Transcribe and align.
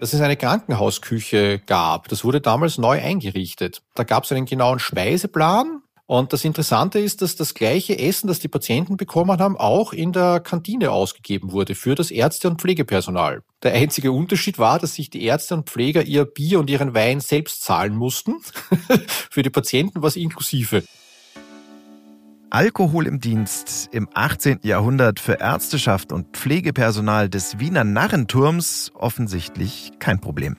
dass 0.00 0.12
es 0.12 0.20
eine 0.20 0.36
Krankenhausküche 0.36 1.60
gab. 1.60 2.08
Das 2.08 2.24
wurde 2.24 2.40
damals 2.40 2.78
neu 2.78 3.00
eingerichtet. 3.00 3.82
Da 3.94 4.04
gab 4.04 4.24
es 4.24 4.32
einen 4.32 4.46
genauen 4.46 4.78
Speiseplan. 4.78 5.82
Und 6.08 6.32
das 6.32 6.44
Interessante 6.44 7.00
ist, 7.00 7.20
dass 7.20 7.34
das 7.34 7.54
gleiche 7.54 7.98
Essen, 7.98 8.28
das 8.28 8.38
die 8.38 8.46
Patienten 8.46 8.96
bekommen 8.96 9.40
haben, 9.40 9.56
auch 9.56 9.92
in 9.92 10.12
der 10.12 10.38
Kantine 10.38 10.92
ausgegeben 10.92 11.50
wurde 11.50 11.74
für 11.74 11.96
das 11.96 12.12
Ärzte- 12.12 12.48
und 12.48 12.60
Pflegepersonal. 12.60 13.42
Der 13.64 13.72
einzige 13.72 14.12
Unterschied 14.12 14.58
war, 14.60 14.78
dass 14.78 14.94
sich 14.94 15.10
die 15.10 15.24
Ärzte 15.24 15.54
und 15.54 15.68
Pfleger 15.68 16.04
ihr 16.04 16.24
Bier 16.24 16.60
und 16.60 16.70
ihren 16.70 16.94
Wein 16.94 17.18
selbst 17.18 17.64
zahlen 17.64 17.96
mussten. 17.96 18.36
für 19.30 19.42
die 19.42 19.50
Patienten 19.50 20.00
war 20.00 20.08
es 20.08 20.16
inklusive. 20.16 20.84
Alkohol 22.50 23.08
im 23.08 23.18
Dienst 23.18 23.88
im 23.90 24.08
18. 24.14 24.60
Jahrhundert 24.62 25.18
für 25.18 25.40
Ärzteschaft 25.40 26.12
und 26.12 26.36
Pflegepersonal 26.36 27.28
des 27.28 27.58
Wiener 27.58 27.82
Narrenturms 27.82 28.92
offensichtlich 28.94 29.92
kein 29.98 30.20
Problem. 30.20 30.56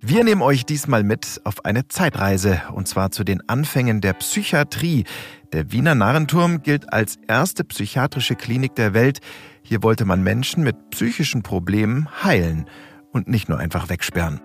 Wir 0.00 0.24
nehmen 0.24 0.42
euch 0.42 0.66
diesmal 0.66 1.04
mit 1.04 1.40
auf 1.44 1.64
eine 1.64 1.86
Zeitreise, 1.86 2.60
und 2.74 2.88
zwar 2.88 3.12
zu 3.12 3.22
den 3.22 3.48
Anfängen 3.48 4.00
der 4.00 4.14
Psychiatrie. 4.14 5.04
Der 5.52 5.70
Wiener 5.70 5.94
Narrenturm 5.94 6.62
gilt 6.62 6.92
als 6.92 7.18
erste 7.28 7.62
psychiatrische 7.62 8.34
Klinik 8.34 8.74
der 8.74 8.92
Welt. 8.92 9.20
Hier 9.62 9.84
wollte 9.84 10.04
man 10.04 10.24
Menschen 10.24 10.64
mit 10.64 10.90
psychischen 10.90 11.44
Problemen 11.44 12.08
heilen 12.24 12.66
und 13.12 13.28
nicht 13.28 13.48
nur 13.48 13.58
einfach 13.58 13.88
wegsperren. 13.88 14.40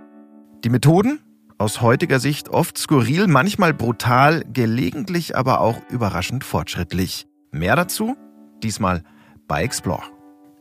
Die 0.64 0.70
Methoden? 0.70 1.20
Aus 1.60 1.82
heutiger 1.82 2.20
Sicht 2.20 2.50
oft 2.50 2.78
skurril, 2.78 3.26
manchmal 3.26 3.74
brutal, 3.74 4.44
gelegentlich 4.54 5.36
aber 5.36 5.60
auch 5.60 5.82
überraschend 5.90 6.44
fortschrittlich. 6.44 7.26
Mehr 7.52 7.76
dazu? 7.76 8.16
Diesmal 8.62 9.04
bei 9.48 9.64
Explore. 9.64 10.04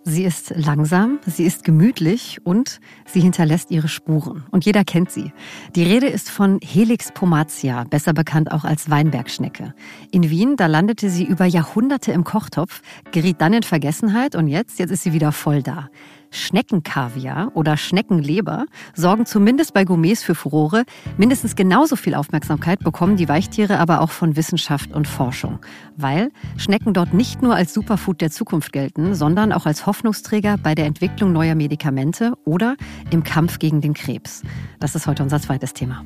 Sie 0.05 0.25
ist 0.25 0.55
langsam, 0.57 1.19
sie 1.27 1.45
ist 1.45 1.65
gemütlich 1.65 2.39
und 2.45 2.81
sie 3.07 3.21
hinterlässt 3.21 3.71
ihre 3.73 3.89
Spuren. 3.89 4.45
Und 4.53 4.65
jeder 4.65 4.85
kennt 4.85 5.11
sie. 5.11 5.33
Die 5.75 5.83
Rede 5.83 6.07
ist 6.07 6.31
von 6.31 6.61
Helix 6.63 7.11
pomatia, 7.13 7.85
besser 7.85 8.15
bekannt 8.15 8.51
auch 8.51 8.65
als 8.65 8.89
Weinbergschnecke. 8.89 9.75
In 10.13 10.31
Wien, 10.31 10.57
da 10.57 10.67
landete 10.67 11.11
sie 11.11 11.25
über 11.25 11.45
Jahrhunderte 11.45 12.13
im 12.13 12.25
Kochtopf, 12.25 12.81
geriet 13.11 13.41
dann 13.41 13.53
in 13.53 13.65
Vergessenheit 13.65 14.35
und 14.35 14.47
jetzt, 14.47 14.79
jetzt 14.79 14.93
ist 14.93 15.03
sie 15.03 15.13
wieder 15.13 15.33
voll 15.33 15.63
da. 15.63 15.91
Schneckenkaviar 16.37 17.51
oder 17.55 17.77
Schneckenleber 17.77 18.67
sorgen 18.95 19.27
zumindest 19.27 19.75
bei 19.75 19.85
Gourmets 19.85 20.23
für 20.23 20.35
Furore. 20.35 20.85
Mindestens 21.17 21.57
genauso 21.57 21.97
viel 21.97 22.15
Aufmerksamkeit 22.15 22.81
bekommen 22.81 23.17
die 23.17 23.29
Weichtiere 23.29 23.79
aber 23.79 24.01
auch 24.01 24.11
von 24.11 24.37
Wissenschaft 24.37 24.93
und 24.93 25.09
Forschung. 25.09 25.59
Weil 25.97 26.31
Schnecken 26.57 26.93
dort 26.93 27.15
nicht 27.15 27.43
nur 27.43 27.55
als 27.55 27.73
Superfood 27.73 28.21
der 28.21 28.31
Zukunft 28.31 28.73
gelten, 28.73 29.15
sondern 29.15 29.53
auch 29.53 29.67
als 29.67 29.87
Hoffnungsträger 29.87 30.57
bei 30.59 30.75
der 30.75 30.87
Entwicklung 30.87 31.33
neuer 31.33 31.55
Medikamente 31.55 32.35
oder 32.45 32.77
im 33.11 33.25
Kampf 33.25 33.59
gegen 33.59 33.81
den 33.81 33.95
Krebs. 33.95 34.43
Das 34.79 34.95
ist 34.95 35.07
heute 35.07 35.23
unser 35.23 35.41
zweites 35.41 35.73
Thema. 35.73 36.05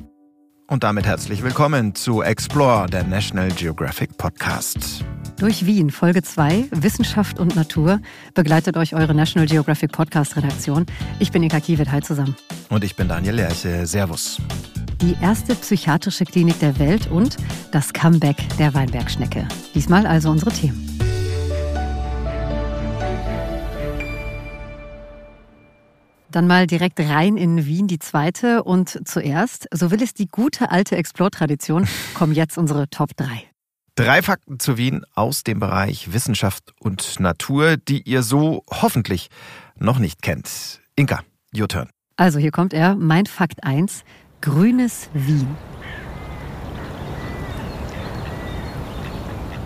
Und 0.71 0.85
damit 0.85 1.05
herzlich 1.05 1.43
willkommen 1.43 1.95
zu 1.95 2.21
Explore, 2.21 2.87
der 2.87 3.03
National 3.03 3.49
Geographic 3.49 4.15
Podcast. 4.17 5.03
Durch 5.37 5.65
Wien, 5.65 5.89
Folge 5.89 6.21
2, 6.21 6.69
Wissenschaft 6.71 7.39
und 7.39 7.57
Natur, 7.57 7.99
begleitet 8.35 8.77
euch 8.77 8.95
eure 8.95 9.13
National 9.13 9.49
Geographic 9.49 9.91
Podcast 9.91 10.37
Redaktion. 10.37 10.85
Ich 11.19 11.29
bin 11.29 11.43
Eka 11.43 11.59
Kiewit, 11.59 11.91
hi 11.91 11.99
zusammen. 11.99 12.37
Und 12.69 12.85
ich 12.85 12.95
bin 12.95 13.09
Daniel 13.09 13.35
Lerche, 13.35 13.85
servus. 13.85 14.37
Die 15.01 15.17
erste 15.21 15.55
psychiatrische 15.55 16.23
Klinik 16.23 16.57
der 16.59 16.79
Welt 16.79 17.11
und 17.11 17.35
das 17.73 17.91
Comeback 17.91 18.37
der 18.57 18.73
Weinbergschnecke. 18.73 19.45
Diesmal 19.75 20.07
also 20.07 20.29
unsere 20.29 20.51
Themen. 20.51 20.87
Dann 26.31 26.47
mal 26.47 26.65
direkt 26.65 26.97
rein 26.99 27.35
in 27.35 27.65
Wien, 27.65 27.87
die 27.87 27.99
zweite. 27.99 28.63
Und 28.63 29.01
zuerst, 29.05 29.67
so 29.73 29.91
will 29.91 30.01
es 30.01 30.13
die 30.13 30.27
gute 30.27 30.71
alte 30.71 30.95
Explore-Tradition, 30.95 31.87
kommen 32.13 32.33
jetzt 32.33 32.57
unsere 32.57 32.89
Top 32.89 33.15
3. 33.17 33.43
Drei 33.95 34.21
Fakten 34.21 34.57
zu 34.57 34.77
Wien 34.77 35.03
aus 35.13 35.43
dem 35.43 35.59
Bereich 35.59 36.13
Wissenschaft 36.13 36.73
und 36.79 37.19
Natur, 37.19 37.75
die 37.75 38.01
ihr 38.03 38.23
so 38.23 38.63
hoffentlich 38.69 39.27
noch 39.77 39.99
nicht 39.99 40.21
kennt. 40.21 40.79
Inka, 40.95 41.19
your 41.53 41.67
turn. 41.67 41.89
Also 42.15 42.39
hier 42.39 42.51
kommt 42.51 42.73
er, 42.73 42.95
mein 42.95 43.25
Fakt 43.25 43.65
1, 43.65 44.05
grünes 44.39 45.09
Wien. 45.13 45.57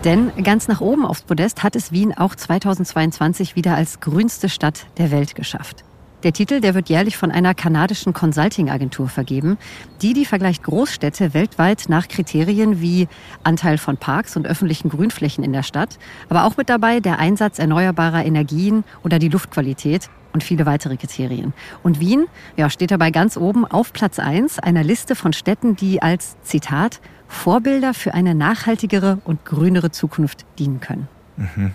Denn 0.03 0.31
ganz 0.44 0.67
nach 0.67 0.81
oben 0.81 1.06
aufs 1.06 1.22
Podest 1.22 1.61
hat 1.63 1.75
es 1.75 1.91
Wien 1.91 2.16
auch 2.16 2.34
2022 2.34 3.56
wieder 3.56 3.75
als 3.75 4.00
grünste 4.00 4.50
Stadt 4.50 4.88
der 4.97 5.11
Welt 5.11 5.35
geschafft. 5.35 5.84
Der 6.25 6.34
Titel, 6.34 6.59
der 6.59 6.74
wird 6.74 6.90
jährlich 6.90 7.18
von 7.18 7.30
einer 7.30 7.53
kanadischen 7.53 8.12
Consulting-Agentur 8.12 9.09
vergeben. 9.09 9.59
Die, 10.02 10.13
die 10.13 10.25
vergleicht 10.25 10.63
Großstädte 10.63 11.36
weltweit 11.36 11.84
nach 11.88 12.08
Kriterien 12.08 12.81
wie 12.81 13.08
Anteil 13.44 13.78
von 13.78 13.97
Parks 13.97 14.35
und 14.35 14.47
öffentlichen 14.47 14.90
Grünflächen 14.90 15.44
in 15.44 15.53
der 15.53 15.62
Stadt, 15.62 16.00
aber 16.28 16.46
auch 16.46 16.58
mit 16.58 16.68
dabei 16.68 17.00
der 17.00 17.19
Einsatz 17.19 17.59
erneuerbarer 17.59 18.25
Energien 18.25 18.85
oder 19.03 19.19
die 19.19 19.30
Luftqualität 19.30 20.09
und 20.34 20.44
viele 20.44 20.66
weitere 20.66 20.97
Kriterien. 20.97 21.53
Und 21.84 22.00
Wien 22.00 22.25
ja, 22.58 22.72
steht 22.72 22.90
dabei 22.90 23.12
ganz 23.12 23.38
oben 23.38 23.64
auf 23.64 23.94
Platz 23.94 24.18
1 24.18 24.58
einer 24.58 24.84
Liste 24.84 25.14
von 25.14 25.31
Städten, 25.31 25.75
die 25.75 26.02
als, 26.02 26.38
Zitat, 26.41 27.02
Vorbilder 27.28 27.94
für 27.94 28.16
eine 28.16 28.34
nachhaltigere 28.34 29.19
und 29.25 29.46
grünere 29.46 29.91
Zukunft 29.91 30.44
dienen 30.58 30.80
können. 30.80 31.08
Mhm. 31.38 31.74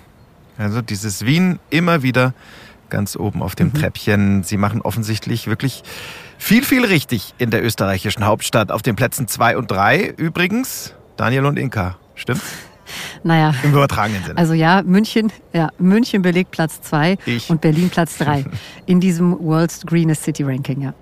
Also 0.59 0.83
dieses 0.83 1.25
Wien 1.25 1.60
immer 1.71 2.03
wieder 2.03 2.34
ganz 2.91 3.17
oben 3.17 3.43
auf 3.43 3.55
dem 3.55 3.69
mhm. 3.69 3.75
Treppchen. 3.75 4.43
Sie 4.43 4.56
machen 4.56 4.83
offensichtlich 4.83 5.47
wirklich 5.47 5.83
viel, 6.39 6.65
viel 6.65 6.84
richtig 6.84 7.34
in 7.39 7.51
der 7.51 7.65
österreichischen 7.65 8.27
Hauptstadt. 8.27 8.71
Auf 8.71 8.83
den 8.83 8.97
Plätzen 8.97 9.28
zwei 9.28 9.56
und 9.56 9.71
drei 9.71 10.12
übrigens 10.17 10.95
Daniel 11.17 11.47
und 11.47 11.59
Inka. 11.59 11.97
Stimmt? 12.15 12.43
Naja. 13.23 13.55
Im 13.62 13.71
übertragenen 13.71 14.25
Sinne. 14.25 14.37
Also 14.37 14.53
ja, 14.53 14.83
München, 14.83 15.31
ja, 15.53 15.69
München 15.78 16.23
belegt 16.23 16.51
Platz 16.51 16.81
zwei 16.83 17.19
und 17.47 17.61
Berlin 17.61 17.89
Platz 17.89 18.19
drei 18.19 18.45
in 18.87 18.99
diesem 18.99 19.39
World's 19.39 19.87
Greenest 19.87 20.25
City 20.25 20.43
Ranking, 20.43 20.81
ja. 20.83 20.95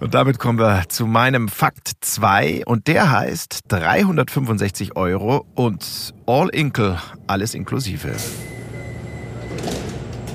Und 0.00 0.14
damit 0.14 0.38
kommen 0.38 0.58
wir 0.58 0.84
zu 0.88 1.06
meinem 1.06 1.48
Fakt 1.48 1.92
2 2.00 2.62
und 2.64 2.86
der 2.86 3.10
heißt 3.10 3.64
365 3.68 4.96
Euro 4.96 5.46
und 5.54 6.14
All 6.26 6.48
Inkle, 6.48 6.98
alles 7.26 7.54
inklusive. 7.54 8.16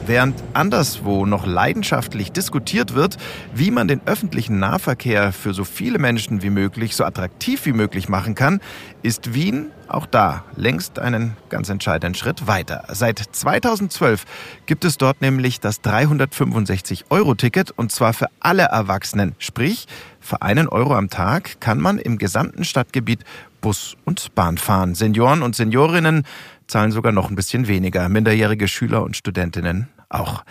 Während 0.07 0.43
anderswo 0.53 1.25
noch 1.25 1.47
leidenschaftlich 1.47 2.31
diskutiert 2.31 2.93
wird, 2.93 3.17
wie 3.55 3.71
man 3.71 3.87
den 3.87 4.01
öffentlichen 4.05 4.59
Nahverkehr 4.59 5.31
für 5.31 5.55
so 5.55 5.63
viele 5.63 5.97
Menschen 5.97 6.43
wie 6.43 6.51
möglich 6.51 6.95
so 6.95 7.03
attraktiv 7.03 7.65
wie 7.65 7.73
möglich 7.73 8.07
machen 8.07 8.35
kann, 8.35 8.61
ist 9.01 9.33
Wien 9.33 9.71
auch 9.87 10.05
da 10.05 10.43
längst 10.55 10.99
einen 10.99 11.37
ganz 11.49 11.69
entscheidenden 11.69 12.15
Schritt 12.15 12.45
weiter. 12.45 12.83
Seit 12.89 13.19
2012 13.19 14.25
gibt 14.67 14.85
es 14.85 14.97
dort 14.97 15.21
nämlich 15.21 15.59
das 15.59 15.83
365-Euro-Ticket 15.83 17.71
und 17.71 17.91
zwar 17.91 18.13
für 18.13 18.27
alle 18.39 18.63
Erwachsenen. 18.63 19.33
Sprich, 19.39 19.87
für 20.19 20.41
einen 20.43 20.67
Euro 20.67 20.95
am 20.95 21.09
Tag 21.09 21.59
kann 21.61 21.79
man 21.79 21.97
im 21.97 22.17
gesamten 22.17 22.63
Stadtgebiet 22.63 23.23
Bus 23.61 23.95
und 24.05 24.35
Bahn 24.35 24.57
fahren. 24.59 24.93
Senioren 24.93 25.41
und 25.41 25.55
Seniorinnen 25.55 26.23
zahlen 26.67 26.91
sogar 26.91 27.11
noch 27.11 27.29
ein 27.29 27.35
bisschen 27.35 27.67
weniger. 27.67 28.09
Minderjährige 28.09 28.67
Schüler 28.67 29.03
und 29.03 29.17
Studentinnen 29.17 29.87
auch. 30.19 30.43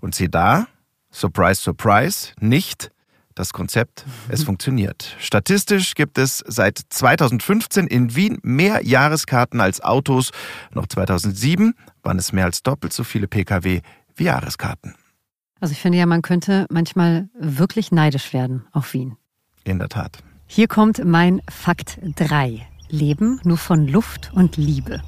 Und 0.00 0.14
sie 0.14 0.28
da, 0.28 0.66
surprise, 1.10 1.60
surprise, 1.60 2.32
nicht 2.40 2.90
das 3.34 3.52
Konzept, 3.52 4.04
es 4.28 4.42
funktioniert. 4.44 5.16
Statistisch 5.18 5.94
gibt 5.94 6.18
es 6.18 6.42
seit 6.46 6.80
2015 6.90 7.86
in 7.86 8.14
Wien 8.14 8.38
mehr 8.42 8.84
Jahreskarten 8.84 9.60
als 9.60 9.80
Autos. 9.80 10.30
Noch 10.72 10.86
2007 10.86 11.74
waren 12.02 12.18
es 12.18 12.32
mehr 12.32 12.44
als 12.44 12.62
doppelt 12.62 12.92
so 12.92 13.04
viele 13.04 13.28
Pkw 13.28 13.80
wie 14.16 14.24
Jahreskarten. 14.24 14.94
Also 15.60 15.72
ich 15.72 15.80
finde 15.80 15.98
ja, 15.98 16.06
man 16.06 16.22
könnte 16.22 16.66
manchmal 16.70 17.28
wirklich 17.38 17.90
neidisch 17.90 18.32
werden 18.32 18.66
auf 18.72 18.92
Wien. 18.92 19.16
In 19.64 19.78
der 19.78 19.88
Tat. 19.88 20.18
Hier 20.46 20.68
kommt 20.68 21.04
mein 21.04 21.42
Fakt 21.50 21.98
3. 22.16 22.66
Leben 22.88 23.40
nur 23.44 23.58
von 23.58 23.86
Luft 23.86 24.32
und 24.32 24.56
Liebe. 24.56 25.02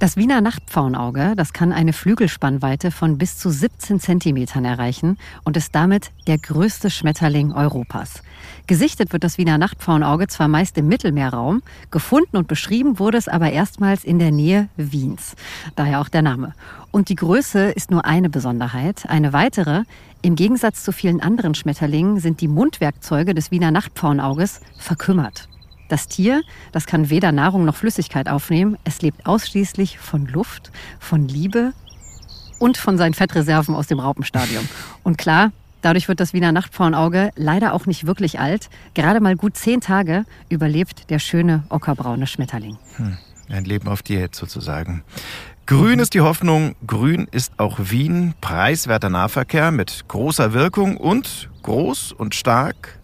Das 0.00 0.16
Wiener 0.16 0.40
Nachtpfauenauge, 0.40 1.34
das 1.36 1.52
kann 1.52 1.72
eine 1.72 1.92
Flügelspannweite 1.92 2.90
von 2.90 3.16
bis 3.16 3.38
zu 3.38 3.48
17 3.48 4.00
Zentimetern 4.00 4.64
erreichen 4.64 5.18
und 5.44 5.56
ist 5.56 5.72
damit 5.72 6.10
der 6.26 6.36
größte 6.36 6.90
Schmetterling 6.90 7.52
Europas. 7.52 8.22
Gesichtet 8.66 9.12
wird 9.12 9.22
das 9.22 9.38
Wiener 9.38 9.56
Nachtpfauenauge 9.56 10.26
zwar 10.26 10.48
meist 10.48 10.76
im 10.78 10.88
Mittelmeerraum, 10.88 11.62
gefunden 11.92 12.36
und 12.36 12.48
beschrieben 12.48 12.98
wurde 12.98 13.18
es 13.18 13.28
aber 13.28 13.52
erstmals 13.52 14.04
in 14.04 14.18
der 14.18 14.32
Nähe 14.32 14.68
Wiens. 14.76 15.36
Daher 15.76 16.00
auch 16.00 16.08
der 16.08 16.22
Name. 16.22 16.54
Und 16.90 17.08
die 17.08 17.14
Größe 17.14 17.70
ist 17.70 17.92
nur 17.92 18.04
eine 18.04 18.28
Besonderheit. 18.28 19.08
Eine 19.08 19.32
weitere, 19.32 19.84
im 20.22 20.34
Gegensatz 20.34 20.82
zu 20.82 20.90
vielen 20.90 21.20
anderen 21.20 21.54
Schmetterlingen 21.54 22.18
sind 22.18 22.40
die 22.40 22.48
Mundwerkzeuge 22.48 23.32
des 23.32 23.52
Wiener 23.52 23.70
Nachtpfauenauges 23.70 24.60
verkümmert. 24.76 25.48
Das 25.94 26.08
Tier, 26.08 26.42
das 26.72 26.86
kann 26.86 27.08
weder 27.08 27.30
Nahrung 27.30 27.64
noch 27.64 27.76
Flüssigkeit 27.76 28.28
aufnehmen. 28.28 28.76
Es 28.82 29.00
lebt 29.00 29.26
ausschließlich 29.26 30.00
von 30.00 30.26
Luft, 30.26 30.72
von 30.98 31.28
Liebe 31.28 31.72
und 32.58 32.78
von 32.78 32.98
seinen 32.98 33.14
Fettreserven 33.14 33.76
aus 33.76 33.86
dem 33.86 34.00
Raupenstadium. 34.00 34.68
Und 35.04 35.18
klar, 35.18 35.52
Dadurch 35.82 36.08
wird 36.08 36.18
das 36.18 36.32
Wiener 36.32 36.50
Nachtpfauenauge 36.50 37.30
leider 37.36 37.74
auch 37.74 37.84
nicht 37.84 38.06
wirklich 38.06 38.40
alt. 38.40 38.70
Gerade 38.94 39.20
mal 39.20 39.36
gut 39.36 39.54
zehn 39.56 39.82
Tage 39.82 40.24
überlebt 40.48 41.10
der 41.10 41.18
schöne 41.18 41.62
ockerbraune 41.68 42.26
Schmetterling. 42.26 42.78
Hm, 42.96 43.18
ein 43.50 43.64
Leben 43.64 43.86
auf 43.86 44.02
Diät 44.02 44.34
sozusagen. 44.34 45.04
Grün 45.66 46.00
ist 46.00 46.14
die 46.14 46.22
Hoffnung, 46.22 46.74
grün 46.86 47.28
ist 47.30 47.52
auch 47.58 47.78
Wien, 47.78 48.34
preiswerter 48.40 49.10
Nahverkehr 49.10 49.70
mit 49.70 50.08
großer 50.08 50.54
Wirkung 50.54 50.96
und 50.96 51.50
groß 51.62 52.12
und 52.12 52.34
stark, 52.34 52.98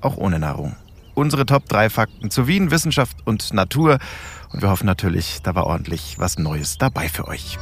auch 0.00 0.16
ohne 0.16 0.38
Nahrung. 0.38 0.74
Unsere 1.14 1.46
Top 1.46 1.68
3 1.68 1.90
Fakten 1.90 2.30
zu 2.30 2.48
Wien, 2.48 2.70
Wissenschaft 2.70 3.18
und 3.24 3.52
Natur. 3.52 3.98
Und 4.52 4.62
wir 4.62 4.70
hoffen 4.70 4.86
natürlich, 4.86 5.40
da 5.42 5.54
war 5.54 5.66
ordentlich 5.66 6.16
was 6.18 6.38
Neues 6.38 6.78
dabei 6.78 7.08
für 7.08 7.28
euch. 7.28 7.58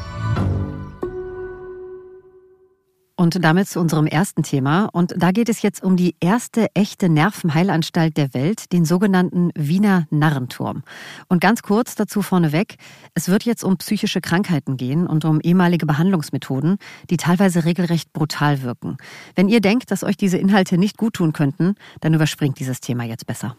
Und 3.23 3.45
damit 3.45 3.69
zu 3.69 3.79
unserem 3.79 4.09
ersten 4.09 4.43
Thema. 4.43 4.87
Und 4.87 5.15
da 5.17 5.31
geht 5.31 5.49
es 5.49 5.63
jetzt 5.63 5.85
um 5.85 5.97
die 5.97 6.17
erste 6.19 6.67
echte 6.75 7.09
Nervenheilanstalt 7.09 8.17
der 8.17 8.35
Welt, 8.35 8.73
den 8.73 8.85
sogenannten 8.85 9.53
Wiener 9.55 10.09
Narrenturm. 10.11 10.83
Und 11.29 11.41
ganz 11.41 11.63
kurz 11.63 11.95
dazu 11.95 12.21
vorneweg, 12.21 12.75
es 13.15 13.29
wird 13.29 13.45
jetzt 13.45 13.63
um 13.63 13.77
psychische 13.77 14.21
Krankheiten 14.21 14.77
gehen 14.77 15.07
und 15.07 15.25
um 15.25 15.41
ehemalige 15.41 15.87
Behandlungsmethoden, 15.87 16.79
die 17.11 17.17
teilweise 17.17 17.65
regelrecht 17.65 18.13
brutal 18.13 18.63
wirken. 18.63 18.97
Wenn 19.37 19.49
ihr 19.49 19.61
denkt, 19.61 19.93
dass 19.93 20.03
euch 20.03 20.17
diese 20.17 20.39
Inhalte 20.39 20.77
nicht 20.77 20.97
gut 20.97 21.15
tun 21.15 21.33
könnten, 21.33 21.77
dann 22.01 22.15
überspringt 22.15 22.59
dieses 22.59 22.81
Thema 22.81 23.05
jetzt 23.05 23.27
besser. 23.27 23.57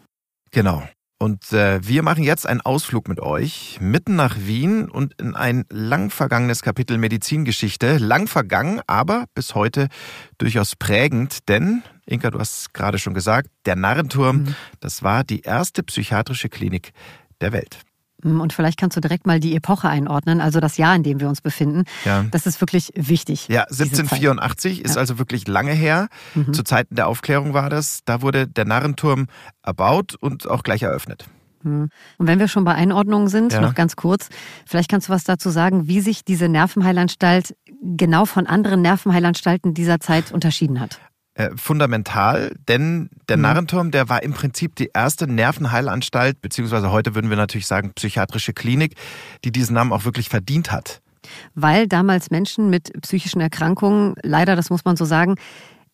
Genau. 0.50 0.82
Und 1.24 1.54
äh, 1.54 1.80
wir 1.82 2.02
machen 2.02 2.22
jetzt 2.22 2.46
einen 2.46 2.60
Ausflug 2.60 3.08
mit 3.08 3.18
euch 3.18 3.78
mitten 3.80 4.14
nach 4.14 4.36
Wien 4.40 4.90
und 4.90 5.14
in 5.14 5.34
ein 5.34 5.64
lang 5.70 6.10
vergangenes 6.10 6.60
Kapitel 6.60 6.98
Medizingeschichte. 6.98 7.96
Lang 7.96 8.26
vergangen, 8.26 8.82
aber 8.86 9.24
bis 9.34 9.54
heute 9.54 9.88
durchaus 10.36 10.76
prägend, 10.76 11.48
denn, 11.48 11.82
Inka, 12.04 12.28
du 12.28 12.38
hast 12.38 12.74
gerade 12.74 12.98
schon 12.98 13.14
gesagt, 13.14 13.48
der 13.64 13.74
Narrenturm, 13.74 14.36
mhm. 14.36 14.54
das 14.80 15.02
war 15.02 15.24
die 15.24 15.40
erste 15.40 15.82
psychiatrische 15.82 16.50
Klinik 16.50 16.92
der 17.40 17.52
Welt. 17.52 17.78
Mhm, 18.24 18.40
und 18.40 18.52
vielleicht 18.52 18.78
kannst 18.78 18.96
du 18.96 19.00
direkt 19.00 19.26
mal 19.26 19.38
die 19.38 19.54
Epoche 19.54 19.88
einordnen, 19.88 20.40
also 20.40 20.58
das 20.58 20.76
Jahr, 20.76 20.96
in 20.96 21.04
dem 21.04 21.20
wir 21.20 21.28
uns 21.28 21.40
befinden. 21.40 21.84
Ja. 22.04 22.24
Das 22.30 22.46
ist 22.46 22.60
wirklich 22.60 22.90
wichtig. 22.96 23.46
Ja, 23.48 23.62
1784 23.62 24.84
ist 24.84 24.94
ja. 24.96 25.00
also 25.00 25.18
wirklich 25.18 25.46
lange 25.46 25.72
her. 25.72 26.08
Mhm. 26.34 26.52
Zu 26.52 26.64
Zeiten 26.64 26.96
der 26.96 27.06
Aufklärung 27.06 27.54
war 27.54 27.70
das. 27.70 28.00
Da 28.04 28.22
wurde 28.22 28.48
der 28.48 28.64
Narrenturm 28.64 29.26
erbaut 29.62 30.16
und 30.18 30.48
auch 30.48 30.62
gleich 30.62 30.82
eröffnet. 30.82 31.26
Mhm. 31.62 31.88
Und 32.18 32.26
wenn 32.26 32.38
wir 32.38 32.48
schon 32.48 32.64
bei 32.64 32.74
Einordnungen 32.74 33.28
sind, 33.28 33.52
ja. 33.52 33.60
noch 33.60 33.74
ganz 33.74 33.96
kurz, 33.96 34.28
vielleicht 34.66 34.90
kannst 34.90 35.08
du 35.08 35.12
was 35.12 35.24
dazu 35.24 35.50
sagen, 35.50 35.86
wie 35.86 36.00
sich 36.00 36.24
diese 36.24 36.48
Nervenheilanstalt 36.48 37.54
genau 37.82 38.24
von 38.24 38.46
anderen 38.46 38.82
Nervenheilanstalten 38.82 39.74
dieser 39.74 40.00
Zeit 40.00 40.32
unterschieden 40.32 40.80
hat. 40.80 41.00
Äh, 41.36 41.50
fundamental, 41.56 42.54
denn 42.68 43.10
der 43.28 43.36
mhm. 43.36 43.42
Narrenturm, 43.42 43.90
der 43.90 44.08
war 44.08 44.22
im 44.22 44.34
Prinzip 44.34 44.76
die 44.76 44.90
erste 44.94 45.26
Nervenheilanstalt, 45.26 46.40
beziehungsweise 46.40 46.92
heute 46.92 47.16
würden 47.16 47.28
wir 47.28 47.36
natürlich 47.36 47.66
sagen 47.66 47.92
psychiatrische 47.92 48.52
Klinik, 48.52 48.94
die 49.44 49.50
diesen 49.50 49.74
Namen 49.74 49.92
auch 49.92 50.04
wirklich 50.04 50.28
verdient 50.28 50.70
hat. 50.70 51.00
Weil 51.56 51.88
damals 51.88 52.30
Menschen 52.30 52.70
mit 52.70 52.92
psychischen 53.02 53.40
Erkrankungen, 53.40 54.14
leider, 54.22 54.54
das 54.54 54.70
muss 54.70 54.84
man 54.84 54.96
so 54.96 55.04
sagen, 55.04 55.34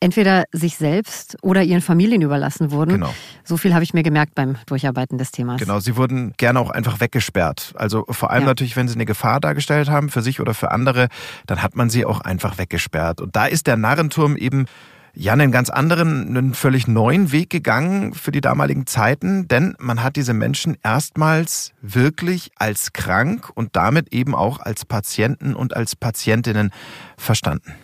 entweder 0.01 0.45
sich 0.53 0.77
selbst 0.77 1.39
oder 1.43 1.63
ihren 1.63 1.83
Familien 1.83 2.21
überlassen 2.21 2.71
wurden. 2.71 2.93
Genau. 2.93 3.15
So 3.45 3.57
viel 3.57 3.73
habe 3.73 3.85
ich 3.85 3.95
mir 3.95 4.03
gemerkt 4.03 4.35
beim 4.35 4.57
Durcharbeiten 4.67 5.19
des 5.19 5.31
Themas. 5.31 5.61
Genau, 5.61 5.79
sie 5.79 5.97
wurden 5.97 6.33
gerne 6.37 6.59
auch 6.59 6.71
einfach 6.71 7.01
weggesperrt. 7.01 7.73
Also 7.77 8.05
vor 8.11 8.31
allem 8.31 8.43
ja. 8.43 8.49
natürlich, 8.49 8.77
wenn 8.77 8.89
sie 8.89 8.95
eine 8.95 9.05
Gefahr 9.05 9.41
dargestellt 9.41 9.91
haben 9.91 10.09
für 10.09 10.23
sich 10.23 10.41
oder 10.41 10.55
für 10.55 10.71
andere, 10.71 11.09
dann 11.47 11.63
hat 11.63 11.77
man 11.77 11.91
sie 11.91 12.05
auch 12.05 12.21
einfach 12.21 12.59
weggesperrt. 12.59 13.21
Und 13.21 13.37
da 13.37 13.47
ist 13.47 13.67
der 13.67 13.77
Narrenturm 13.77 14.37
eben 14.37 14.67
ja 15.15 15.33
einen 15.33 15.53
ganz 15.53 15.71
anderen, 15.71 16.29
einen 16.29 16.55
völlig 16.55 16.87
neuen 16.87 17.33
Weg 17.33 17.51
gegangen 17.51 18.15
für 18.15 18.31
die 18.31 18.41
damaligen 18.41 18.87
Zeiten, 18.87 19.49
denn 19.49 19.75
man 19.79 20.03
hat 20.03 20.17
diese 20.17 20.35
Menschen 20.35 20.77
erstmals 20.83 21.73
wirklich 21.83 22.51
als 22.57 22.93
krank 22.93 23.51
und 23.55 23.77
damit 23.77 24.13
eben 24.13 24.35
auch 24.35 24.61
als 24.61 24.85
Patienten 24.85 25.55
und 25.55 25.77
als 25.77 25.97
Patientinnen 25.97 26.71
verstanden. 27.17 27.75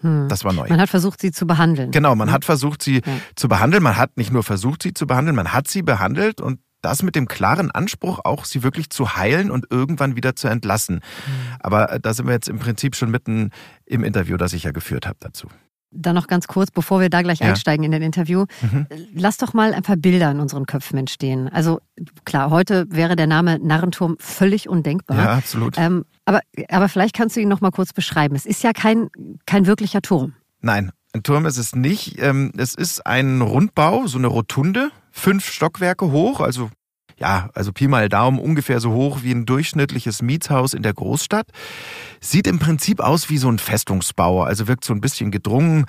Hm. 0.00 0.28
Das 0.28 0.44
war 0.44 0.52
neu. 0.52 0.68
Man 0.68 0.80
hat 0.80 0.88
versucht, 0.88 1.20
sie 1.20 1.32
zu 1.32 1.46
behandeln. 1.46 1.90
Genau, 1.90 2.14
man 2.14 2.28
hm. 2.28 2.34
hat 2.34 2.44
versucht, 2.44 2.82
sie 2.82 3.02
ja. 3.04 3.12
zu 3.34 3.48
behandeln. 3.48 3.82
Man 3.82 3.96
hat 3.96 4.16
nicht 4.16 4.32
nur 4.32 4.42
versucht, 4.42 4.82
sie 4.82 4.94
zu 4.94 5.06
behandeln, 5.06 5.36
man 5.36 5.52
hat 5.52 5.68
sie 5.68 5.82
behandelt 5.82 6.40
und 6.40 6.60
das 6.80 7.02
mit 7.02 7.16
dem 7.16 7.26
klaren 7.26 7.72
Anspruch, 7.72 8.20
auch 8.22 8.44
sie 8.44 8.62
wirklich 8.62 8.90
zu 8.90 9.16
heilen 9.16 9.50
und 9.50 9.66
irgendwann 9.70 10.14
wieder 10.14 10.36
zu 10.36 10.46
entlassen. 10.46 10.96
Hm. 10.96 11.32
Aber 11.60 11.92
äh, 11.92 12.00
da 12.00 12.14
sind 12.14 12.26
wir 12.26 12.34
jetzt 12.34 12.48
im 12.48 12.58
Prinzip 12.58 12.94
schon 12.94 13.10
mitten 13.10 13.50
im 13.84 14.04
Interview, 14.04 14.36
das 14.36 14.52
ich 14.52 14.62
ja 14.62 14.70
geführt 14.70 15.06
habe 15.06 15.16
dazu. 15.20 15.48
Dann 15.90 16.14
noch 16.14 16.26
ganz 16.26 16.46
kurz, 16.46 16.70
bevor 16.70 17.00
wir 17.00 17.08
da 17.08 17.22
gleich 17.22 17.38
ja. 17.38 17.48
einsteigen 17.48 17.84
in 17.84 17.92
den 17.92 18.02
Interview. 18.02 18.44
Mhm. 18.60 18.86
Lass 19.14 19.38
doch 19.38 19.54
mal 19.54 19.72
ein 19.72 19.82
paar 19.82 19.96
Bilder 19.96 20.30
in 20.30 20.40
unseren 20.40 20.66
Köpfen 20.66 20.98
entstehen. 20.98 21.48
Also 21.48 21.80
klar, 22.24 22.50
heute 22.50 22.86
wäre 22.90 23.16
der 23.16 23.26
Name 23.26 23.58
Narrenturm 23.58 24.16
völlig 24.18 24.68
undenkbar. 24.68 25.16
Ja, 25.16 25.32
absolut. 25.32 25.78
Ähm, 25.78 26.04
aber, 26.24 26.40
aber 26.68 26.88
vielleicht 26.88 27.14
kannst 27.14 27.36
du 27.36 27.40
ihn 27.40 27.48
noch 27.48 27.60
mal 27.60 27.70
kurz 27.70 27.92
beschreiben. 27.92 28.36
Es 28.36 28.44
ist 28.44 28.62
ja 28.62 28.72
kein, 28.72 29.08
kein 29.46 29.66
wirklicher 29.66 30.02
Turm. 30.02 30.34
Nein, 30.60 30.92
ein 31.14 31.22
Turm 31.22 31.46
ist 31.46 31.56
es 31.56 31.74
nicht. 31.74 32.20
Ähm, 32.20 32.52
es 32.56 32.74
ist 32.74 33.06
ein 33.06 33.40
Rundbau, 33.40 34.06
so 34.06 34.18
eine 34.18 34.26
Rotunde, 34.26 34.90
fünf 35.10 35.46
Stockwerke 35.46 36.10
hoch, 36.10 36.40
also 36.40 36.70
ja, 37.18 37.50
also 37.54 37.72
Pi 37.72 37.88
mal 37.88 38.08
Daumen 38.08 38.38
ungefähr 38.38 38.80
so 38.80 38.92
hoch 38.92 39.22
wie 39.22 39.32
ein 39.32 39.46
durchschnittliches 39.46 40.22
Mietshaus 40.22 40.74
in 40.74 40.82
der 40.82 40.94
Großstadt. 40.94 41.48
Sieht 42.20 42.46
im 42.46 42.58
Prinzip 42.58 43.00
aus 43.00 43.28
wie 43.30 43.38
so 43.38 43.50
ein 43.50 43.58
Festungsbau, 43.58 44.42
also 44.42 44.68
wirkt 44.68 44.84
so 44.84 44.94
ein 44.94 45.00
bisschen 45.00 45.30
gedrungen, 45.30 45.86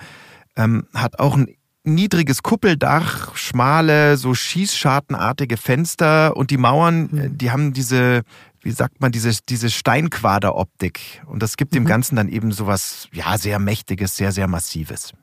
ähm, 0.56 0.88
hat 0.94 1.20
auch 1.20 1.38
ein 1.38 1.48
niedriges 1.84 2.44
Kuppeldach, 2.44 3.36
schmale, 3.36 4.18
so 4.18 4.34
schießschartenartige 4.34 5.58
Fenster 5.58 6.36
und 6.36 6.52
die 6.52 6.58
Mauern, 6.58 7.10
mhm. 7.12 7.38
die 7.38 7.52
haben 7.52 7.74
diese, 7.74 8.24
wie 8.62 8.72
sagt 8.72 9.00
man, 9.02 9.12
diese, 9.12 9.32
diese 9.48 9.70
Steinquaderoptik. 9.70 11.22
Und 11.26 11.42
das 11.42 11.58
gibt 11.58 11.74
dem 11.74 11.84
mhm. 11.84 11.88
Ganzen 11.88 12.16
dann 12.16 12.30
eben 12.30 12.52
sowas, 12.52 13.08
ja, 13.14 13.38
sehr 13.38 13.60
mächtiges, 13.60 14.16
sehr, 14.16 14.32
sehr 14.32 14.48
massives. 14.48 15.14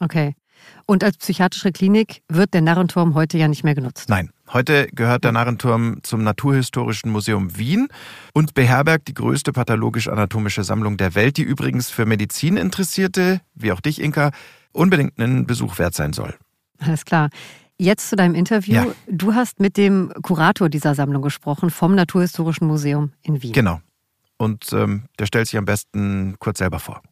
Okay. 0.00 0.34
Und 0.86 1.02
als 1.02 1.16
psychiatrische 1.16 1.72
Klinik 1.72 2.22
wird 2.28 2.52
der 2.52 2.60
Narrenturm 2.60 3.14
heute 3.14 3.38
ja 3.38 3.48
nicht 3.48 3.64
mehr 3.64 3.74
genutzt. 3.74 4.08
Nein, 4.08 4.30
heute 4.52 4.88
gehört 4.88 5.24
der 5.24 5.32
Narrenturm 5.32 6.00
zum 6.02 6.22
Naturhistorischen 6.22 7.10
Museum 7.10 7.56
Wien 7.56 7.88
und 8.34 8.54
beherbergt 8.54 9.08
die 9.08 9.14
größte 9.14 9.52
pathologisch-anatomische 9.52 10.62
Sammlung 10.62 10.96
der 10.96 11.14
Welt, 11.14 11.36
die 11.38 11.42
übrigens 11.42 11.90
für 11.90 12.04
Medizin 12.04 12.56
Interessierte, 12.56 13.40
wie 13.54 13.72
auch 13.72 13.80
dich, 13.80 14.00
Inka, 14.00 14.30
unbedingt 14.72 15.18
einen 15.18 15.46
Besuch 15.46 15.78
wert 15.78 15.94
sein 15.94 16.12
soll. 16.12 16.34
Alles 16.78 17.04
klar. 17.04 17.30
Jetzt 17.78 18.08
zu 18.10 18.16
deinem 18.16 18.34
Interview. 18.34 18.74
Ja. 18.74 18.86
Du 19.08 19.34
hast 19.34 19.60
mit 19.60 19.76
dem 19.76 20.12
Kurator 20.22 20.68
dieser 20.68 20.94
Sammlung 20.94 21.22
gesprochen 21.22 21.70
vom 21.70 21.94
Naturhistorischen 21.94 22.66
Museum 22.66 23.12
in 23.22 23.42
Wien. 23.42 23.52
Genau. 23.52 23.80
Und 24.36 24.72
ähm, 24.72 25.04
der 25.18 25.26
stellt 25.26 25.48
sich 25.48 25.58
am 25.58 25.64
besten 25.64 26.36
kurz 26.38 26.58
selber 26.58 26.78
vor. 26.78 27.02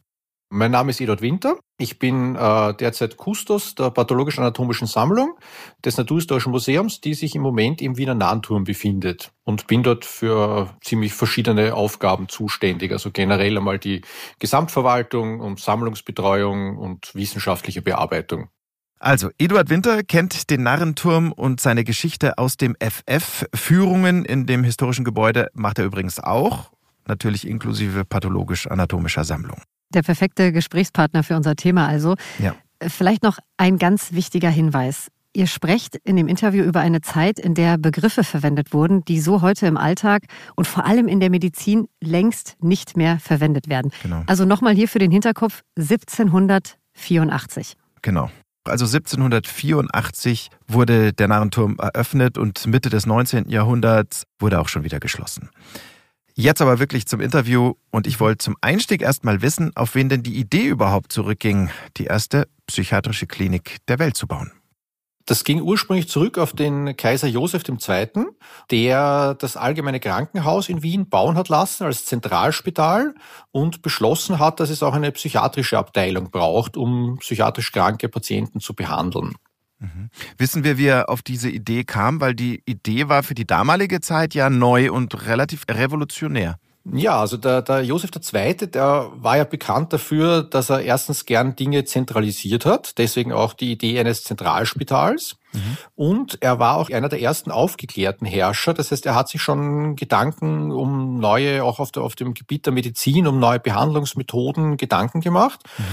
Mein 0.49 0.71
Name 0.71 0.91
ist 0.91 1.01
Eduard 1.01 1.21
Winter. 1.21 1.57
Ich 1.79 1.97
bin 1.97 2.35
äh, 2.35 2.73
derzeit 2.75 3.17
Kustos 3.17 3.73
der 3.73 3.89
Pathologisch-Anatomischen 3.89 4.85
Sammlung 4.85 5.37
des 5.83 5.97
Naturhistorischen 5.97 6.51
Museums, 6.51 7.01
die 7.01 7.15
sich 7.15 7.33
im 7.33 7.41
Moment 7.41 7.81
im 7.81 7.97
Wiener 7.97 8.13
Nahenturm 8.13 8.63
befindet 8.63 9.31
und 9.43 9.65
bin 9.65 9.81
dort 9.81 10.05
für 10.05 10.69
ziemlich 10.81 11.13
verschiedene 11.13 11.73
Aufgaben 11.73 12.29
zuständig. 12.29 12.91
Also 12.91 13.09
generell 13.09 13.57
einmal 13.57 13.79
die 13.79 14.01
Gesamtverwaltung 14.37 15.39
und 15.39 15.59
Sammlungsbetreuung 15.59 16.77
und 16.77 17.13
wissenschaftliche 17.15 17.81
Bearbeitung. 17.81 18.49
Also, 18.99 19.31
Eduard 19.37 19.69
Winter 19.69 20.03
kennt 20.03 20.49
den 20.49 20.63
Narrenturm 20.63 21.33
und 21.33 21.59
seine 21.59 21.83
Geschichte 21.83 22.37
aus 22.37 22.55
dem 22.55 22.77
FF. 22.79 23.45
Führungen 23.53 24.23
in 24.23 24.45
dem 24.45 24.63
historischen 24.63 25.03
Gebäude 25.03 25.49
macht 25.53 25.79
er 25.79 25.85
übrigens 25.85 26.19
auch, 26.19 26.71
natürlich 27.05 27.45
inklusive 27.45 28.05
pathologisch-anatomischer 28.05 29.25
Sammlung. 29.25 29.61
Der 29.93 30.01
perfekte 30.01 30.51
Gesprächspartner 30.51 31.23
für 31.23 31.35
unser 31.35 31.55
Thema 31.55 31.87
also. 31.87 32.15
Ja. 32.39 32.55
Vielleicht 32.81 33.23
noch 33.23 33.37
ein 33.57 33.77
ganz 33.77 34.13
wichtiger 34.13 34.49
Hinweis. 34.49 35.09
Ihr 35.35 35.47
sprecht 35.47 35.95
in 36.03 36.15
dem 36.15 36.27
Interview 36.27 36.63
über 36.63 36.81
eine 36.81 37.01
Zeit, 37.01 37.39
in 37.39 37.55
der 37.55 37.79
Begriffe 37.79 38.23
verwendet 38.23 38.71
wurden, 38.71 39.03
die 39.05 39.19
so 39.19 39.41
heute 39.41 39.65
im 39.65 39.77
Alltag 39.77 40.25
und 40.55 40.67
vor 40.67 40.85
allem 40.85 41.07
in 41.07 41.19
der 41.19 41.31
Medizin 41.31 41.87
längst 42.01 42.55
nicht 42.61 42.95
mehr 42.97 43.17
verwendet 43.19 43.67
werden. 43.67 43.91
Genau. 44.03 44.21
Also 44.27 44.45
nochmal 44.45 44.75
hier 44.75 44.87
für 44.87 44.99
den 44.99 45.09
Hinterkopf 45.09 45.63
1784. 45.75 47.77
Genau. 48.03 48.29
Also 48.65 48.85
1784 48.85 50.51
wurde 50.67 51.13
der 51.13 51.27
Narrenturm 51.27 51.77
eröffnet 51.79 52.37
und 52.37 52.67
Mitte 52.67 52.89
des 52.89 53.07
19. 53.07 53.49
Jahrhunderts 53.49 54.25
wurde 54.39 54.59
auch 54.59 54.69
schon 54.69 54.83
wieder 54.83 54.99
geschlossen. 54.99 55.49
Jetzt 56.35 56.61
aber 56.61 56.79
wirklich 56.79 57.05
zum 57.05 57.21
Interview 57.21 57.73
und 57.91 58.07
ich 58.07 58.19
wollte 58.19 58.39
zum 58.39 58.57
Einstieg 58.59 59.03
erstmal 59.03 59.43
wissen, 59.43 59.71
auf 59.75 59.93
wen 59.93 60.09
denn 60.09 60.23
die 60.23 60.35
Idee 60.35 60.65
überhaupt 60.65 61.11
zurückging, 61.11 61.69
die 61.97 62.05
erste 62.05 62.47
psychiatrische 62.65 63.27
Klinik 63.27 63.77
der 63.87 63.99
Welt 63.99 64.17
zu 64.17 64.25
bauen. 64.25 64.51
Das 65.25 65.45
ging 65.45 65.61
ursprünglich 65.61 66.09
zurück 66.09 66.37
auf 66.37 66.51
den 66.51 66.97
Kaiser 66.97 67.27
Josef 67.27 67.63
II., 67.69 68.25
der 68.71 69.35
das 69.35 69.55
allgemeine 69.55 70.01
Krankenhaus 70.01 70.67
in 70.67 70.83
Wien 70.83 71.07
bauen 71.07 71.37
hat 71.37 71.47
lassen 71.47 71.85
als 71.85 72.05
Zentralspital 72.05 73.13
und 73.51 73.81
beschlossen 73.81 74.39
hat, 74.39 74.59
dass 74.59 74.69
es 74.69 74.83
auch 74.83 74.93
eine 74.93 75.11
psychiatrische 75.13 75.77
Abteilung 75.77 76.29
braucht, 76.29 76.75
um 76.75 77.19
psychiatrisch 77.19 77.71
kranke 77.71 78.09
Patienten 78.09 78.59
zu 78.59 78.73
behandeln. 78.73 79.35
Mhm. 79.83 80.09
Wissen 80.37 80.63
wir, 80.63 80.77
wie 80.77 80.87
er 80.87 81.09
auf 81.09 81.21
diese 81.21 81.49
Idee 81.49 81.83
kam? 81.83 82.21
Weil 82.21 82.35
die 82.35 82.63
Idee 82.65 83.09
war 83.09 83.21
für 83.21 83.35
die 83.35 83.45
damalige 83.45 83.99
Zeit 83.99 84.33
ja 84.33 84.49
neu 84.49 84.91
und 84.91 85.27
relativ 85.27 85.65
revolutionär. 85.69 86.57
Ja, 86.91 87.21
also 87.21 87.37
der, 87.37 87.61
der 87.61 87.81
Josef 87.81 88.11
II., 88.13 88.55
der 88.67 89.09
war 89.15 89.37
ja 89.37 89.45
bekannt 89.45 89.93
dafür, 89.93 90.43
dass 90.43 90.69
er 90.69 90.81
erstens 90.81 91.25
gern 91.25 91.55
Dinge 91.55 91.85
zentralisiert 91.85 92.65
hat, 92.65 92.97
deswegen 92.97 93.31
auch 93.31 93.53
die 93.53 93.71
Idee 93.71 93.97
eines 94.01 94.25
Zentralspitals. 94.25 95.37
Mhm. 95.53 95.77
Und 95.95 96.37
er 96.41 96.59
war 96.59 96.75
auch 96.75 96.89
einer 96.89 97.07
der 97.07 97.21
ersten 97.21 97.51
aufgeklärten 97.51 98.27
Herrscher. 98.27 98.73
Das 98.73 98.91
heißt, 98.91 99.05
er 99.05 99.15
hat 99.15 99.29
sich 99.29 99.41
schon 99.41 99.95
Gedanken 99.95 100.71
um 100.71 101.19
neue, 101.19 101.63
auch 101.63 101.79
auf, 101.79 101.91
der, 101.91 102.03
auf 102.03 102.15
dem 102.15 102.33
Gebiet 102.33 102.65
der 102.65 102.73
Medizin, 102.73 103.27
um 103.27 103.39
neue 103.39 103.61
Behandlungsmethoden 103.61 104.75
Gedanken 104.75 105.21
gemacht. 105.21 105.61
Mhm 105.77 105.83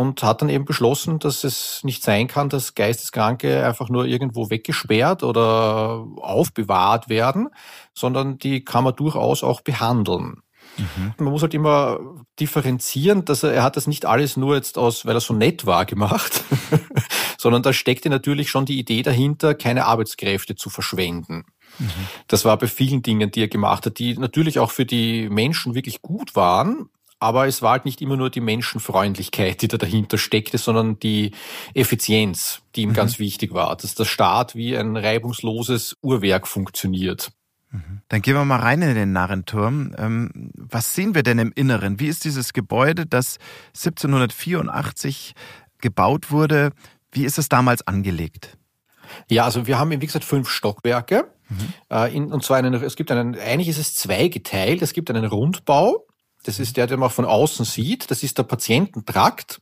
und 0.00 0.22
hat 0.22 0.40
dann 0.40 0.48
eben 0.48 0.64
beschlossen, 0.64 1.18
dass 1.18 1.44
es 1.44 1.84
nicht 1.84 2.02
sein 2.02 2.26
kann, 2.26 2.48
dass 2.48 2.74
Geisteskranke 2.74 3.66
einfach 3.66 3.90
nur 3.90 4.06
irgendwo 4.06 4.48
weggesperrt 4.48 5.22
oder 5.22 6.06
aufbewahrt 6.16 7.10
werden, 7.10 7.50
sondern 7.92 8.38
die 8.38 8.64
kann 8.64 8.84
man 8.84 8.96
durchaus 8.96 9.44
auch 9.44 9.60
behandeln. 9.60 10.42
Mhm. 10.78 11.12
Man 11.18 11.32
muss 11.32 11.42
halt 11.42 11.52
immer 11.52 12.00
differenzieren, 12.38 13.26
dass 13.26 13.42
er, 13.42 13.52
er 13.52 13.62
hat 13.62 13.76
das 13.76 13.86
nicht 13.86 14.06
alles 14.06 14.38
nur 14.38 14.54
jetzt 14.54 14.78
aus, 14.78 15.04
weil 15.04 15.14
er 15.16 15.20
so 15.20 15.34
nett 15.34 15.66
war, 15.66 15.84
gemacht, 15.84 16.44
sondern 17.38 17.62
da 17.62 17.74
steckte 17.74 18.08
natürlich 18.08 18.48
schon 18.48 18.64
die 18.64 18.78
Idee 18.78 19.02
dahinter, 19.02 19.54
keine 19.54 19.84
Arbeitskräfte 19.84 20.54
zu 20.54 20.70
verschwenden. 20.70 21.44
Mhm. 21.78 21.90
Das 22.26 22.46
war 22.46 22.56
bei 22.56 22.68
vielen 22.68 23.02
Dingen, 23.02 23.30
die 23.30 23.42
er 23.42 23.48
gemacht 23.48 23.84
hat, 23.84 23.98
die 23.98 24.16
natürlich 24.16 24.58
auch 24.60 24.70
für 24.70 24.86
die 24.86 25.28
Menschen 25.28 25.74
wirklich 25.74 26.00
gut 26.00 26.34
waren, 26.36 26.88
aber 27.20 27.46
es 27.46 27.60
war 27.60 27.72
halt 27.72 27.84
nicht 27.84 28.00
immer 28.00 28.16
nur 28.16 28.30
die 28.30 28.40
Menschenfreundlichkeit, 28.40 29.60
die 29.62 29.68
da 29.68 29.76
dahinter 29.76 30.18
steckte, 30.18 30.58
sondern 30.58 30.98
die 30.98 31.32
Effizienz, 31.74 32.62
die 32.74 32.82
ihm 32.82 32.90
mhm. 32.90 32.94
ganz 32.94 33.18
wichtig 33.18 33.52
war, 33.52 33.76
dass 33.76 33.94
der 33.94 34.06
Staat 34.06 34.54
wie 34.54 34.76
ein 34.76 34.96
reibungsloses 34.96 35.98
Uhrwerk 36.02 36.48
funktioniert. 36.48 37.30
Mhm. 37.70 38.00
Dann 38.08 38.22
gehen 38.22 38.34
wir 38.34 38.44
mal 38.44 38.60
rein 38.60 38.82
in 38.82 38.94
den 38.94 39.12
Narrenturm. 39.12 39.94
Ähm, 39.98 40.50
was 40.56 40.94
sehen 40.94 41.14
wir 41.14 41.22
denn 41.22 41.38
im 41.38 41.52
Inneren? 41.54 42.00
Wie 42.00 42.08
ist 42.08 42.24
dieses 42.24 42.54
Gebäude, 42.54 43.06
das 43.06 43.38
1784 43.76 45.34
gebaut 45.78 46.30
wurde? 46.30 46.72
Wie 47.12 47.24
ist 47.24 47.38
es 47.38 47.48
damals 47.48 47.86
angelegt? 47.86 48.56
Ja, 49.28 49.44
also 49.44 49.66
wir 49.66 49.78
haben, 49.78 49.90
wie 49.90 49.98
gesagt, 49.98 50.24
fünf 50.24 50.48
Stockwerke. 50.48 51.30
Mhm. 51.48 51.74
Äh, 51.90 52.18
und 52.18 52.42
zwar 52.44 52.56
einen, 52.56 52.74
es 52.74 52.96
gibt 52.96 53.10
einen, 53.10 53.38
eigentlich 53.38 53.68
ist 53.68 53.78
es 53.78 53.94
zweigeteilt. 53.94 54.82
Es 54.82 54.92
gibt 54.92 55.10
einen 55.10 55.26
Rundbau, 55.26 56.06
das 56.44 56.58
ist 56.58 56.76
der, 56.76 56.86
den 56.86 57.00
man 57.00 57.10
von 57.10 57.24
außen 57.24 57.64
sieht. 57.64 58.10
Das 58.10 58.22
ist 58.22 58.38
der 58.38 58.44
Patiententrakt. 58.44 59.60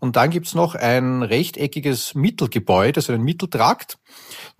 Und 0.00 0.16
dann 0.16 0.30
gibt's 0.30 0.54
noch 0.54 0.74
ein 0.74 1.22
rechteckiges 1.22 2.14
Mittelgebäude, 2.14 2.98
also 2.98 3.12
einen 3.12 3.24
Mitteltrakt, 3.24 3.98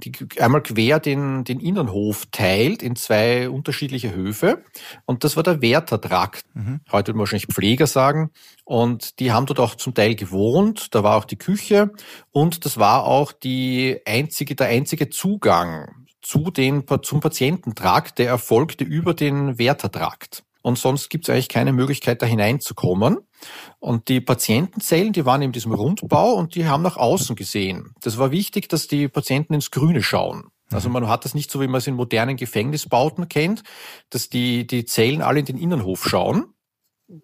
die 0.05 0.13
einmal 0.39 0.63
quer 0.63 1.01
den, 1.01 1.45
den 1.45 1.61
Innenhof 1.61 2.27
teilt 2.31 2.83
in 2.83 2.97
zwei 2.97 3.49
unterschiedliche 3.49 4.15
Höfe. 4.15 4.65
Und 5.07 5.25
das 5.25 5.37
war 5.37 5.43
der 5.43 5.63
Wärtertrakt. 5.63 6.45
Mhm. 6.55 6.81
Heute 6.91 7.09
würde 7.09 7.13
man 7.15 7.21
wahrscheinlich 7.21 7.47
Pfleger 7.47 7.87
sagen. 7.87 8.31
Und 8.65 9.21
die 9.21 9.33
haben 9.33 9.47
dort 9.47 9.61
auch 9.61 9.75
zum 9.75 9.95
Teil 9.95 10.15
gewohnt. 10.15 10.95
Da 10.95 11.03
war 11.03 11.17
auch 11.17 11.25
die 11.25 11.39
Küche. 11.39 11.93
Und 12.31 12.65
das 12.65 12.79
war 12.79 13.05
auch 13.05 13.33
die 13.33 14.01
einzige, 14.07 14.55
der 14.55 14.69
einzige 14.69 15.09
Zugang 15.09 16.07
zu 16.23 16.51
den, 16.51 16.85
zum 17.03 17.21
Patiententrakt, 17.21 18.19
der 18.19 18.29
erfolgte 18.29 18.85
über 18.85 19.15
den 19.15 19.59
Wärtertrakt 19.59 20.45
und 20.63 20.79
sonst 20.79 21.09
gibt 21.09 21.29
es 21.29 21.33
eigentlich 21.33 21.49
keine 21.49 21.73
Möglichkeit, 21.73 22.23
da 22.23 22.27
hineinzukommen. 22.27 23.19
Und 23.79 24.09
die 24.09 24.21
Patientenzellen, 24.21 25.13
die 25.13 25.25
waren 25.25 25.43
in 25.43 25.53
diesem 25.53 25.73
Rundbau 25.73 26.35
und 26.35 26.55
die 26.55 26.67
haben 26.67 26.83
nach 26.83 26.97
außen 26.97 27.37
gesehen. 27.37 27.95
Das 28.03 28.19
war 28.19 28.31
wichtig, 28.31 28.69
dass 28.69 28.87
die 28.87 29.09
Patienten 29.09 29.55
ins 29.55 29.71
Grüne 29.71 30.03
schauen. 30.03 30.51
Also 30.71 30.89
mhm. 30.89 30.95
man 30.95 31.09
hat 31.09 31.25
das 31.25 31.35
nicht 31.35 31.51
so, 31.51 31.61
wie 31.61 31.67
man 31.67 31.79
es 31.79 31.87
in 31.87 31.95
modernen 31.95 32.37
Gefängnisbauten 32.37 33.29
kennt, 33.29 33.63
dass 34.11 34.29
die, 34.29 34.67
die 34.67 34.85
Zellen 34.85 35.23
alle 35.23 35.41
in 35.41 35.47
den 35.47 35.59
Innenhof 35.59 36.07
schauen, 36.07 36.53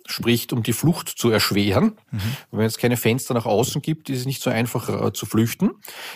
spricht, 0.07 0.53
um 0.53 0.63
die 0.63 0.73
Flucht 0.73 1.09
zu 1.09 1.31
erschweren. 1.31 1.97
Mhm. 2.11 2.21
Wenn 2.51 2.67
es 2.67 2.79
keine 2.79 2.97
Fenster 2.97 3.35
nach 3.35 3.47
außen 3.47 3.83
gibt, 3.83 4.11
ist 4.11 4.21
es 4.21 4.27
nicht 4.27 4.43
so 4.43 4.51
einfach 4.51 4.89
äh, 4.89 5.13
zu 5.13 5.27
flüchten. 5.27 5.73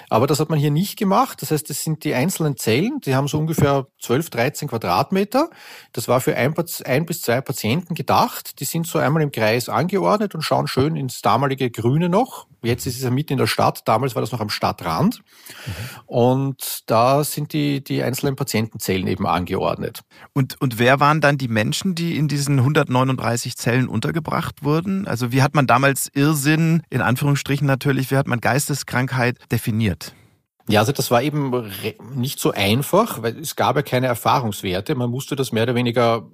Aber 0.09 0.27
das 0.27 0.41
hat 0.41 0.50
man 0.50 0.59
hier 0.59 0.71
nicht 0.71 0.99
gemacht. 0.99 1.43
Das 1.43 1.50
heißt, 1.50 1.69
das 1.71 1.83
sind 1.83 2.05
die 2.05 2.15
einzelnen 2.15 2.57
Zellen, 2.57 3.00
die 3.00 3.15
haben 3.15 3.29
so 3.29 3.39
ungefähr 3.39 3.87
12, 4.00 4.31
13 4.31 4.69
Quadratmeter. 4.69 5.50
Das 5.93 6.09
war 6.09 6.21
für 6.21 6.37
ein, 6.37 6.55
ein 6.85 7.07
bis 7.07 7.23
zwei 7.23 7.41
Patienten 7.41 7.95
gedacht. 7.95 8.61
Die 8.61 8.65
sind 8.65 8.87
so 8.87 8.99
einmal 8.99 9.23
im 9.23 9.33
Kreis 9.33 9.69
angeordnet 9.69 10.35
und 10.35 10.43
schauen 10.43 10.67
schön 10.67 10.97
ins 10.97 11.23
damalige 11.23 11.71
Grüne 11.71 12.09
noch. 12.09 12.47
Jetzt 12.62 12.87
ist 12.87 12.97
es 12.97 13.02
ja 13.02 13.11
mitten 13.11 13.35
in 13.35 13.38
der 13.38 13.47
Stadt. 13.47 13.83
Damals 13.87 14.14
war 14.14 14.21
das 14.21 14.33
noch 14.33 14.40
am 14.40 14.50
Stadtrand. 14.50 15.23
Mhm. 15.67 15.73
Und 16.07 16.90
da 16.90 17.25
sind 17.25 17.52
die, 17.52 17.83
die 17.83 18.02
einzelnen 18.02 18.37
Patientenzellen 18.37 19.07
eben 19.07 19.26
angeordnet. 19.26 20.00
Und, 20.33 20.61
und 20.61 20.79
wer 20.79 21.00
waren 21.00 21.21
dann 21.21 21.38
die 21.38 21.49
Menschen, 21.49 21.95
die 21.95 22.17
in 22.17 22.29
diesen 22.29 22.59
139 22.59 23.57
Zellen 23.57 23.88
untergebracht 23.88 24.62
wurden? 24.62 25.07
Also 25.07 25.33
wie 25.33 25.43
hat 25.43 25.55
man 25.55 25.67
damals 25.67 26.11
Irrsinn, 26.12 26.83
in 26.90 27.00
Anführungsstrichen 27.00 27.67
natürlich, 27.67 28.11
wie 28.11 28.17
hat 28.17 28.26
man 28.26 28.40
Geisteskrankheit 28.40 29.38
definiert? 29.50 30.14
Ja, 30.69 30.81
also 30.81 30.93
das 30.93 31.11
war 31.11 31.23
eben 31.23 31.69
nicht 32.14 32.38
so 32.38 32.52
einfach, 32.52 33.23
weil 33.23 33.38
es 33.38 33.57
gab 33.57 33.76
ja 33.76 33.83
keine 33.83 34.07
Erfahrungswerte. 34.07 34.95
Man 34.95 35.11
musste 35.11 35.35
das 35.35 35.50
mehr 35.50 35.64
oder 35.64 35.75
weniger 35.75 36.29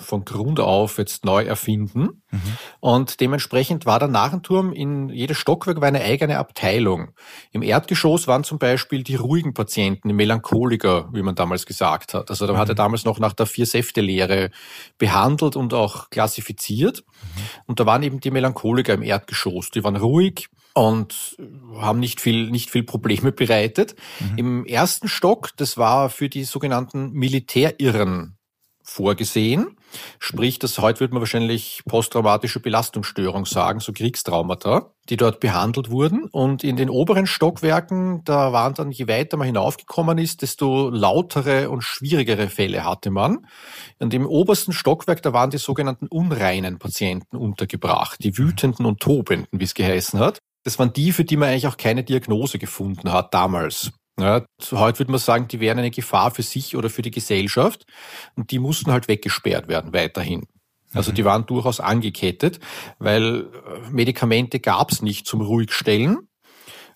von 0.00 0.24
Grund 0.24 0.60
auf 0.60 0.98
jetzt 0.98 1.24
neu 1.24 1.44
erfinden. 1.44 2.22
Mhm. 2.30 2.40
Und 2.80 3.20
dementsprechend 3.20 3.86
war 3.86 3.98
der 3.98 4.08
Narrenturm 4.08 4.72
in 4.72 5.08
jedes 5.08 5.38
Stockwerk 5.38 5.80
war 5.80 5.88
eine 5.88 6.02
eigene 6.02 6.38
Abteilung. 6.38 7.12
Im 7.52 7.62
Erdgeschoss 7.62 8.26
waren 8.26 8.44
zum 8.44 8.58
Beispiel 8.58 9.02
die 9.02 9.16
ruhigen 9.16 9.54
Patienten, 9.54 10.08
die 10.08 10.14
Melancholiker, 10.14 11.08
wie 11.12 11.22
man 11.22 11.34
damals 11.34 11.66
gesagt 11.66 12.14
hat. 12.14 12.30
Also 12.30 12.46
da 12.46 12.54
mhm. 12.54 12.58
hat 12.58 12.68
er 12.68 12.74
damals 12.74 13.04
noch 13.04 13.18
nach 13.18 13.32
der 13.32 13.46
Vier-Säfte-Lehre 13.46 14.50
behandelt 14.98 15.56
und 15.56 15.74
auch 15.74 16.10
klassifiziert. 16.10 17.04
Mhm. 17.06 17.40
Und 17.66 17.80
da 17.80 17.86
waren 17.86 18.02
eben 18.02 18.20
die 18.20 18.30
Melancholiker 18.30 18.94
im 18.94 19.02
Erdgeschoss. 19.02 19.70
Die 19.70 19.84
waren 19.84 19.96
ruhig, 19.96 20.48
und 20.74 21.36
haben 21.76 21.98
nicht 21.98 22.20
viel, 22.20 22.50
nicht 22.50 22.70
viel 22.70 22.84
Probleme 22.84 23.32
bereitet. 23.32 23.94
Mhm. 24.20 24.38
Im 24.38 24.66
ersten 24.66 25.08
Stock, 25.08 25.50
das 25.56 25.76
war 25.76 26.10
für 26.10 26.28
die 26.28 26.44
sogenannten 26.44 27.12
Militärirren 27.12 28.36
vorgesehen. 28.90 29.76
Sprich, 30.18 30.58
das 30.58 30.78
heute 30.78 31.00
würde 31.00 31.14
man 31.14 31.20
wahrscheinlich 31.20 31.82
posttraumatische 31.88 32.60
Belastungsstörung 32.60 33.46
sagen, 33.46 33.80
so 33.80 33.92
Kriegstraumata, 33.92 34.92
die 35.08 35.16
dort 35.16 35.40
behandelt 35.40 35.90
wurden. 35.90 36.24
Und 36.30 36.64
in 36.64 36.76
den 36.76 36.90
oberen 36.90 37.26
Stockwerken, 37.26 38.22
da 38.24 38.52
waren 38.52 38.74
dann, 38.74 38.90
je 38.90 39.08
weiter 39.08 39.36
man 39.36 39.46
hinaufgekommen 39.46 40.18
ist, 40.18 40.42
desto 40.42 40.90
lautere 40.90 41.70
und 41.70 41.82
schwierigere 41.82 42.48
Fälle 42.48 42.84
hatte 42.84 43.10
man. 43.10 43.46
Und 43.98 44.12
im 44.12 44.26
obersten 44.26 44.72
Stockwerk, 44.72 45.22
da 45.22 45.32
waren 45.32 45.50
die 45.50 45.58
sogenannten 45.58 46.06
unreinen 46.08 46.78
Patienten 46.78 47.36
untergebracht, 47.36 48.22
die 48.22 48.36
wütenden 48.36 48.86
und 48.86 49.00
tobenden, 49.00 49.46
wie 49.58 49.64
es 49.64 49.74
geheißen 49.74 50.18
hat. 50.18 50.38
Das 50.64 50.78
waren 50.78 50.92
die, 50.92 51.12
für 51.12 51.24
die 51.24 51.36
man 51.36 51.48
eigentlich 51.48 51.68
auch 51.68 51.78
keine 51.78 52.04
Diagnose 52.04 52.58
gefunden 52.58 53.12
hat 53.12 53.32
damals. 53.32 53.92
Ja, 54.20 54.44
heute 54.72 55.00
würde 55.00 55.12
man 55.12 55.20
sagen, 55.20 55.48
die 55.48 55.60
wären 55.60 55.78
eine 55.78 55.90
Gefahr 55.90 56.30
für 56.30 56.42
sich 56.42 56.76
oder 56.76 56.90
für 56.90 57.02
die 57.02 57.10
Gesellschaft 57.10 57.84
und 58.36 58.50
die 58.50 58.58
mussten 58.58 58.92
halt 58.92 59.08
weggesperrt 59.08 59.68
werden 59.68 59.92
weiterhin. 59.92 60.46
Also 60.92 61.12
mhm. 61.12 61.14
die 61.14 61.24
waren 61.24 61.46
durchaus 61.46 61.80
angekettet, 61.80 62.58
weil 62.98 63.42
äh, 63.42 63.90
Medikamente 63.90 64.60
gab 64.60 64.90
es 64.90 65.02
nicht 65.02 65.26
zum 65.26 65.40
Ruhigstellen 65.40 66.28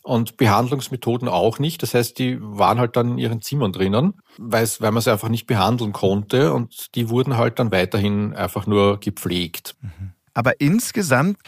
und 0.02 0.36
Behandlungsmethoden 0.36 1.28
auch 1.28 1.58
nicht. 1.58 1.82
Das 1.82 1.94
heißt, 1.94 2.18
die 2.18 2.38
waren 2.40 2.78
halt 2.78 2.96
dann 2.96 3.12
in 3.12 3.18
ihren 3.18 3.40
Zimmern 3.40 3.72
drinnen, 3.72 4.14
weil 4.36 4.68
man 4.80 5.00
sie 5.00 5.12
einfach 5.12 5.28
nicht 5.28 5.46
behandeln 5.46 5.92
konnte 5.92 6.52
und 6.52 6.94
die 6.94 7.08
wurden 7.08 7.36
halt 7.36 7.58
dann 7.58 7.72
weiterhin 7.72 8.34
einfach 8.34 8.66
nur 8.66 9.00
gepflegt. 9.00 9.76
Mhm. 9.80 10.12
Aber 10.34 10.60
insgesamt 10.60 11.38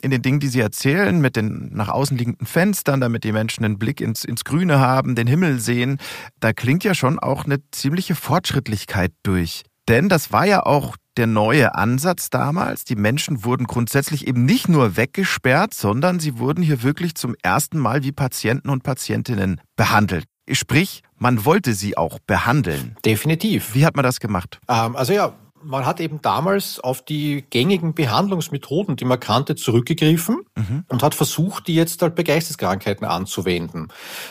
in 0.00 0.10
den 0.10 0.22
Dingen, 0.22 0.38
die 0.38 0.48
Sie 0.48 0.60
erzählen, 0.60 1.18
mit 1.20 1.34
den 1.34 1.70
nach 1.72 1.88
außen 1.88 2.16
liegenden 2.16 2.46
Fenstern, 2.46 3.00
damit 3.00 3.24
die 3.24 3.32
Menschen 3.32 3.64
einen 3.64 3.78
Blick 3.78 4.00
ins, 4.00 4.24
ins 4.24 4.44
Grüne 4.44 4.78
haben, 4.78 5.14
den 5.14 5.26
Himmel 5.26 5.60
sehen, 5.60 5.98
da 6.40 6.52
klingt 6.52 6.84
ja 6.84 6.94
schon 6.94 7.18
auch 7.18 7.46
eine 7.46 7.58
ziemliche 7.70 8.14
Fortschrittlichkeit 8.14 9.12
durch. 9.22 9.62
Denn 9.88 10.08
das 10.08 10.30
war 10.30 10.46
ja 10.46 10.64
auch 10.64 10.96
der 11.16 11.26
neue 11.26 11.74
Ansatz 11.74 12.30
damals. 12.30 12.84
Die 12.84 12.96
Menschen 12.96 13.44
wurden 13.44 13.66
grundsätzlich 13.66 14.26
eben 14.26 14.44
nicht 14.44 14.68
nur 14.68 14.96
weggesperrt, 14.96 15.74
sondern 15.74 16.20
sie 16.20 16.38
wurden 16.38 16.62
hier 16.62 16.82
wirklich 16.82 17.14
zum 17.14 17.34
ersten 17.42 17.78
Mal 17.78 18.02
wie 18.02 18.12
Patienten 18.12 18.68
und 18.68 18.82
Patientinnen 18.82 19.60
behandelt. 19.76 20.24
Sprich, 20.50 21.02
man 21.16 21.44
wollte 21.44 21.72
sie 21.72 21.96
auch 21.96 22.18
behandeln. 22.26 22.96
Definitiv. 23.04 23.74
Wie 23.74 23.86
hat 23.86 23.96
man 23.96 24.02
das 24.02 24.20
gemacht? 24.20 24.60
Ähm, 24.68 24.96
also 24.96 25.12
ja, 25.12 25.32
man 25.64 25.86
hat 25.86 26.00
eben 26.00 26.20
damals 26.22 26.78
auf 26.80 27.04
die 27.04 27.44
gängigen 27.48 27.94
Behandlungsmethoden, 27.94 28.96
die 28.96 29.04
man 29.04 29.20
kannte, 29.20 29.56
zurückgegriffen 29.56 30.44
mhm. 30.54 30.84
und 30.88 31.02
hat 31.02 31.14
versucht, 31.14 31.66
die 31.66 31.74
jetzt 31.74 32.02
halt 32.02 32.14
bei 32.14 32.22
Geisteskrankheiten 32.22 33.06
anzuwenden. 33.06 33.88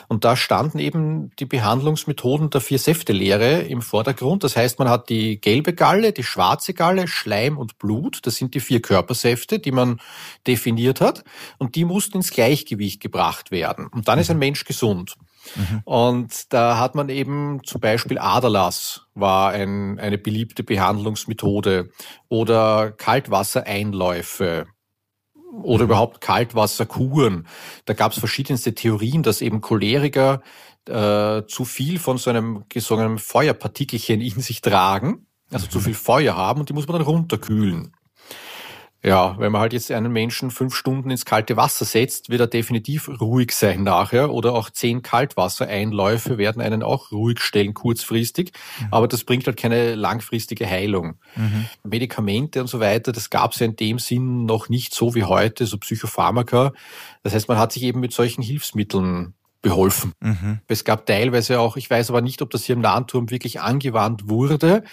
Und 0.07 0.23
da 0.25 0.35
standen 0.35 0.79
eben 0.79 1.31
die 1.37 1.45
Behandlungsmethoden 1.45 2.49
der 2.49 2.61
Vier-Säfte-Lehre 2.61 3.61
im 3.61 3.81
Vordergrund. 3.81 4.43
Das 4.43 4.55
heißt, 4.55 4.79
man 4.79 4.89
hat 4.89 5.09
die 5.09 5.41
gelbe 5.41 5.73
Galle, 5.73 6.13
die 6.13 6.23
schwarze 6.23 6.73
Galle, 6.73 7.07
Schleim 7.07 7.57
und 7.57 7.79
Blut. 7.79 8.19
Das 8.23 8.35
sind 8.35 8.53
die 8.53 8.59
vier 8.59 8.81
Körpersäfte, 8.81 9.59
die 9.59 9.71
man 9.71 9.99
definiert 10.47 11.01
hat. 11.01 11.23
Und 11.57 11.75
die 11.75 11.85
mussten 11.85 12.17
ins 12.17 12.31
Gleichgewicht 12.31 13.01
gebracht 13.01 13.51
werden. 13.51 13.87
Und 13.87 14.07
dann 14.07 14.19
ist 14.19 14.29
ein 14.29 14.39
Mensch 14.39 14.65
gesund. 14.65 15.15
Mhm. 15.55 15.81
Und 15.83 16.53
da 16.53 16.77
hat 16.79 16.95
man 16.95 17.09
eben 17.09 17.63
zum 17.63 17.81
Beispiel 17.81 18.17
Aderlass 18.17 19.07
war 19.13 19.51
ein, 19.51 19.99
eine 19.99 20.17
beliebte 20.17 20.63
Behandlungsmethode 20.63 21.89
oder 22.29 22.91
Kaltwassereinläufe 22.91 24.67
oder 25.61 25.83
mhm. 25.83 25.89
überhaupt 25.89 26.21
Kaltwasserkuren. 26.21 27.47
Da 27.85 27.93
gab 27.93 28.11
es 28.11 28.19
verschiedenste 28.19 28.73
Theorien, 28.73 29.23
dass 29.23 29.41
eben 29.41 29.61
Choleriker 29.61 30.41
äh, 30.87 31.43
zu 31.47 31.65
viel 31.65 31.99
von 31.99 32.17
so 32.17 32.29
einem, 32.29 32.65
einem 32.89 33.17
Feuerpartikelchen 33.17 34.21
in 34.21 34.41
sich 34.41 34.61
tragen, 34.61 35.27
also 35.51 35.67
mhm. 35.67 35.71
zu 35.71 35.79
viel 35.79 35.93
Feuer 35.93 36.35
haben 36.35 36.59
und 36.59 36.69
die 36.69 36.73
muss 36.73 36.87
man 36.87 36.97
dann 36.97 37.05
runterkühlen. 37.05 37.93
Ja, 39.05 39.37
wenn 39.37 39.51
man 39.51 39.59
halt 39.59 39.73
jetzt 39.73 39.91
einen 39.91 40.13
Menschen 40.13 40.49
fünf 40.49 40.73
Stunden 40.75 41.09
ins 41.09 41.25
kalte 41.25 41.57
Wasser 41.57 41.83
setzt, 41.83 42.29
wird 42.29 42.39
er 42.39 42.47
definitiv 42.47 43.09
ruhig 43.19 43.51
sein 43.51 43.83
nachher. 43.83 44.31
Oder 44.31 44.53
auch 44.53 44.69
zehn 44.69 45.01
Kaltwassereinläufe 45.01 46.37
werden 46.37 46.61
einen 46.61 46.83
auch 46.83 47.11
ruhig 47.11 47.41
stellen, 47.41 47.73
kurzfristig. 47.73 48.53
Mhm. 48.79 48.87
Aber 48.91 49.09
das 49.09 49.25
bringt 49.25 49.45
halt 49.45 49.57
keine 49.57 49.95
langfristige 49.95 50.65
Heilung. 50.65 51.15
Mhm. 51.35 51.65
Medikamente 51.83 52.61
und 52.61 52.67
so 52.67 52.79
weiter, 52.79 53.11
das 53.11 53.29
gab 53.29 53.51
es 53.51 53.59
ja 53.59 53.65
in 53.65 53.75
dem 53.75 53.99
Sinn 53.99 54.45
noch 54.45 54.69
nicht 54.69 54.95
so 54.95 55.15
wie 55.15 55.25
heute, 55.25 55.65
so 55.65 55.77
Psychopharmaka. 55.77 56.71
Das 57.23 57.33
heißt, 57.33 57.49
man 57.49 57.57
hat 57.57 57.73
sich 57.73 57.83
eben 57.83 57.99
mit 57.99 58.13
solchen 58.13 58.41
Hilfsmitteln 58.41 59.33
beholfen. 59.63 60.13
Mhm. 60.19 60.59
Es 60.67 60.83
gab 60.83 61.07
teilweise 61.07 61.59
auch, 61.59 61.75
ich 61.77 61.89
weiß 61.89 62.11
aber 62.11 62.21
nicht, 62.21 62.43
ob 62.43 62.51
das 62.51 62.65
hier 62.65 62.75
im 62.75 62.81
Nahenturm 62.81 63.31
wirklich 63.31 63.61
angewandt 63.61 64.29
wurde, 64.29 64.83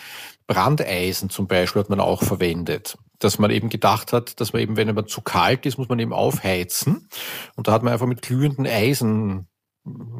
Brandeisen 0.46 1.28
zum 1.28 1.46
Beispiel 1.46 1.82
hat 1.82 1.90
man 1.90 2.00
auch 2.00 2.22
verwendet 2.22 2.96
dass 3.20 3.38
man 3.38 3.50
eben 3.50 3.68
gedacht 3.68 4.12
hat, 4.12 4.40
dass 4.40 4.52
man 4.52 4.62
eben, 4.62 4.76
wenn 4.76 4.94
man 4.94 5.06
zu 5.06 5.20
kalt 5.20 5.66
ist, 5.66 5.78
muss 5.78 5.88
man 5.88 5.98
eben 5.98 6.12
aufheizen. 6.12 7.08
Und 7.54 7.68
da 7.68 7.72
hat 7.72 7.82
man 7.82 7.92
einfach 7.92 8.06
mit 8.06 8.22
glühenden 8.22 8.66
Eisen 8.66 9.46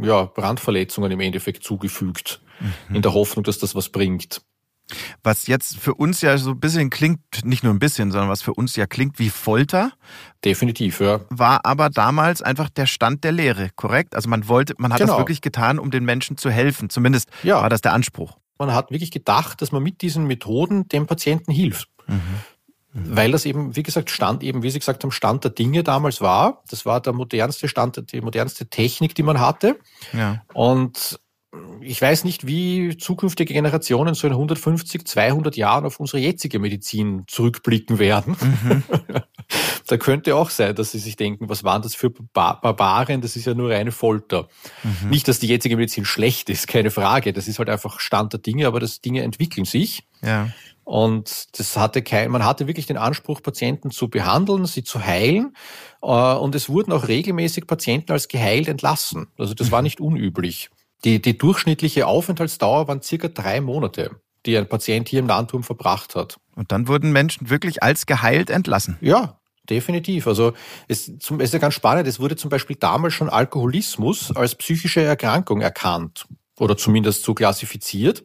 ja, 0.03 0.25
Brandverletzungen 0.25 1.11
im 1.11 1.21
Endeffekt 1.21 1.65
zugefügt, 1.65 2.43
mhm. 2.61 2.97
in 2.97 3.03
der 3.03 3.15
Hoffnung, 3.15 3.45
dass 3.45 3.59
das 3.59 3.75
was 3.75 3.89
bringt. 3.89 4.43
Was 5.23 5.47
jetzt 5.47 5.77
für 5.77 5.95
uns 5.95 6.21
ja 6.21 6.37
so 6.39 6.51
ein 6.51 6.61
bisschen 6.61 6.91
klingt, 6.91 7.21
nicht 7.45 7.63
nur 7.63 7.73
ein 7.73 7.79
bisschen, 7.79 8.11
sondern 8.11 8.29
was 8.29 8.43
für 8.43 8.55
uns 8.55 8.77
ja 8.77 8.87
klingt 8.87 9.19
wie 9.19 9.31
Folter. 9.31 9.93
Definitiv, 10.45 11.01
ja. 11.01 11.21
War 11.31 11.65
aber 11.65 11.91
damals 11.91 12.43
einfach 12.43 12.69
der 12.69 12.87
Stand 12.87 13.25
der 13.25 13.33
Lehre, 13.33 13.71
korrekt? 13.77 14.15
Also 14.15 14.29
man 14.29 14.49
wollte, 14.49 14.75
man 14.79 14.93
hat 14.93 15.01
genau. 15.01 15.13
das 15.13 15.21
wirklich 15.21 15.41
getan, 15.41 15.79
um 15.79 15.91
den 15.91 16.05
Menschen 16.05 16.37
zu 16.37 16.51
helfen. 16.51 16.91
Zumindest 16.91 17.29
ja. 17.43 17.61
war 17.61 17.69
das 17.69 17.81
der 17.81 17.93
Anspruch. 17.93 18.39
Man 18.59 18.75
hat 18.75 18.91
wirklich 18.91 19.11
gedacht, 19.11 19.63
dass 19.63 19.73
man 19.73 19.83
mit 19.83 20.03
diesen 20.03 20.27
Methoden 20.27 20.89
dem 20.89 21.07
Patienten 21.07 21.53
hilft. 21.53 21.89
Mhm. 22.07 22.21
Weil 22.93 23.31
das 23.31 23.45
eben, 23.47 23.77
wie 23.77 23.83
gesagt, 23.83 24.11
Stand 24.11 24.43
eben, 24.43 24.63
wie 24.63 24.71
Sie 24.71 24.81
gesagt 24.81 25.05
haben, 25.05 25.13
Stand 25.13 25.45
der 25.45 25.53
Dinge 25.53 25.85
damals 25.85 26.21
war. 26.21 26.63
Das 26.69 26.85
war 26.85 27.01
der 27.01 27.13
modernste 27.13 27.69
Stand, 27.69 28.13
die 28.13 28.21
modernste 28.21 28.67
Technik, 28.67 29.15
die 29.15 29.23
man 29.23 29.39
hatte. 29.39 29.79
Ja. 30.13 30.43
Und 30.53 31.21
ich 31.81 32.01
weiß 32.01 32.25
nicht, 32.25 32.47
wie 32.47 32.97
zukünftige 32.97 33.53
Generationen 33.53 34.15
so 34.15 34.27
in 34.27 34.33
150, 34.33 35.05
200 35.07 35.57
Jahren 35.57 35.85
auf 35.85 35.99
unsere 35.99 36.19
jetzige 36.19 36.59
Medizin 36.59 37.25
zurückblicken 37.27 37.99
werden. 37.99 38.37
Mhm. 38.41 38.83
da 39.87 39.97
könnte 39.97 40.37
auch 40.37 40.51
sein, 40.51 40.75
dass 40.75 40.93
sie 40.93 40.99
sich 40.99 41.17
denken, 41.17 41.49
was 41.49 41.65
waren 41.65 41.83
das 41.83 41.95
für 41.95 42.11
Barbaren? 42.11 43.21
Das 43.21 43.35
ist 43.35 43.47
ja 43.47 43.55
nur 43.55 43.71
reine 43.71 43.91
Folter. 43.91 44.49
Mhm. 44.85 45.11
Nicht, 45.11 45.27
dass 45.27 45.41
die 45.41 45.49
jetzige 45.49 45.77
Medizin 45.77 46.05
schlecht 46.05 46.51
ist, 46.51 46.69
keine 46.69 46.91
Frage. 46.91 47.33
Das 47.33 47.49
ist 47.49 47.59
halt 47.59 47.69
einfach 47.69 47.99
Stand 47.99 48.33
der 48.33 48.41
Dinge, 48.41 48.67
aber 48.67 48.79
das 48.79 49.01
Dinge 49.01 49.23
entwickeln 49.23 49.65
sich. 49.65 50.05
Ja. 50.23 50.51
Und 50.85 51.59
das 51.59 51.77
hatte 51.77 52.03
kein, 52.03 52.31
man 52.31 52.45
hatte 52.45 52.67
wirklich 52.67 52.87
den 52.87 52.97
Anspruch, 52.97 53.43
Patienten 53.43 53.91
zu 53.91 54.09
behandeln, 54.09 54.67
sie 54.67 54.83
zu 54.85 55.05
heilen. 55.05 55.55
Äh, 56.03 56.07
und 56.07 56.55
es 56.55 56.69
wurden 56.69 56.93
auch 56.93 57.09
regelmäßig 57.09 57.67
Patienten 57.67 58.13
als 58.13 58.29
geheilt 58.29 58.69
entlassen. 58.69 59.29
Also 59.39 59.55
das 59.55 59.71
war 59.71 59.81
mhm. 59.81 59.85
nicht 59.85 60.01
unüblich. 60.01 60.71
Die, 61.05 61.21
die 61.23 61.39
durchschnittliche 61.39 62.07
Aufenthaltsdauer 62.07 62.89
waren 62.89 63.03
circa 63.03 63.29
drei 63.29 63.61
Monate, 63.61 64.11
die 64.47 64.57
ein 64.57 64.69
Patient 64.69 65.09
hier 65.09 65.21
im 65.21 65.27
Landturm 65.27 65.63
verbracht 65.63 66.15
hat. 66.15 66.39
Und 66.57 66.73
dann 66.73 66.89
wurden 66.89 67.13
Menschen 67.13 67.49
wirklich 67.49 67.83
als 67.83 68.07
geheilt 68.07 68.51
entlassen. 68.51 68.99
Ja, 69.01 69.41
definitiv. 69.69 70.27
Also 70.27 70.53
es, 70.89 71.09
es 71.09 71.31
ist 71.31 71.53
ja 71.53 71.59
ganz 71.59 71.75
spannend, 71.75 72.07
es 72.07 72.21
wurde 72.21 72.37
zum 72.37 72.51
Beispiel 72.51 72.77
damals 72.77 73.15
schon 73.15 73.31
Alkoholismus 73.31 74.35
als 74.37 74.55
psychische 74.57 75.03
Erkrankung 75.03 75.61
erkannt 75.61 76.27
oder 76.59 76.77
zumindest 76.77 77.25
so 77.25 77.35
klassifiziert. 77.35 78.23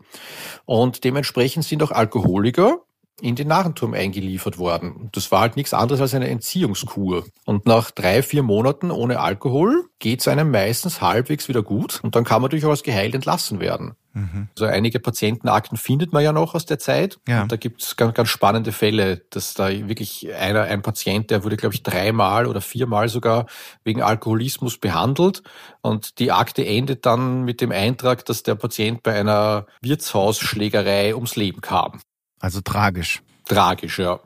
Und 0.65 1.03
dementsprechend 1.03 1.63
sind 1.63 1.81
auch 1.81 1.91
Alkoholiker 1.91 2.85
in 3.21 3.36
den 3.36 3.47
Narrenturm 3.47 3.93
eingeliefert 3.93 4.58
worden. 4.58 5.10
Das 5.13 5.32
war 5.32 5.41
halt 5.41 5.56
nichts 5.56 5.73
anderes 5.73 6.01
als 6.01 6.13
eine 6.13 6.30
Entziehungskur. 6.30 7.25
Und 7.45 7.65
nach 7.65 7.91
drei, 7.91 8.21
vier 8.21 8.43
Monaten 8.43 8.91
ohne 8.91 9.19
Alkohol 9.19 9.86
geht 9.99 10.19
es 10.19 10.28
einem 10.28 10.51
meistens 10.51 11.01
halbwegs 11.01 11.47
wieder 11.47 11.63
gut 11.63 12.01
und 12.04 12.15
dann 12.15 12.25
kann 12.25 12.41
man 12.41 12.51
durchaus 12.51 12.84
geheilt 12.84 13.15
entlassen 13.15 13.60
werden. 13.60 13.95
Mhm. 14.15 14.47
Also 14.56 14.65
einige 14.65 14.99
Patientenakten 14.99 15.78
findet 15.78 16.13
man 16.13 16.23
ja 16.23 16.32
noch 16.32 16.56
aus 16.56 16.65
der 16.65 16.80
Zeit. 16.80 17.19
Ja. 17.28 17.43
Und 17.43 17.51
da 17.51 17.58
gibt 17.58 17.84
es 17.84 17.95
ganz, 17.95 18.13
ganz 18.13 18.30
spannende 18.30 18.71
Fälle, 18.71 19.17
dass 19.30 19.54
da 19.54 19.69
wirklich 19.69 20.34
einer, 20.34 20.63
ein 20.63 20.82
Patient, 20.82 21.30
der 21.30 21.43
wurde, 21.43 21.58
glaube 21.58 21.75
ich, 21.75 21.84
dreimal 21.84 22.47
oder 22.47 22.62
viermal 22.62 23.10
sogar 23.10 23.45
wegen 23.84 24.01
Alkoholismus 24.01 24.78
behandelt. 24.78 25.43
Und 25.82 26.19
die 26.19 26.32
Akte 26.32 26.65
endet 26.65 27.06
dann 27.06 27.43
mit 27.43 27.62
dem 27.62 27.71
Eintrag, 27.71 28.25
dass 28.25 28.43
der 28.43 28.56
Patient 28.56 29.04
bei 29.04 29.17
einer 29.17 29.67
Wirtshausschlägerei 29.82 31.13
ums 31.13 31.36
Leben 31.36 31.62
kam. 31.62 31.99
Also 32.45 32.62
tragisch. 32.62 33.23
Tragisch, 33.45 33.97
ja. 33.97 34.19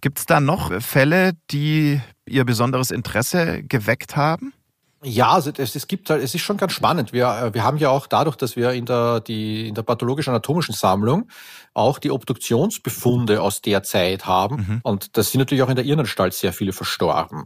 Gibt 0.00 0.18
es 0.18 0.26
da 0.26 0.40
noch 0.40 0.72
Fälle, 0.82 1.34
die 1.52 2.00
Ihr 2.26 2.44
besonderes 2.44 2.90
Interesse 2.90 3.62
geweckt 3.62 4.16
haben? 4.16 4.52
Ja, 5.04 5.30
also 5.30 5.52
es, 5.56 5.76
es 5.76 5.86
gibt 5.86 6.10
halt, 6.10 6.20
es 6.20 6.34
ist 6.34 6.40
schon 6.40 6.56
ganz 6.56 6.72
spannend. 6.72 7.12
Wir, 7.12 7.28
äh, 7.28 7.54
wir 7.54 7.62
haben 7.62 7.78
ja 7.78 7.90
auch 7.90 8.08
dadurch, 8.08 8.34
dass 8.34 8.56
wir 8.56 8.72
in 8.72 8.86
der, 8.86 9.20
die, 9.20 9.68
in 9.68 9.76
der 9.76 9.82
pathologisch-anatomischen 9.82 10.74
Sammlung 10.74 11.28
auch 11.72 12.00
die 12.00 12.10
Obduktionsbefunde 12.10 13.40
aus 13.40 13.62
der 13.62 13.84
Zeit 13.84 14.26
haben. 14.26 14.56
Mhm. 14.56 14.80
Und 14.82 15.16
da 15.16 15.22
sind 15.22 15.38
natürlich 15.38 15.62
auch 15.62 15.68
in 15.68 15.76
der 15.76 15.84
Irrenanstalt 15.84 16.34
sehr 16.34 16.52
viele 16.52 16.72
verstorben. 16.72 17.44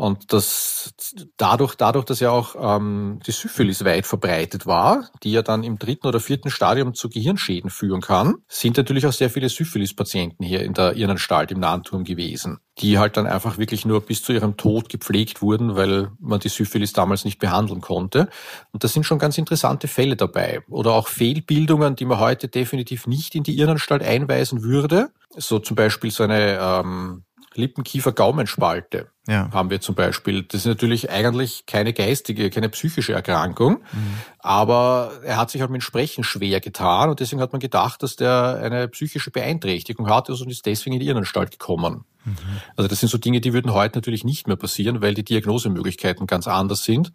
Und 0.00 0.32
das 0.32 0.94
dadurch, 1.36 1.74
dadurch, 1.74 2.06
dass 2.06 2.20
ja 2.20 2.30
auch 2.30 2.56
ähm, 2.58 3.20
die 3.26 3.32
Syphilis 3.32 3.84
weit 3.84 4.06
verbreitet 4.06 4.64
war, 4.64 5.10
die 5.22 5.30
ja 5.30 5.42
dann 5.42 5.62
im 5.62 5.78
dritten 5.78 6.06
oder 6.06 6.20
vierten 6.20 6.48
Stadium 6.48 6.94
zu 6.94 7.10
Gehirnschäden 7.10 7.68
führen 7.68 8.00
kann, 8.00 8.36
sind 8.48 8.78
natürlich 8.78 9.06
auch 9.06 9.12
sehr 9.12 9.28
viele 9.28 9.50
Syphilis-Patienten 9.50 10.42
hier 10.42 10.62
in 10.62 10.72
der 10.72 10.96
Irrenanstalt 10.96 11.52
im 11.52 11.60
Nahenturm 11.60 12.04
gewesen, 12.04 12.60
die 12.78 12.98
halt 12.98 13.18
dann 13.18 13.26
einfach 13.26 13.58
wirklich 13.58 13.84
nur 13.84 14.00
bis 14.00 14.22
zu 14.22 14.32
ihrem 14.32 14.56
Tod 14.56 14.88
gepflegt 14.88 15.42
wurden, 15.42 15.76
weil 15.76 16.10
man 16.18 16.40
die 16.40 16.48
Syphilis 16.48 16.94
damals 16.94 17.26
nicht 17.26 17.38
behandeln 17.38 17.82
konnte. 17.82 18.30
Und 18.72 18.82
da 18.82 18.88
sind 18.88 19.04
schon 19.04 19.18
ganz 19.18 19.36
interessante 19.36 19.86
Fälle 19.86 20.16
dabei. 20.16 20.62
Oder 20.70 20.94
auch 20.94 21.08
Fehlbildungen, 21.08 21.94
die 21.94 22.06
man 22.06 22.20
heute 22.20 22.48
definitiv 22.48 23.06
nicht 23.06 23.34
in 23.34 23.42
die 23.42 23.58
Irrenanstalt 23.58 24.02
einweisen 24.02 24.62
würde. 24.62 25.10
So 25.36 25.58
zum 25.58 25.76
Beispiel 25.76 26.10
so 26.10 26.22
eine 26.22 26.58
ähm, 26.58 27.24
Lippenkiefer-Gaumenspalte 27.54 29.08
ja. 29.26 29.50
haben 29.52 29.70
wir 29.70 29.80
zum 29.80 29.94
Beispiel. 29.94 30.42
Das 30.42 30.62
ist 30.62 30.66
natürlich 30.66 31.10
eigentlich 31.10 31.66
keine 31.66 31.92
geistige, 31.92 32.50
keine 32.50 32.68
psychische 32.68 33.12
Erkrankung, 33.12 33.78
mhm. 33.92 34.14
aber 34.38 35.12
er 35.24 35.36
hat 35.36 35.50
sich 35.50 35.60
halt 35.60 35.70
mit 35.70 35.82
Sprechen 35.82 36.24
schwer 36.24 36.60
getan 36.60 37.10
und 37.10 37.20
deswegen 37.20 37.40
hat 37.40 37.52
man 37.52 37.60
gedacht, 37.60 38.02
dass 38.02 38.16
der 38.16 38.60
eine 38.62 38.88
psychische 38.88 39.30
Beeinträchtigung 39.30 40.08
hat 40.08 40.30
und 40.30 40.50
ist 40.50 40.66
deswegen 40.66 40.94
in 40.94 41.00
die 41.00 41.06
Irrenanstalt 41.06 41.50
gekommen. 41.50 42.04
Mhm. 42.24 42.36
Also 42.76 42.88
das 42.88 43.00
sind 43.00 43.08
so 43.08 43.18
Dinge, 43.18 43.40
die 43.40 43.52
würden 43.52 43.72
heute 43.72 43.98
natürlich 43.98 44.24
nicht 44.24 44.46
mehr 44.46 44.56
passieren, 44.56 45.02
weil 45.02 45.14
die 45.14 45.24
Diagnosemöglichkeiten 45.24 46.26
ganz 46.26 46.46
anders 46.46 46.84
sind 46.84 47.12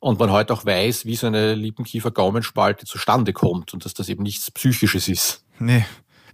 und 0.00 0.18
man 0.18 0.30
heute 0.30 0.52
auch 0.52 0.66
weiß, 0.66 1.06
wie 1.06 1.16
so 1.16 1.26
eine 1.26 1.54
Lippenkiefer-Gaumenspalte 1.54 2.84
zustande 2.86 3.32
kommt 3.32 3.74
und 3.74 3.84
dass 3.84 3.94
das 3.94 4.08
eben 4.08 4.22
nichts 4.22 4.50
Psychisches 4.50 5.08
ist. 5.08 5.44
Nee. 5.58 5.84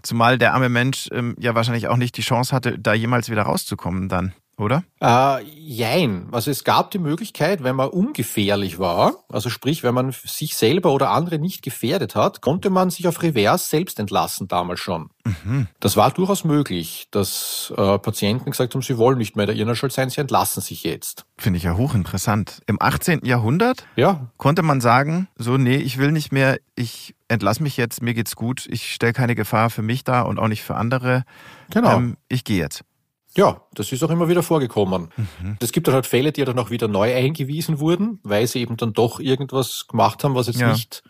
Zumal 0.02 0.38
der 0.38 0.54
arme 0.54 0.68
Mensch 0.68 1.08
ähm, 1.12 1.36
ja 1.38 1.54
wahrscheinlich 1.54 1.88
auch 1.88 1.96
nicht 1.96 2.16
die 2.16 2.22
Chance 2.22 2.54
hatte, 2.54 2.78
da 2.78 2.94
jemals 2.94 3.30
wieder 3.30 3.42
rauszukommen 3.42 4.08
dann. 4.08 4.32
Oder? 4.60 4.84
Äh, 5.00 5.42
jein. 5.44 6.28
Also 6.32 6.50
es 6.50 6.64
gab 6.64 6.90
die 6.90 6.98
Möglichkeit, 6.98 7.62
wenn 7.62 7.76
man 7.76 7.88
ungefährlich 7.88 8.78
war, 8.78 9.24
also 9.28 9.50
sprich, 9.50 9.82
wenn 9.82 9.94
man 9.94 10.12
sich 10.12 10.56
selber 10.56 10.92
oder 10.92 11.10
andere 11.10 11.38
nicht 11.38 11.62
gefährdet 11.62 12.14
hat, 12.14 12.40
konnte 12.40 12.70
man 12.70 12.90
sich 12.90 13.08
auf 13.08 13.22
Reverse 13.22 13.68
selbst 13.68 13.98
entlassen 13.98 14.48
damals 14.48 14.80
schon. 14.80 15.10
Mhm. 15.24 15.68
Das 15.80 15.96
war 15.96 16.10
durchaus 16.10 16.44
möglich, 16.44 17.08
dass 17.10 17.72
äh, 17.76 17.98
Patienten 17.98 18.50
gesagt 18.50 18.74
haben, 18.74 18.82
sie 18.82 18.98
wollen 18.98 19.18
nicht 19.18 19.36
mehr 19.36 19.46
der 19.46 19.54
Irrenanstalt 19.54 19.92
sein, 19.92 20.10
sie 20.10 20.20
entlassen 20.20 20.62
sich 20.62 20.84
jetzt. 20.84 21.24
Finde 21.38 21.56
ich 21.58 21.64
ja 21.64 21.76
hochinteressant. 21.76 22.62
Im 22.66 22.80
18. 22.80 23.24
Jahrhundert 23.24 23.86
ja. 23.96 24.28
konnte 24.36 24.62
man 24.62 24.80
sagen, 24.80 25.28
so, 25.36 25.56
nee, 25.56 25.76
ich 25.76 25.98
will 25.98 26.12
nicht 26.12 26.32
mehr, 26.32 26.58
ich 26.74 27.14
entlasse 27.28 27.62
mich 27.62 27.76
jetzt, 27.76 28.02
mir 28.02 28.14
geht's 28.14 28.36
gut, 28.36 28.66
ich 28.68 28.92
stelle 28.92 29.12
keine 29.12 29.34
Gefahr 29.34 29.70
für 29.70 29.82
mich 29.82 30.04
dar 30.04 30.26
und 30.26 30.38
auch 30.38 30.48
nicht 30.48 30.62
für 30.62 30.74
andere. 30.74 31.24
Genau. 31.70 31.96
Ähm, 31.96 32.16
ich 32.28 32.44
gehe 32.44 32.58
jetzt. 32.58 32.82
Ja, 33.36 33.60
das 33.74 33.92
ist 33.92 34.02
auch 34.02 34.10
immer 34.10 34.28
wieder 34.28 34.42
vorgekommen. 34.42 35.10
Mhm. 35.16 35.56
Es 35.60 35.70
gibt 35.70 35.86
dann 35.86 35.94
halt 35.94 36.06
Fälle, 36.06 36.32
die 36.32 36.44
dann 36.44 36.58
auch 36.58 36.70
wieder 36.70 36.88
neu 36.88 37.14
eingewiesen 37.14 37.78
wurden, 37.78 38.18
weil 38.24 38.46
sie 38.46 38.60
eben 38.60 38.76
dann 38.76 38.92
doch 38.92 39.20
irgendwas 39.20 39.86
gemacht 39.88 40.24
haben, 40.24 40.34
was 40.34 40.48
jetzt 40.48 40.60
ja. 40.60 40.72
nicht 40.72 41.04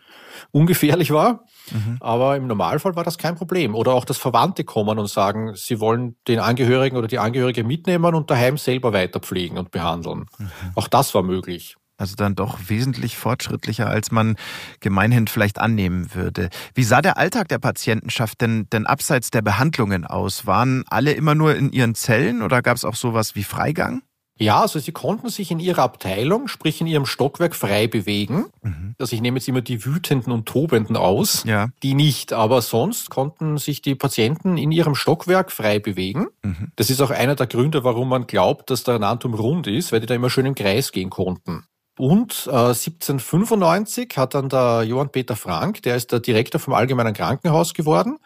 ungefährlich 0.51 1.11
war. 1.11 1.45
Mhm. 1.71 1.97
Aber 1.99 2.35
im 2.35 2.45
Normalfall 2.45 2.95
war 2.95 3.03
das 3.03 3.17
kein 3.17 3.35
Problem. 3.35 3.73
Oder 3.73 3.93
auch, 3.93 4.05
dass 4.05 4.17
Verwandte 4.17 4.63
kommen 4.63 4.99
und 4.99 5.07
sagen, 5.07 5.55
sie 5.55 5.79
wollen 5.79 6.15
den 6.27 6.39
Angehörigen 6.39 6.97
oder 6.97 7.07
die 7.07 7.19
Angehörige 7.19 7.63
mitnehmen 7.63 8.13
und 8.13 8.29
daheim 8.29 8.57
selber 8.57 8.93
weiterpflegen 8.93 9.57
und 9.57 9.71
behandeln. 9.71 10.27
Mhm. 10.37 10.51
Auch 10.75 10.87
das 10.87 11.15
war 11.15 11.23
möglich. 11.23 11.75
Also 12.01 12.15
dann 12.15 12.33
doch 12.33 12.57
wesentlich 12.67 13.15
fortschrittlicher, 13.15 13.87
als 13.87 14.09
man 14.09 14.35
gemeinhin 14.79 15.27
vielleicht 15.27 15.59
annehmen 15.59 16.15
würde. 16.15 16.49
Wie 16.73 16.83
sah 16.83 17.03
der 17.03 17.19
Alltag 17.19 17.47
der 17.49 17.59
Patientenschaft 17.59 18.41
denn, 18.41 18.67
denn 18.73 18.87
abseits 18.87 19.29
der 19.29 19.43
Behandlungen 19.43 20.05
aus? 20.05 20.47
Waren 20.47 20.83
alle 20.89 21.11
immer 21.11 21.35
nur 21.35 21.55
in 21.55 21.71
ihren 21.71 21.93
Zellen 21.93 22.41
oder 22.41 22.63
gab 22.63 22.75
es 22.75 22.85
auch 22.85 22.95
sowas 22.95 23.35
wie 23.35 23.43
Freigang? 23.43 24.01
Ja, 24.41 24.61
also 24.61 24.79
sie 24.79 24.91
konnten 24.91 25.29
sich 25.29 25.51
in 25.51 25.59
ihrer 25.59 25.83
Abteilung, 25.83 26.47
sprich 26.47 26.81
in 26.81 26.87
ihrem 26.87 27.05
Stockwerk 27.05 27.55
frei 27.55 27.85
bewegen. 27.85 28.45
Mhm. 28.63 28.95
Also 28.97 29.15
ich 29.15 29.21
nehme 29.21 29.37
jetzt 29.37 29.47
immer 29.47 29.61
die 29.61 29.85
Wütenden 29.85 30.33
und 30.33 30.47
Tobenden 30.47 30.97
aus, 30.97 31.43
ja. 31.43 31.69
die 31.83 31.93
nicht, 31.93 32.33
aber 32.33 32.63
sonst 32.63 33.11
konnten 33.11 33.59
sich 33.59 33.83
die 33.83 33.93
Patienten 33.93 34.57
in 34.57 34.71
ihrem 34.71 34.95
Stockwerk 34.95 35.51
frei 35.51 35.77
bewegen. 35.77 36.29
Mhm. 36.41 36.71
Das 36.75 36.89
ist 36.89 37.01
auch 37.01 37.11
einer 37.11 37.35
der 37.35 37.45
Gründe, 37.45 37.83
warum 37.83 38.09
man 38.09 38.25
glaubt, 38.25 38.71
dass 38.71 38.83
der 38.83 38.97
Nantum 38.97 39.35
rund 39.35 39.67
ist, 39.67 39.91
weil 39.91 39.99
die 39.99 40.07
da 40.07 40.15
immer 40.15 40.31
schön 40.31 40.47
im 40.47 40.55
Kreis 40.55 40.91
gehen 40.91 41.11
konnten. 41.11 41.65
Und 42.01 42.47
äh, 42.47 42.73
1795 42.73 44.17
hat 44.17 44.33
dann 44.33 44.49
der 44.49 44.81
Johann 44.81 45.11
Peter 45.11 45.35
Frank, 45.35 45.83
der 45.83 45.95
ist 45.97 46.11
der 46.11 46.19
Direktor 46.19 46.59
vom 46.59 46.73
Allgemeinen 46.73 47.13
Krankenhaus 47.13 47.75
geworden, 47.75 48.17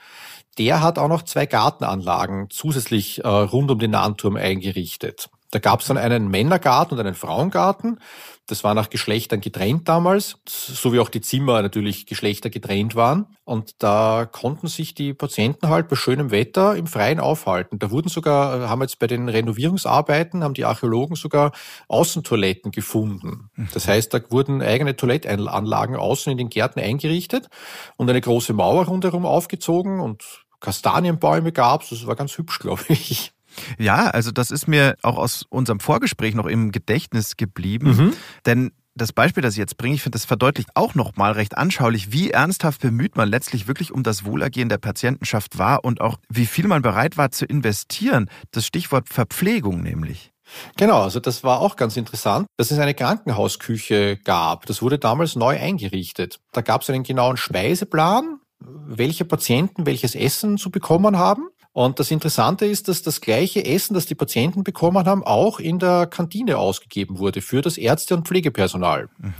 der 0.57 0.81
hat 0.81 0.97
auch 0.97 1.09
noch 1.09 1.23
zwei 1.23 1.45
Gartenanlagen 1.45 2.47
zusätzlich 2.49 3.21
äh, 3.25 3.27
rund 3.27 3.69
um 3.69 3.77
den 3.77 3.91
Nahenturm 3.91 4.37
eingerichtet. 4.37 5.29
Da 5.55 5.59
gab 5.59 5.79
es 5.79 5.87
dann 5.87 5.97
einen 5.97 6.27
Männergarten 6.27 6.97
und 6.97 6.99
einen 6.99 7.15
Frauengarten. 7.15 8.01
Das 8.45 8.65
war 8.65 8.73
nach 8.73 8.89
Geschlechtern 8.89 9.39
getrennt 9.39 9.87
damals, 9.87 10.35
so 10.45 10.91
wie 10.91 10.99
auch 10.99 11.07
die 11.07 11.21
Zimmer 11.21 11.61
natürlich 11.61 12.05
Geschlechter 12.07 12.49
getrennt 12.49 12.95
waren. 12.95 13.27
Und 13.45 13.81
da 13.81 14.27
konnten 14.29 14.67
sich 14.67 14.95
die 14.95 15.13
Patienten 15.13 15.69
halt 15.69 15.87
bei 15.87 15.95
schönem 15.95 16.29
Wetter 16.29 16.75
im 16.75 16.87
Freien 16.87 17.21
aufhalten. 17.21 17.79
Da 17.79 17.89
wurden 17.89 18.09
sogar, 18.09 18.67
haben 18.69 18.81
jetzt 18.81 18.99
bei 18.99 19.07
den 19.07 19.29
Renovierungsarbeiten, 19.29 20.43
haben 20.43 20.55
die 20.55 20.65
Archäologen 20.65 21.15
sogar 21.15 21.53
Außentoiletten 21.87 22.71
gefunden. 22.71 23.49
Das 23.73 23.87
heißt, 23.87 24.13
da 24.13 24.19
wurden 24.31 24.61
eigene 24.61 24.97
Toilettanlagen 24.97 25.95
außen 25.95 26.33
in 26.33 26.37
den 26.37 26.49
Gärten 26.49 26.81
eingerichtet 26.81 27.47
und 27.95 28.09
eine 28.09 28.19
große 28.19 28.51
Mauer 28.51 28.87
rundherum 28.87 29.25
aufgezogen 29.25 30.01
und 30.01 30.21
Kastanienbäume 30.59 31.53
gab's. 31.53 31.91
Das 31.91 32.05
war 32.07 32.17
ganz 32.17 32.37
hübsch, 32.37 32.59
glaube 32.59 32.83
ich. 32.89 33.31
Ja, 33.77 34.07
also 34.07 34.31
das 34.31 34.51
ist 34.51 34.67
mir 34.67 34.95
auch 35.01 35.17
aus 35.17 35.45
unserem 35.49 35.79
Vorgespräch 35.79 36.35
noch 36.35 36.45
im 36.45 36.71
Gedächtnis 36.71 37.37
geblieben. 37.37 37.95
Mhm. 37.95 38.13
Denn 38.45 38.71
das 38.95 39.11
Beispiel, 39.11 39.43
das 39.43 39.53
ich 39.53 39.59
jetzt 39.59 39.77
bringe, 39.77 39.95
ich 39.95 40.01
finde, 40.01 40.15
das 40.15 40.25
verdeutlicht 40.25 40.69
auch 40.73 40.95
noch 40.95 41.17
mal 41.17 41.33
recht 41.33 41.57
anschaulich, 41.57 42.11
wie 42.13 42.31
ernsthaft 42.31 42.81
bemüht 42.81 43.17
man 43.17 43.27
letztlich 43.27 43.67
wirklich 43.67 43.91
um 43.91 44.03
das 44.03 44.25
Wohlergehen 44.25 44.69
der 44.69 44.77
Patientenschaft 44.77 45.57
war 45.57 45.83
und 45.83 45.99
auch 45.99 46.17
wie 46.29 46.45
viel 46.45 46.67
man 46.67 46.81
bereit 46.81 47.17
war 47.17 47.31
zu 47.31 47.45
investieren. 47.45 48.29
Das 48.51 48.65
Stichwort 48.65 49.09
Verpflegung 49.09 49.81
nämlich. 49.81 50.31
Genau, 50.77 51.01
also 51.01 51.19
das 51.19 51.43
war 51.43 51.59
auch 51.59 51.75
ganz 51.75 51.97
interessant, 51.97 52.47
dass 52.57 52.71
es 52.71 52.79
eine 52.79 52.93
Krankenhausküche 52.93 54.17
gab. 54.17 54.65
Das 54.67 54.81
wurde 54.81 54.99
damals 54.99 55.35
neu 55.35 55.59
eingerichtet. 55.59 56.39
Da 56.51 56.61
gab 56.61 56.81
es 56.81 56.89
einen 56.89 57.03
genauen 57.03 57.35
Speiseplan, 57.35 58.39
welche 58.59 59.25
Patienten 59.25 59.85
welches 59.85 60.15
Essen 60.15 60.57
zu 60.57 60.71
bekommen 60.71 61.17
haben. 61.17 61.49
Und 61.75 61.99
das 61.99 62.09
Interessante 62.09 62.65
ist, 62.65 62.87
dass 62.87 63.01
das 63.01 63.19
gleiche 63.19 63.65
Essen, 63.65 63.95
das 63.95 64.05
die 64.05 64.15
Patienten 64.15 64.63
bekommen 64.63 65.05
haben, 65.05 65.25
auch 65.25 65.59
in 65.59 65.77
der 65.77 66.07
Kantine 66.07 66.57
ausgegeben 66.57 67.19
wurde 67.19 67.41
für 67.41 67.61
das 67.61 67.77
Ärzte- 67.77 68.15
und 68.15 68.25
Pflegepersonal. 68.25 69.09
Mhm. 69.17 69.33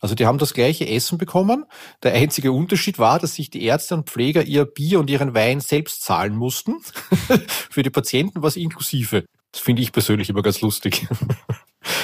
Also 0.00 0.14
die 0.14 0.24
haben 0.24 0.38
das 0.38 0.54
gleiche 0.54 0.88
Essen 0.88 1.18
bekommen. 1.18 1.66
Der 2.02 2.14
einzige 2.14 2.50
Unterschied 2.50 2.98
war, 2.98 3.18
dass 3.18 3.34
sich 3.34 3.50
die 3.50 3.62
Ärzte 3.64 3.94
und 3.94 4.08
Pfleger 4.08 4.42
ihr 4.42 4.64
Bier 4.64 5.00
und 5.00 5.10
ihren 5.10 5.34
Wein 5.34 5.60
selbst 5.60 6.02
zahlen 6.02 6.34
mussten. 6.34 6.76
für 7.70 7.82
die 7.82 7.90
Patienten 7.90 8.42
was 8.42 8.56
inklusive. 8.56 9.26
Das 9.52 9.60
finde 9.60 9.82
ich 9.82 9.92
persönlich 9.92 10.30
immer 10.30 10.40
ganz 10.40 10.62
lustig. 10.62 11.06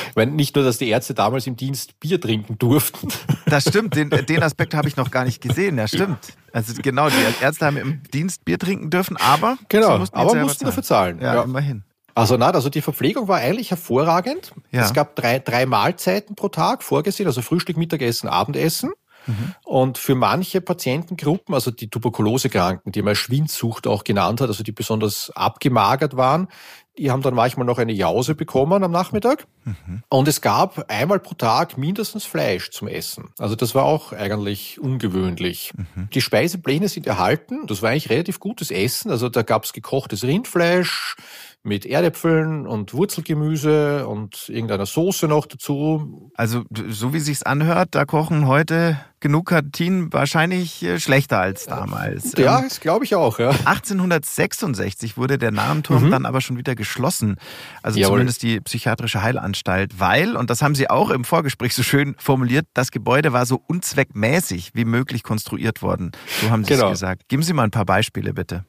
Ich 0.09 0.17
meine, 0.17 0.33
nicht 0.33 0.57
nur, 0.57 0.65
dass 0.65 0.79
die 0.79 0.89
Ärzte 0.89 1.15
damals 1.15 1.47
im 1.47 1.57
Dienst 1.57 1.99
Bier 2.01 2.21
trinken 2.21 2.59
durften. 2.59 3.09
Das 3.47 3.65
stimmt, 3.69 3.97
den, 3.97 4.11
den 4.11 4.43
Aspekt 4.43 4.75
habe 4.75 4.89
ich 4.89 4.97
noch 4.97 5.11
gar 5.11 5.25
nicht 5.25 5.41
gesehen, 5.41 5.79
ja 5.79 5.89
stimmt. 5.89 6.19
Also 6.53 6.75
genau, 6.83 7.09
die 7.09 7.43
Ärzte 7.43 7.67
haben 7.67 7.77
im 7.77 8.03
Dienst 8.13 8.45
Bier 8.45 8.59
trinken 8.59 8.91
dürfen, 8.91 9.17
aber 9.17 9.59
genau, 9.69 9.99
mussten 9.99 10.17
aber 10.17 10.35
mussten 10.35 10.59
zahlen. 10.59 10.67
dafür 10.67 10.83
zahlen. 10.83 11.21
Ja, 11.21 11.35
ja, 11.35 11.43
immerhin. 11.43 11.85
Also 12.15 12.37
nein, 12.37 12.53
also 12.53 12.69
die 12.69 12.83
Verpflegung 12.83 13.29
war 13.29 13.39
eigentlich 13.39 13.71
hervorragend. 13.71 14.53
Ja. 14.73 14.85
Es 14.85 14.93
gab 14.93 15.15
drei, 15.15 15.39
drei 15.39 15.67
Mahlzeiten 15.67 16.35
pro 16.35 16.49
Tag 16.49 16.83
vorgesehen, 16.83 17.29
also 17.29 17.43
Frühstück, 17.43 17.77
Mittagessen, 17.77 18.29
Abendessen. 18.29 18.91
Mhm. 19.29 19.55
Und 19.65 19.99
für 19.99 20.17
manche 20.17 20.61
Patientengruppen, 20.61 21.55
also 21.55 21.71
die 21.71 21.89
Tuberkulosekranken, 21.89 22.91
die 22.91 23.03
man 23.03 23.15
Schwindsucht 23.15 23.87
auch 23.87 24.03
genannt 24.03 24.41
hat, 24.41 24.49
also 24.49 24.65
die 24.65 24.73
besonders 24.73 25.31
abgemagert 25.35 26.17
waren, 26.17 26.49
die 26.99 27.11
haben 27.11 27.23
dann 27.23 27.35
manchmal 27.35 27.67
noch 27.67 27.79
eine 27.79 27.93
Jause 27.93 28.35
bekommen 28.35 28.83
am 28.83 28.91
Nachmittag. 28.91 29.47
Mhm. 29.65 30.03
Und 30.09 30.29
es 30.29 30.41
gab 30.41 30.91
einmal 30.91 31.21
pro 31.21 31.35
Tag 31.35 31.79
mindestens 31.79 32.25
Fleisch 32.25 32.71
zum 32.71 32.89
Essen. 32.89 33.31
Also 33.39 33.55
das 33.55 33.75
war 33.75 33.85
auch 33.85 34.13
eigentlich 34.13 34.81
ungewöhnlich. 34.81 35.73
Mhm. 35.77 36.11
Die 36.13 36.21
Speisepläne 36.21 36.89
sind 36.89 37.07
erhalten. 37.07 37.67
Das 37.67 37.83
war 37.83 37.91
eigentlich 37.91 38.11
relativ 38.11 38.41
gutes 38.41 38.71
Essen. 38.71 39.11
Also 39.11 39.29
da 39.29 39.43
gab 39.43 39.65
es 39.65 39.73
gekochtes 39.73 40.25
Rindfleisch, 40.25 41.17
mit 41.63 41.85
Erdäpfeln 41.85 42.67
und 42.67 42.95
Wurzelgemüse 42.95 44.07
und 44.07 44.49
irgendeiner 44.49 44.87
Soße 44.87 45.29
noch 45.29 45.47
dazu. 45.47 46.31
Also 46.35 46.65
so 46.71 47.13
wie 47.13 47.21
sich's 47.21 47.43
anhört, 47.43 47.91
da 47.93 48.05
kochen 48.05 48.47
heute 48.47 48.99
genug 49.21 49.49
Kantinen 49.49 50.13
wahrscheinlich 50.13 50.83
äh, 50.85 51.01
schlechter 51.01 51.41
als 51.41 51.67
damals. 51.67 52.33
Ja, 52.37 52.59
ähm, 52.59 52.65
das 52.65 52.81
glaube 52.81 53.05
ich 53.05 53.15
auch. 53.15 53.39
Ja. 53.39 53.51
1866 53.51 55.17
wurde 55.17 55.39
der 55.39 55.51
Namenturm 55.51 56.05
mhm. 56.05 56.11
dann 56.11 56.27
aber 56.27 56.41
schon 56.41 56.57
wieder 56.57 56.75
geschlossen. 56.75 57.37
Also 57.83 57.99
Jawohl. 57.99 58.15
zumindest 58.15 58.43
die 58.43 58.61
psychiatrische 58.61 59.23
Heilanstalt, 59.23 59.99
weil, 59.99 60.37
und 60.37 60.51
das 60.51 60.63
haben 60.63 60.77
Sie 60.77 60.89
auch 60.89 61.11
im 61.11 61.25
Vorgespräch 61.25 61.75
so 61.75 61.83
schön 61.83 62.15
formuliert, 62.19 62.67
das 62.75 62.93
Gebäude 62.93 63.33
war 63.33 63.45
so 63.47 63.61
unzweckmäßig 63.67 64.71
wie 64.75 64.85
möglich 64.85 65.25
konstruiert 65.25 65.83
worden. 65.83 66.13
So 66.41 66.51
haben 66.51 66.65
Sie 66.65 66.75
genau. 66.75 66.87
es 66.87 66.93
gesagt. 66.93 67.29
Geben 67.29 67.43
Sie 67.43 67.53
mal 67.53 67.65
ein 67.65 67.73
paar 67.73 67.87
Beispiele 67.87 68.33
bitte. 68.33 68.65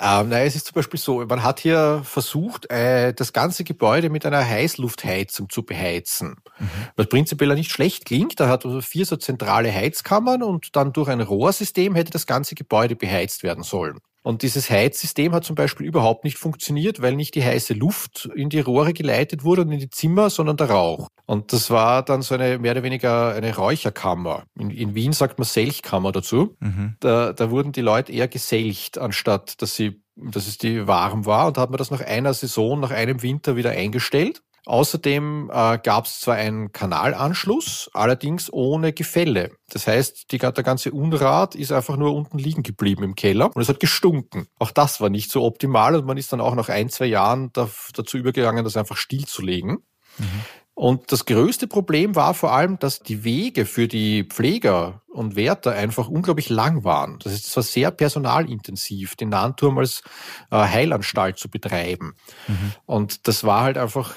Ähm, 0.00 0.30
nein, 0.30 0.46
es 0.46 0.56
ist 0.56 0.66
zum 0.66 0.74
Beispiel 0.74 0.98
so, 0.98 1.24
man 1.26 1.42
hat 1.42 1.60
hier 1.60 2.00
versucht, 2.04 2.70
äh, 2.70 3.12
das 3.12 3.32
ganze 3.32 3.62
Gebäude 3.62 4.08
mit 4.08 4.24
einer 4.24 4.44
Heißluftheizung 4.44 5.50
zu 5.50 5.64
beheizen. 5.64 6.36
Mhm. 6.58 6.68
Was 6.96 7.08
prinzipiell 7.08 7.54
nicht 7.54 7.70
schlecht 7.70 8.06
klingt. 8.06 8.40
Da 8.40 8.48
hat 8.48 8.64
also 8.64 8.80
vier 8.80 9.04
so 9.04 9.16
zentrale 9.16 9.72
Heizkammern 9.72 10.42
und 10.42 10.74
dann 10.76 10.92
durch 10.94 11.08
ein 11.08 11.20
Rohrsystem 11.20 11.94
hätte 11.94 12.10
das 12.10 12.26
ganze 12.26 12.54
Gebäude 12.54 12.96
beheizt 12.96 13.42
werden 13.42 13.64
sollen. 13.64 13.98
Und 14.22 14.42
dieses 14.42 14.70
Heizsystem 14.70 15.32
hat 15.32 15.44
zum 15.44 15.56
Beispiel 15.56 15.86
überhaupt 15.86 16.24
nicht 16.24 16.38
funktioniert, 16.38 17.02
weil 17.02 17.16
nicht 17.16 17.34
die 17.34 17.44
heiße 17.44 17.74
Luft 17.74 18.30
in 18.36 18.48
die 18.50 18.60
Rohre 18.60 18.92
geleitet 18.92 19.42
wurde 19.42 19.62
und 19.62 19.72
in 19.72 19.80
die 19.80 19.90
Zimmer, 19.90 20.30
sondern 20.30 20.56
der 20.56 20.70
Rauch. 20.70 21.08
Und 21.26 21.52
das 21.52 21.70
war 21.70 22.04
dann 22.04 22.22
so 22.22 22.34
eine 22.34 22.58
mehr 22.58 22.72
oder 22.72 22.82
weniger 22.84 23.34
eine 23.34 23.56
Räucherkammer. 23.56 24.44
In, 24.58 24.70
in 24.70 24.94
Wien 24.94 25.12
sagt 25.12 25.38
man 25.38 25.46
Selchkammer 25.46 26.12
dazu. 26.12 26.56
Mhm. 26.60 26.96
Da, 27.00 27.32
da 27.32 27.50
wurden 27.50 27.72
die 27.72 27.80
Leute 27.80 28.12
eher 28.12 28.28
geselcht, 28.28 28.98
anstatt 28.98 29.60
dass 29.60 29.74
sie 29.74 30.02
dass 30.14 30.46
es 30.46 30.58
die 30.58 30.86
warm 30.86 31.24
war 31.24 31.46
und 31.46 31.56
da 31.56 31.62
hat 31.62 31.70
man 31.70 31.78
das 31.78 31.90
nach 31.90 32.02
einer 32.02 32.34
Saison, 32.34 32.78
nach 32.80 32.90
einem 32.90 33.22
Winter 33.22 33.56
wieder 33.56 33.70
eingestellt. 33.70 34.42
Außerdem 34.64 35.50
äh, 35.52 35.78
gab 35.78 36.06
es 36.06 36.20
zwar 36.20 36.36
einen 36.36 36.70
Kanalanschluss, 36.70 37.90
allerdings 37.94 38.52
ohne 38.52 38.92
Gefälle. 38.92 39.50
Das 39.70 39.86
heißt, 39.86 40.30
die, 40.30 40.38
der 40.38 40.52
ganze 40.52 40.92
Unrat 40.92 41.54
ist 41.54 41.72
einfach 41.72 41.96
nur 41.96 42.14
unten 42.14 42.38
liegen 42.38 42.62
geblieben 42.62 43.02
im 43.02 43.16
Keller 43.16 43.50
und 43.54 43.60
es 43.60 43.68
hat 43.68 43.80
gestunken. 43.80 44.46
Auch 44.58 44.70
das 44.70 45.00
war 45.00 45.10
nicht 45.10 45.32
so 45.32 45.42
optimal 45.42 45.96
und 45.96 46.06
man 46.06 46.16
ist 46.16 46.32
dann 46.32 46.40
auch 46.40 46.54
nach 46.54 46.68
ein, 46.68 46.90
zwei 46.90 47.06
Jahren 47.06 47.50
da, 47.52 47.68
dazu 47.94 48.18
übergegangen, 48.18 48.64
das 48.64 48.76
einfach 48.76 48.96
stillzulegen. 48.96 49.78
Mhm. 50.18 50.42
Und 50.74 51.12
das 51.12 51.26
größte 51.26 51.66
Problem 51.66 52.14
war 52.14 52.32
vor 52.32 52.52
allem, 52.52 52.78
dass 52.78 53.00
die 53.00 53.24
Wege 53.24 53.66
für 53.66 53.88
die 53.88 54.24
Pfleger 54.24 55.02
und 55.08 55.36
Wärter 55.36 55.72
einfach 55.72 56.08
unglaublich 56.08 56.48
lang 56.48 56.82
waren. 56.82 57.18
Das 57.22 57.32
ist 57.32 57.52
zwar 57.52 57.62
sehr 57.62 57.90
personalintensiv, 57.90 59.14
den 59.14 59.28
Nahenturm 59.28 59.76
als 59.78 60.02
äh, 60.50 60.56
Heilanstalt 60.56 61.36
zu 61.38 61.50
betreiben. 61.50 62.14
Mhm. 62.48 62.72
Und 62.86 63.28
das 63.28 63.44
war 63.44 63.62
halt 63.62 63.76
einfach, 63.76 64.14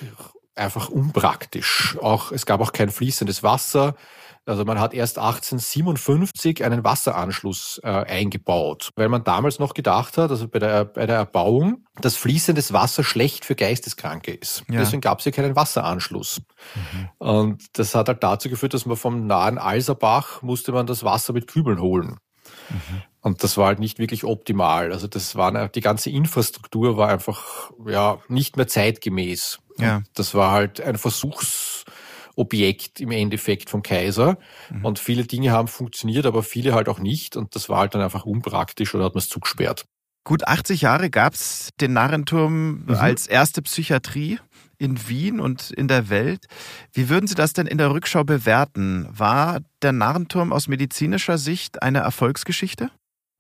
einfach 0.56 0.90
unpraktisch. 0.90 1.98
Auch, 2.02 2.32
es 2.32 2.46
gab 2.46 2.62
auch 2.62 2.72
kein 2.72 2.90
fließendes 2.90 3.44
Wasser. 3.44 3.96
Also 4.48 4.64
man 4.64 4.80
hat 4.80 4.94
erst 4.94 5.18
1857 5.18 6.64
einen 6.64 6.84
Wasseranschluss 6.84 7.82
äh, 7.84 7.88
eingebaut, 7.88 8.92
weil 8.96 9.10
man 9.10 9.24
damals 9.24 9.58
noch 9.58 9.74
gedacht 9.74 10.20
hat, 10.20 10.30
also 10.30 10.48
bei 10.48 10.60
der, 10.60 10.86
bei 10.86 11.08
der 11.08 11.16
Erbauung, 11.16 11.84
dass 12.00 12.16
fließendes 12.16 12.72
Wasser 12.72 13.04
schlecht 13.04 13.44
für 13.44 13.56
Geisteskranke 13.56 14.34
ist. 14.34 14.64
Ja. 14.70 14.80
Deswegen 14.80 15.02
gab 15.02 15.18
es 15.18 15.24
hier 15.24 15.32
keinen 15.32 15.56
Wasseranschluss. 15.56 16.42
Mhm. 16.76 17.10
Und 17.18 17.64
das 17.80 17.96
hat 17.96 18.08
halt 18.08 18.22
dazu 18.22 18.50
geführt, 18.50 18.76
dass 18.76 18.86
man 18.86 18.98
vom 18.98 19.26
nahen 19.26 19.58
Alserbach 19.58 20.44
musste 20.44 20.72
man 20.72 20.86
das 20.86 21.04
Wasser 21.04 21.34
mit 21.34 21.48
Kübeln 21.48 21.82
holen. 21.82 22.18
Mhm. 22.70 23.02
Und 23.22 23.44
das 23.44 23.58
war 23.58 23.66
halt 23.66 23.80
nicht 23.80 23.98
wirklich 23.98 24.24
optimal. 24.24 24.92
Also 24.92 25.08
das 25.08 25.36
war 25.36 25.70
die 25.70 25.82
ganze 25.82 26.12
Infrastruktur 26.12 26.98
war 26.98 27.10
einfach 27.10 27.72
ja 27.88 28.20
nicht 28.28 28.56
mehr 28.58 28.68
zeitgemäß. 28.68 29.58
Ja. 29.78 30.04
Das 30.14 30.34
war 30.34 30.52
halt 30.52 30.82
ein 30.82 30.98
Versuchs 30.98 31.86
Objekt 32.36 33.00
im 33.00 33.12
Endeffekt 33.12 33.70
vom 33.70 33.82
Kaiser. 33.82 34.38
Mhm. 34.70 34.86
Und 34.86 35.00
viele 35.00 35.26
Dinge 35.26 35.52
haben 35.52 35.68
funktioniert, 35.68 36.26
aber 36.26 36.44
viele 36.44 36.74
halt 36.74 36.90
auch 36.90 37.00
nicht. 37.00 37.36
Und 37.36 37.56
das 37.56 37.70
war 37.70 37.80
halt 37.80 37.96
dann 37.96 38.02
einfach 38.02 38.26
unpraktisch 38.26 38.94
oder 38.94 39.06
hat 39.06 39.14
man 39.14 39.20
es 39.20 39.30
zugesperrt. 39.30 39.86
Gut 40.24 40.48
80 40.48 40.82
Jahre 40.82 41.10
gab 41.10 41.34
es 41.34 41.70
den 41.80 41.94
Narrenturm 41.94 42.86
mhm. 42.86 42.96
als 42.96 43.28
erste 43.28 43.62
Psychiatrie 43.62 44.40
in 44.78 45.08
Wien 45.08 45.40
und 45.40 45.72
in 45.72 45.88
der 45.88 46.10
Welt. 46.10 46.48
Wie 46.92 47.10
würden 47.10 47.28
Sie 47.28 47.36
das 47.36 47.54
denn 47.54 47.68
in 47.68 47.78
der 47.78 47.92
Rückschau 47.92 48.24
bewerten? 48.24 49.08
War 49.12 49.62
der 49.82 49.94
Narrenturm 49.94 50.52
aus 50.52 50.68
medizinischer 50.68 51.38
Sicht 51.38 51.82
eine 51.82 52.00
Erfolgsgeschichte? 52.00 52.90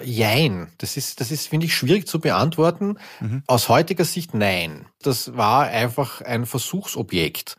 Jein. 0.01 0.73
Das 0.77 0.97
ist, 0.97 1.21
das 1.21 1.31
ist, 1.31 1.47
finde 1.47 1.67
ich, 1.67 1.75
schwierig 1.75 2.07
zu 2.07 2.19
beantworten. 2.19 2.97
Mhm. 3.21 3.43
Aus 3.47 3.69
heutiger 3.69 4.03
Sicht 4.03 4.33
nein. 4.33 4.87
Das 5.01 5.37
war 5.37 5.67
einfach 5.67 6.21
ein 6.21 6.45
Versuchsobjekt. 6.45 7.55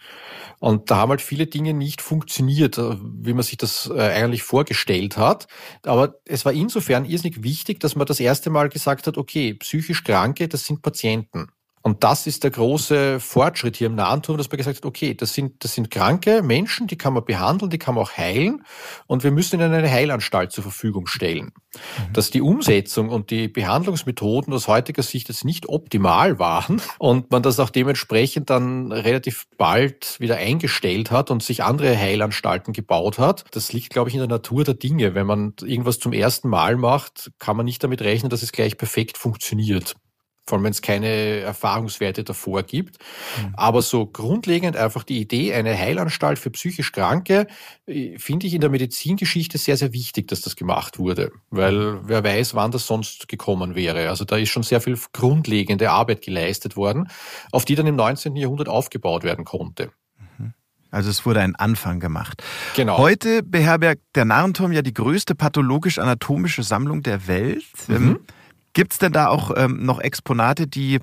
Und 0.58 0.90
da 0.90 0.96
haben 0.96 1.10
halt 1.10 1.22
viele 1.22 1.46
Dinge 1.46 1.72
nicht 1.72 2.02
funktioniert, 2.02 2.76
äh, 2.76 2.96
wie 3.00 3.32
man 3.32 3.42
sich 3.42 3.56
das 3.56 3.90
äh, 3.92 4.00
eigentlich 4.00 4.42
vorgestellt 4.42 5.16
hat. 5.16 5.46
Aber 5.82 6.16
es 6.24 6.44
war 6.44 6.52
insofern 6.52 7.04
irrsinnig 7.04 7.42
wichtig, 7.42 7.80
dass 7.80 7.96
man 7.96 8.06
das 8.06 8.20
erste 8.20 8.50
Mal 8.50 8.68
gesagt 8.68 9.06
hat, 9.06 9.16
okay, 9.16 9.54
psychisch 9.54 10.04
Kranke, 10.04 10.48
das 10.48 10.66
sind 10.66 10.82
Patienten. 10.82 11.48
Und 11.86 12.02
das 12.02 12.26
ist 12.26 12.42
der 12.42 12.50
große 12.50 13.20
Fortschritt 13.20 13.76
hier 13.76 13.86
im 13.86 13.94
Nahenturm, 13.94 14.38
dass 14.38 14.50
man 14.50 14.56
gesagt 14.56 14.78
hat, 14.78 14.84
okay, 14.84 15.14
das 15.14 15.34
sind, 15.34 15.62
das 15.62 15.74
sind 15.74 15.88
kranke 15.88 16.42
Menschen, 16.42 16.88
die 16.88 16.98
kann 16.98 17.12
man 17.12 17.24
behandeln, 17.24 17.70
die 17.70 17.78
kann 17.78 17.94
man 17.94 18.02
auch 18.02 18.16
heilen 18.16 18.64
und 19.06 19.22
wir 19.22 19.30
müssen 19.30 19.60
ihnen 19.60 19.72
eine 19.72 19.88
Heilanstalt 19.88 20.50
zur 20.50 20.64
Verfügung 20.64 21.06
stellen. 21.06 21.52
Mhm. 21.54 22.12
Dass 22.12 22.32
die 22.32 22.40
Umsetzung 22.40 23.08
und 23.08 23.30
die 23.30 23.46
Behandlungsmethoden 23.46 24.52
aus 24.52 24.66
heutiger 24.66 25.04
Sicht 25.04 25.28
jetzt 25.28 25.44
nicht 25.44 25.68
optimal 25.68 26.40
waren 26.40 26.82
und 26.98 27.30
man 27.30 27.44
das 27.44 27.60
auch 27.60 27.70
dementsprechend 27.70 28.50
dann 28.50 28.90
relativ 28.90 29.46
bald 29.56 30.18
wieder 30.18 30.38
eingestellt 30.38 31.12
hat 31.12 31.30
und 31.30 31.44
sich 31.44 31.62
andere 31.62 31.96
Heilanstalten 31.96 32.72
gebaut 32.72 33.20
hat, 33.20 33.44
das 33.52 33.72
liegt, 33.72 33.90
glaube 33.90 34.08
ich, 34.08 34.16
in 34.16 34.20
der 34.20 34.28
Natur 34.28 34.64
der 34.64 34.74
Dinge. 34.74 35.14
Wenn 35.14 35.28
man 35.28 35.54
irgendwas 35.62 36.00
zum 36.00 36.12
ersten 36.12 36.48
Mal 36.48 36.74
macht, 36.74 37.30
kann 37.38 37.56
man 37.56 37.64
nicht 37.64 37.84
damit 37.84 38.02
rechnen, 38.02 38.28
dass 38.28 38.42
es 38.42 38.50
gleich 38.50 38.76
perfekt 38.76 39.18
funktioniert 39.18 39.94
vor 40.46 40.56
allem 40.56 40.64
wenn 40.64 40.72
es 40.72 40.82
keine 40.82 41.40
Erfahrungswerte 41.40 42.22
davor 42.22 42.62
gibt. 42.62 42.98
Mhm. 43.42 43.54
Aber 43.54 43.82
so 43.82 44.06
grundlegend 44.06 44.76
einfach 44.76 45.02
die 45.02 45.20
Idee, 45.20 45.52
eine 45.54 45.76
Heilanstalt 45.76 46.38
für 46.38 46.50
psychisch 46.50 46.92
Kranke, 46.92 47.46
äh, 47.86 48.16
finde 48.18 48.46
ich 48.46 48.54
in 48.54 48.60
der 48.60 48.70
Medizingeschichte 48.70 49.58
sehr, 49.58 49.76
sehr 49.76 49.92
wichtig, 49.92 50.28
dass 50.28 50.42
das 50.42 50.54
gemacht 50.54 50.98
wurde. 50.98 51.32
Weil 51.50 51.98
wer 52.06 52.22
weiß, 52.22 52.54
wann 52.54 52.70
das 52.70 52.86
sonst 52.86 53.28
gekommen 53.28 53.74
wäre. 53.74 54.08
Also 54.08 54.24
da 54.24 54.36
ist 54.36 54.50
schon 54.50 54.62
sehr 54.62 54.80
viel 54.80 54.96
grundlegende 55.12 55.90
Arbeit 55.90 56.22
geleistet 56.22 56.76
worden, 56.76 57.08
auf 57.50 57.64
die 57.64 57.74
dann 57.74 57.86
im 57.86 57.96
19. 57.96 58.36
Jahrhundert 58.36 58.68
aufgebaut 58.68 59.24
werden 59.24 59.44
konnte. 59.44 59.90
Mhm. 60.38 60.54
Also 60.92 61.10
es 61.10 61.26
wurde 61.26 61.40
ein 61.40 61.56
Anfang 61.56 61.98
gemacht. 61.98 62.42
Genau. 62.76 62.98
Heute 62.98 63.42
beherbergt 63.42 64.02
der 64.14 64.24
Narrenturm 64.24 64.72
ja 64.72 64.82
die 64.82 64.94
größte 64.94 65.34
pathologisch-anatomische 65.34 66.62
Sammlung 66.62 67.02
der 67.02 67.26
Welt. 67.26 67.64
Mhm. 67.88 68.20
Gibt 68.76 68.92
es 68.92 68.98
denn 68.98 69.12
da 69.12 69.28
auch 69.28 69.52
ähm, 69.56 69.86
noch 69.86 70.00
Exponate, 70.00 70.66
die 70.66 70.98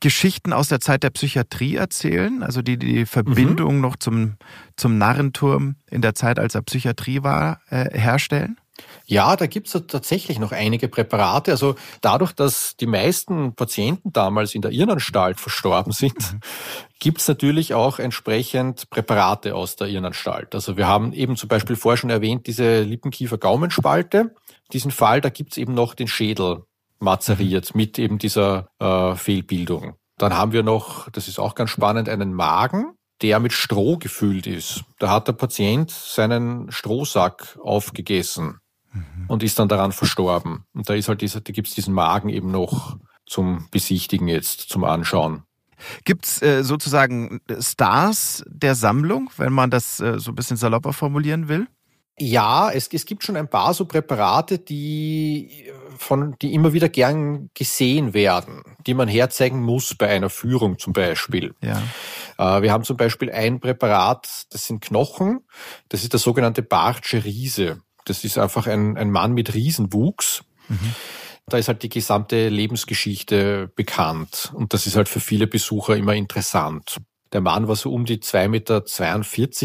Geschichten 0.00 0.54
aus 0.54 0.68
der 0.68 0.80
Zeit 0.80 1.02
der 1.02 1.10
Psychiatrie 1.10 1.76
erzählen, 1.76 2.42
also 2.42 2.62
die 2.62 2.78
die 2.78 3.04
Verbindung 3.04 3.74
mhm. 3.74 3.80
noch 3.82 3.96
zum, 3.96 4.36
zum 4.74 4.96
Narrenturm 4.96 5.76
in 5.90 6.00
der 6.00 6.14
Zeit, 6.14 6.38
als 6.38 6.54
er 6.54 6.62
Psychiatrie 6.62 7.22
war, 7.22 7.60
äh, 7.68 7.90
herstellen? 7.90 8.58
Ja, 9.04 9.36
da 9.36 9.46
gibt 9.46 9.66
es 9.66 9.74
tatsächlich 9.86 10.38
noch 10.38 10.52
einige 10.52 10.88
Präparate. 10.88 11.50
Also 11.50 11.74
dadurch, 12.00 12.32
dass 12.32 12.74
die 12.80 12.86
meisten 12.86 13.54
Patienten 13.54 14.14
damals 14.14 14.54
in 14.54 14.62
der 14.62 14.70
Irrenanstalt 14.70 15.38
verstorben 15.38 15.92
sind, 15.92 16.16
mhm. 16.16 16.40
gibt 17.00 17.20
es 17.20 17.28
natürlich 17.28 17.74
auch 17.74 17.98
entsprechend 17.98 18.88
Präparate 18.88 19.54
aus 19.54 19.76
der 19.76 19.88
Irrenanstalt. 19.88 20.54
Also 20.54 20.78
wir 20.78 20.88
haben 20.88 21.12
eben 21.12 21.36
zum 21.36 21.50
Beispiel 21.50 21.76
vorher 21.76 21.98
schon 21.98 22.08
erwähnt, 22.08 22.46
diese 22.46 22.80
Lippenkiefer-Gaumenspalte. 22.80 24.34
Diesen 24.72 24.90
Fall, 24.90 25.20
da 25.20 25.28
gibt 25.28 25.52
es 25.52 25.58
eben 25.58 25.74
noch 25.74 25.94
den 25.94 26.08
Schädel 26.08 26.62
mazeriert 27.00 27.74
mit 27.74 27.98
eben 27.98 28.18
dieser 28.18 28.70
äh, 28.78 29.14
Fehlbildung. 29.16 29.94
Dann 30.18 30.34
haben 30.34 30.52
wir 30.52 30.62
noch, 30.62 31.08
das 31.10 31.28
ist 31.28 31.38
auch 31.38 31.54
ganz 31.54 31.70
spannend, 31.70 32.08
einen 32.08 32.34
Magen, 32.34 32.94
der 33.22 33.40
mit 33.40 33.52
Stroh 33.52 33.96
gefüllt 33.96 34.46
ist. 34.46 34.84
Da 34.98 35.10
hat 35.10 35.28
der 35.28 35.32
Patient 35.32 35.90
seinen 35.90 36.70
Strohsack 36.70 37.58
aufgegessen 37.62 38.60
mhm. 38.92 39.24
und 39.28 39.42
ist 39.42 39.58
dann 39.58 39.68
daran 39.68 39.92
verstorben. 39.92 40.64
Und 40.74 40.88
da 40.88 40.94
ist 40.94 41.08
halt 41.08 41.22
dieser, 41.22 41.40
da 41.40 41.52
gibt's 41.52 41.74
diesen 41.74 41.94
Magen 41.94 42.28
eben 42.28 42.50
noch 42.50 42.98
zum 43.26 43.68
Besichtigen 43.70 44.28
jetzt, 44.28 44.68
zum 44.68 44.84
Anschauen. 44.84 45.44
Gibt's 46.04 46.42
äh, 46.42 46.62
sozusagen 46.62 47.40
Stars 47.58 48.44
der 48.46 48.74
Sammlung, 48.74 49.30
wenn 49.38 49.52
man 49.52 49.70
das 49.70 50.00
äh, 50.00 50.18
so 50.18 50.32
ein 50.32 50.34
bisschen 50.34 50.58
salopper 50.58 50.92
formulieren 50.92 51.48
will? 51.48 51.66
Ja, 52.18 52.70
es, 52.70 52.88
es 52.92 53.06
gibt 53.06 53.24
schon 53.24 53.36
ein 53.36 53.48
paar 53.48 53.72
so 53.72 53.86
Präparate, 53.86 54.58
die 54.58 55.70
von, 56.00 56.36
die 56.40 56.54
immer 56.54 56.72
wieder 56.72 56.88
gern 56.88 57.50
gesehen 57.54 58.14
werden, 58.14 58.62
die 58.86 58.94
man 58.94 59.08
herzeigen 59.08 59.62
muss 59.62 59.94
bei 59.94 60.08
einer 60.08 60.30
Führung 60.30 60.78
zum 60.78 60.92
Beispiel. 60.92 61.54
Ja. 61.62 61.82
Äh, 62.38 62.62
wir 62.62 62.72
haben 62.72 62.84
zum 62.84 62.96
Beispiel 62.96 63.30
ein 63.30 63.60
Präparat, 63.60 64.46
das 64.50 64.66
sind 64.66 64.80
Knochen, 64.80 65.40
das 65.88 66.02
ist 66.02 66.12
der 66.12 66.20
sogenannte 66.20 66.62
Bartsche 66.62 67.24
Riese. 67.24 67.82
Das 68.06 68.24
ist 68.24 68.38
einfach 68.38 68.66
ein, 68.66 68.96
ein 68.96 69.10
Mann 69.10 69.32
mit 69.32 69.54
Riesenwuchs. 69.54 70.42
Mhm. 70.68 70.94
Da 71.46 71.58
ist 71.58 71.68
halt 71.68 71.82
die 71.82 71.88
gesamte 71.88 72.48
Lebensgeschichte 72.48 73.70
bekannt 73.74 74.52
und 74.54 74.72
das 74.72 74.86
ist 74.86 74.96
halt 74.96 75.08
für 75.08 75.20
viele 75.20 75.46
Besucher 75.46 75.96
immer 75.96 76.14
interessant. 76.14 76.96
Der 77.32 77.40
Mann 77.40 77.68
war 77.68 77.76
so 77.76 77.92
um 77.92 78.04
die 78.04 78.18
2,42 78.18 78.48
Meter, 78.48 78.82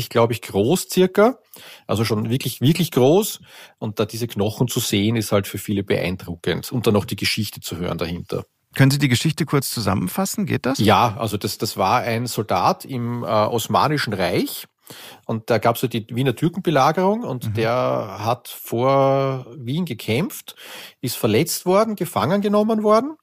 glaube 0.10 0.34
ich, 0.34 0.42
groß 0.42 0.88
circa. 0.92 1.40
Also 1.88 2.06
schon 2.06 2.30
wirklich, 2.30 2.62
wirklich 2.62 2.92
groß. 2.92 3.40
Und 3.80 4.00
da 4.00 4.06
diese 4.06 4.28
Knochen 4.28 4.68
zu 4.68 4.80
sehen, 4.80 5.16
ist 5.16 5.32
halt 5.32 5.48
für 5.48 5.58
viele 5.58 5.84
beeindruckend. 5.84 6.72
Und 6.72 6.86
dann 6.86 6.94
noch 6.94 7.06
die 7.06 7.16
Geschichte 7.16 7.62
zu 7.62 7.78
hören 7.78 7.98
dahinter. 7.98 8.46
Können 8.76 8.92
Sie 8.92 9.00
die 9.00 9.08
Geschichte 9.08 9.46
kurz 9.46 9.72
zusammenfassen? 9.72 10.46
Geht 10.46 10.66
das? 10.66 10.80
Ja, 10.80 11.16
also 11.18 11.38
das, 11.38 11.58
das 11.58 11.78
war 11.78 12.02
ein 12.02 12.28
Soldat 12.28 12.86
im 12.86 13.24
äh, 13.24 13.28
Osmanischen 13.28 14.14
Reich. 14.14 14.68
Und 15.26 15.50
da 15.50 15.58
gab 15.58 15.76
es 15.76 15.82
so 15.82 15.88
die 15.88 16.06
Wiener 16.10 16.36
Türkenbelagerung 16.36 17.24
und 17.24 17.48
mhm. 17.48 17.54
der 17.56 18.18
hat 18.20 18.48
vor 18.48 19.48
Wien 19.58 19.86
gekämpft, 19.86 20.56
ist 21.02 21.16
verletzt 21.16 21.66
worden, 21.66 21.96
gefangen 21.96 22.42
genommen 22.42 22.84
worden, 22.84 23.16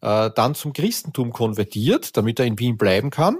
äh, 0.00 0.30
dann 0.34 0.56
zum 0.56 0.72
Christentum 0.72 1.32
konvertiert, 1.32 2.16
damit 2.16 2.40
er 2.40 2.46
in 2.46 2.58
Wien 2.58 2.76
bleiben 2.76 3.10
kann 3.10 3.38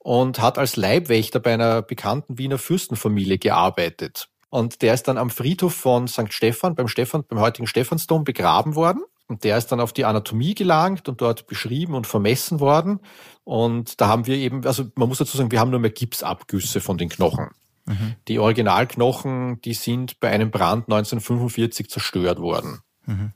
und 0.00 0.40
hat 0.40 0.58
als 0.58 0.76
Leibwächter 0.76 1.40
bei 1.40 1.54
einer 1.54 1.82
bekannten 1.82 2.38
Wiener 2.38 2.58
Fürstenfamilie 2.58 3.38
gearbeitet. 3.38 4.28
Und 4.48 4.82
der 4.82 4.94
ist 4.94 5.04
dann 5.04 5.18
am 5.18 5.30
Friedhof 5.30 5.74
von 5.74 6.08
St. 6.08 6.32
Stephan, 6.32 6.74
beim 6.74 6.88
Stephan, 6.88 7.24
beim 7.28 7.38
heutigen 7.38 7.68
Stephansdom 7.68 8.24
begraben 8.24 8.74
worden. 8.74 9.04
Und 9.28 9.44
der 9.44 9.56
ist 9.56 9.68
dann 9.68 9.78
auf 9.78 9.92
die 9.92 10.04
Anatomie 10.04 10.56
gelangt 10.56 11.08
und 11.08 11.20
dort 11.20 11.46
beschrieben 11.46 11.94
und 11.94 12.08
vermessen 12.08 12.58
worden. 12.58 12.98
Und 13.44 14.00
da 14.00 14.08
haben 14.08 14.26
wir 14.26 14.34
eben, 14.34 14.66
also 14.66 14.86
man 14.96 15.08
muss 15.08 15.18
dazu 15.18 15.36
sagen, 15.36 15.52
wir 15.52 15.60
haben 15.60 15.70
nur 15.70 15.78
mehr 15.78 15.92
Gipsabgüsse 15.92 16.80
von 16.80 16.98
den 16.98 17.08
Knochen. 17.08 17.50
Mhm. 17.86 18.16
Die 18.26 18.40
Originalknochen, 18.40 19.60
die 19.60 19.74
sind 19.74 20.18
bei 20.18 20.30
einem 20.30 20.50
Brand 20.50 20.88
1945 20.88 21.88
zerstört 21.88 22.40
worden. 22.40 22.80
Mhm. 23.06 23.32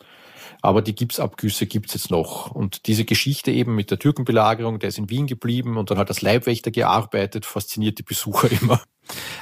Aber 0.65 0.81
die 0.81 0.95
Gipsabgüsse 0.95 1.67
gibt's 1.67 1.93
jetzt 1.93 2.11
noch. 2.11 2.51
Und 2.51 2.87
diese 2.87 3.05
Geschichte 3.05 3.51
eben 3.51 3.75
mit 3.75 3.91
der 3.91 3.99
Türkenbelagerung, 3.99 4.79
der 4.79 4.89
ist 4.89 4.97
in 4.97 5.11
Wien 5.11 5.27
geblieben 5.27 5.77
und 5.77 5.91
dann 5.91 5.99
hat 5.99 6.09
als 6.09 6.23
Leibwächter 6.23 6.71
gearbeitet, 6.71 7.45
fasziniert 7.45 7.99
die 7.99 8.03
Besucher 8.03 8.51
immer. 8.63 8.81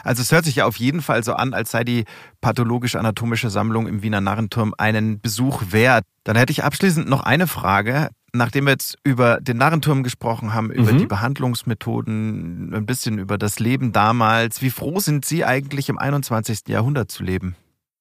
Also 0.02 0.20
es 0.20 0.32
hört 0.32 0.44
sich 0.44 0.56
ja 0.56 0.66
auf 0.66 0.78
jeden 0.78 1.00
Fall 1.00 1.22
so 1.22 1.34
an, 1.34 1.54
als 1.54 1.70
sei 1.70 1.84
die 1.84 2.06
pathologisch-anatomische 2.40 3.50
Sammlung 3.50 3.86
im 3.86 4.02
Wiener 4.02 4.20
Narrenturm 4.20 4.74
einen 4.76 5.20
Besuch 5.20 5.62
wert. 5.70 6.02
Dann 6.24 6.34
hätte 6.34 6.50
ich 6.50 6.64
abschließend 6.64 7.08
noch 7.08 7.20
eine 7.20 7.46
Frage. 7.46 8.08
Nachdem 8.32 8.64
wir 8.64 8.72
jetzt 8.72 8.98
über 9.04 9.40
den 9.40 9.58
Narrenturm 9.58 10.02
gesprochen 10.02 10.54
haben, 10.54 10.72
über 10.72 10.92
mhm. 10.92 10.98
die 10.98 11.06
Behandlungsmethoden, 11.06 12.74
ein 12.74 12.84
bisschen 12.84 13.18
über 13.18 13.38
das 13.38 13.60
Leben 13.60 13.92
damals, 13.92 14.60
wie 14.60 14.70
froh 14.70 14.98
sind 14.98 15.24
Sie 15.24 15.44
eigentlich 15.44 15.88
im 15.88 15.98
21. 15.98 16.62
Jahrhundert 16.66 17.12
zu 17.12 17.22
leben? 17.22 17.54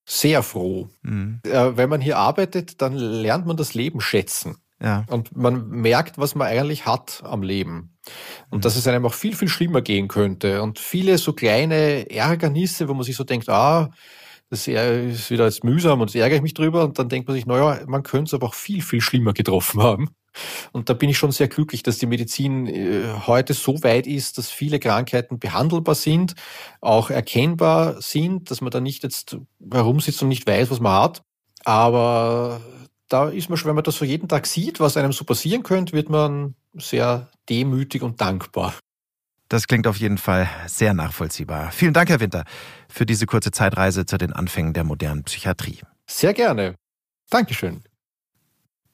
Sehr 0.05 0.43
froh. 0.43 0.89
Mhm. 1.03 1.41
Äh, 1.45 1.77
wenn 1.77 1.89
man 1.89 2.01
hier 2.01 2.17
arbeitet, 2.17 2.81
dann 2.81 2.95
lernt 2.95 3.45
man 3.45 3.57
das 3.57 3.73
Leben 3.73 4.01
schätzen. 4.01 4.57
Ja. 4.81 5.05
Und 5.07 5.35
man 5.37 5.69
merkt, 5.69 6.17
was 6.17 6.33
man 6.33 6.47
eigentlich 6.47 6.85
hat 6.85 7.21
am 7.23 7.43
Leben. 7.43 7.95
Und 8.49 8.59
mhm. 8.59 8.61
dass 8.61 8.75
es 8.75 8.87
einem 8.87 9.05
auch 9.05 9.13
viel, 9.13 9.35
viel 9.35 9.47
schlimmer 9.47 9.81
gehen 9.81 10.07
könnte. 10.07 10.61
Und 10.63 10.79
viele 10.79 11.17
so 11.17 11.33
kleine 11.33 12.09
Ärgernisse, 12.09 12.87
wo 12.87 12.93
man 12.93 13.03
sich 13.03 13.15
so 13.15 13.23
denkt, 13.23 13.47
ah, 13.49 13.91
das 14.49 14.67
ist 14.67 15.31
wieder 15.31 15.45
jetzt 15.45 15.63
mühsam 15.63 16.01
und 16.01 16.13
jetzt 16.13 16.21
ärgere 16.21 16.37
ich 16.37 16.41
mich 16.41 16.53
drüber. 16.53 16.83
Und 16.83 16.99
dann 16.99 17.09
denkt 17.09 17.27
man 17.27 17.35
sich, 17.35 17.45
naja, 17.45 17.79
man 17.87 18.03
könnte 18.03 18.29
es 18.29 18.33
aber 18.33 18.47
auch 18.47 18.53
viel, 18.53 18.81
viel 18.81 19.01
schlimmer 19.01 19.33
getroffen 19.33 19.81
haben. 19.81 20.09
Und 20.71 20.89
da 20.89 20.93
bin 20.93 21.09
ich 21.09 21.17
schon 21.17 21.31
sehr 21.31 21.47
glücklich, 21.47 21.83
dass 21.83 21.97
die 21.97 22.05
Medizin 22.05 22.67
äh, 22.67 23.03
heute 23.27 23.53
so 23.53 23.83
weit 23.83 24.07
ist, 24.07 24.37
dass 24.37 24.49
viele 24.49 24.79
Krankheiten 24.79 25.39
behandelbar 25.39 25.95
sind, 25.95 26.35
auch 26.79 27.09
erkennbar 27.09 28.01
sind, 28.01 28.49
dass 28.49 28.61
man 28.61 28.71
da 28.71 28.79
nicht 28.79 29.03
jetzt 29.03 29.37
herumsitzt 29.71 30.21
und 30.21 30.29
nicht 30.29 30.47
weiß, 30.47 30.71
was 30.71 30.79
man 30.79 31.01
hat. 31.01 31.23
Aber 31.63 32.61
da 33.09 33.29
ist 33.29 33.49
man 33.49 33.57
schon, 33.57 33.69
wenn 33.69 33.75
man 33.75 33.83
das 33.83 33.97
so 33.97 34.05
jeden 34.05 34.27
Tag 34.27 34.47
sieht, 34.47 34.79
was 34.79 34.97
einem 34.97 35.11
so 35.11 35.25
passieren 35.25 35.63
könnte, 35.63 35.93
wird 35.93 36.09
man 36.09 36.55
sehr 36.73 37.29
demütig 37.49 38.01
und 38.01 38.21
dankbar. 38.21 38.73
Das 39.49 39.67
klingt 39.67 39.85
auf 39.85 39.97
jeden 39.97 40.17
Fall 40.17 40.47
sehr 40.67 40.93
nachvollziehbar. 40.93 41.71
Vielen 41.73 41.93
Dank, 41.93 42.09
Herr 42.09 42.21
Winter, 42.21 42.45
für 42.87 43.05
diese 43.05 43.25
kurze 43.25 43.51
Zeitreise 43.51 44.05
zu 44.05 44.17
den 44.17 44.31
Anfängen 44.31 44.71
der 44.71 44.85
modernen 44.85 45.25
Psychiatrie. 45.25 45.81
Sehr 46.07 46.33
gerne. 46.33 46.75
Dankeschön. 47.29 47.83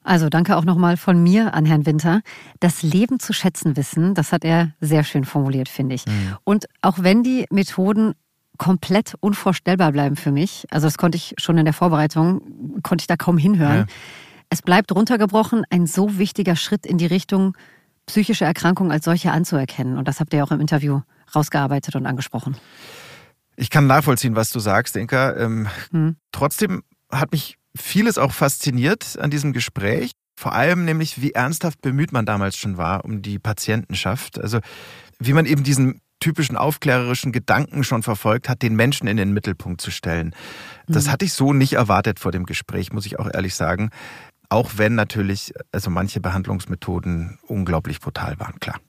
Also 0.07 0.29
danke 0.29 0.55
auch 0.55 0.63
nochmal 0.63 0.95
von 0.95 1.21
mir 1.21 1.53
an 1.53 1.65
Herrn 1.65 1.85
Winter. 1.85 2.21
Das 2.61 2.81
Leben 2.81 3.19
zu 3.19 3.33
schätzen 3.33 3.75
wissen, 3.75 4.13
das 4.13 4.31
hat 4.31 4.45
er 4.45 4.71
sehr 4.79 5.03
schön 5.03 5.25
formuliert, 5.25 5.67
finde 5.67 5.95
ich. 5.95 6.05
Mhm. 6.05 6.37
Und 6.45 6.65
auch 6.81 6.99
wenn 6.99 7.23
die 7.23 7.45
Methoden 7.51 8.13
komplett 8.57 9.15
unvorstellbar 9.19 9.91
bleiben 9.91 10.15
für 10.15 10.31
mich. 10.31 10.65
Also 10.71 10.87
das 10.87 10.97
konnte 10.97 11.17
ich 11.17 11.35
schon 11.37 11.57
in 11.57 11.65
der 11.65 11.73
Vorbereitung, 11.73 12.81
konnte 12.83 13.03
ich 13.03 13.07
da 13.07 13.17
kaum 13.17 13.37
hinhören. 13.37 13.79
Ja. 13.79 13.85
Es 14.49 14.61
bleibt 14.61 14.93
runtergebrochen 14.93 15.65
ein 15.69 15.85
so 15.85 16.17
wichtiger 16.17 16.55
Schritt 16.55 16.85
in 16.85 16.97
die 16.97 17.05
Richtung, 17.05 17.57
psychische 18.05 18.45
Erkrankungen 18.45 18.93
als 18.93 19.03
solche 19.03 19.33
anzuerkennen. 19.33 19.97
Und 19.97 20.07
das 20.07 20.21
habt 20.21 20.33
ihr 20.33 20.41
auch 20.41 20.51
im 20.51 20.61
Interview 20.61 21.01
rausgearbeitet 21.35 21.97
und 21.97 22.05
angesprochen. 22.05 22.55
Ich 23.57 23.69
kann 23.69 23.87
nachvollziehen, 23.87 24.37
was 24.37 24.51
du 24.51 24.59
sagst, 24.59 24.95
Inka. 24.95 25.35
Ähm, 25.35 25.67
hm. 25.91 26.15
Trotzdem 26.31 26.83
hat 27.11 27.33
mich 27.33 27.56
vieles 27.77 28.17
auch 28.17 28.31
fasziniert 28.31 29.17
an 29.19 29.29
diesem 29.29 29.53
Gespräch. 29.53 30.11
Vor 30.39 30.53
allem 30.53 30.85
nämlich, 30.85 31.21
wie 31.21 31.31
ernsthaft 31.31 31.81
bemüht 31.81 32.11
man 32.11 32.25
damals 32.25 32.57
schon 32.57 32.77
war 32.77 33.05
um 33.05 33.21
die 33.21 33.39
Patientenschaft. 33.39 34.39
Also 34.39 34.59
wie 35.19 35.33
man 35.33 35.45
eben 35.45 35.63
diesen 35.63 35.99
typischen 36.19 36.57
aufklärerischen 36.57 37.31
Gedanken 37.31 37.83
schon 37.83 38.03
verfolgt 38.03 38.49
hat, 38.49 38.61
den 38.61 38.75
Menschen 38.75 39.07
in 39.07 39.17
den 39.17 39.33
Mittelpunkt 39.33 39.81
zu 39.81 39.91
stellen. 39.91 40.33
Das 40.87 41.05
mhm. 41.05 41.11
hatte 41.11 41.25
ich 41.25 41.33
so 41.33 41.53
nicht 41.53 41.73
erwartet 41.73 42.19
vor 42.19 42.31
dem 42.31 42.45
Gespräch, 42.45 42.91
muss 42.91 43.05
ich 43.05 43.19
auch 43.19 43.29
ehrlich 43.31 43.55
sagen. 43.55 43.91
Auch 44.49 44.71
wenn 44.77 44.95
natürlich 44.95 45.53
also 45.71 45.89
manche 45.89 46.21
Behandlungsmethoden 46.21 47.37
unglaublich 47.47 47.99
brutal 47.99 48.39
waren, 48.39 48.59
klar. 48.59 48.79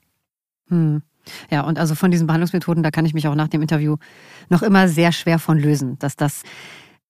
Hm. 0.69 1.01
Ja, 1.51 1.61
und 1.61 1.77
also 1.77 1.95
von 1.95 2.11
diesen 2.11 2.27
Behandlungsmethoden, 2.27 2.81
da 2.81 2.91
kann 2.91 3.05
ich 3.05 3.13
mich 3.13 3.27
auch 3.27 3.35
nach 3.35 3.49
dem 3.49 3.61
Interview 3.61 3.97
noch 4.49 4.63
immer 4.63 4.87
sehr 4.87 5.11
schwer 5.11 5.37
von 5.37 5.59
lösen, 5.59 5.99
dass 5.99 6.15
das 6.15 6.43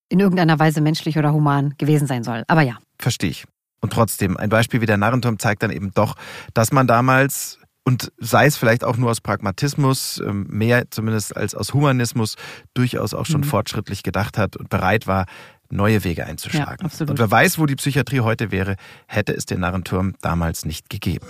in 0.10 0.19
irgendeiner 0.19 0.60
Weise 0.60 0.82
menschlich 0.82 1.17
oder 1.17 1.34
human 1.34 1.76
gewesen 1.78 2.08
sein 2.08 2.24
soll. 2.24 2.43
Aber 2.48 2.62
ja. 2.62 2.78
Verstehe 2.98 3.30
ich. 3.30 3.45
Und 3.82 3.93
trotzdem, 3.93 4.36
ein 4.36 4.50
Beispiel 4.50 4.82
wie 4.82 4.86
der 4.86 4.98
Narrenturm 4.98 5.39
zeigt 5.39 5.63
dann 5.63 5.72
eben 5.72 5.91
doch, 5.93 6.15
dass 6.54 6.72
man 6.72 6.88
damals 6.88 7.60
und 7.86 8.12
sei 8.19 8.45
es 8.45 8.56
vielleicht 8.56 8.84
auch 8.84 8.98
nur 8.98 9.10
aus 9.10 9.19
Pragmatismus, 9.19 10.22
ähm, 10.24 10.45
mehr 10.50 10.91
zumindest 10.91 11.36
als 11.36 11.56
aus 11.56 11.74
Humanismus, 11.74 12.36
durchaus 12.76 13.15
auch 13.15 13.26
schon 13.26 13.41
mhm. 13.41 13.45
fortschrittlich 13.45 14.04
gedacht 14.04 14.38
hat 14.38 14.58
und 14.58 14.69
bereit 14.69 15.08
war, 15.08 15.26
neue 15.72 16.04
Wege 16.04 16.26
einzuschlagen. 16.26 16.88
Ja, 16.88 17.06
und 17.08 17.17
wer 17.17 17.32
weiß, 17.32 17.58
wo 17.58 17.65
die 17.65 17.76
Psychiatrie 17.76 18.19
heute 18.19 18.52
wäre, 18.52 18.76
hätte 19.08 19.34
es 19.34 19.45
den 19.45 19.62
Narrenturm 19.62 20.13
damals 20.22 20.65
nicht 20.65 20.89
gegeben. 20.89 21.26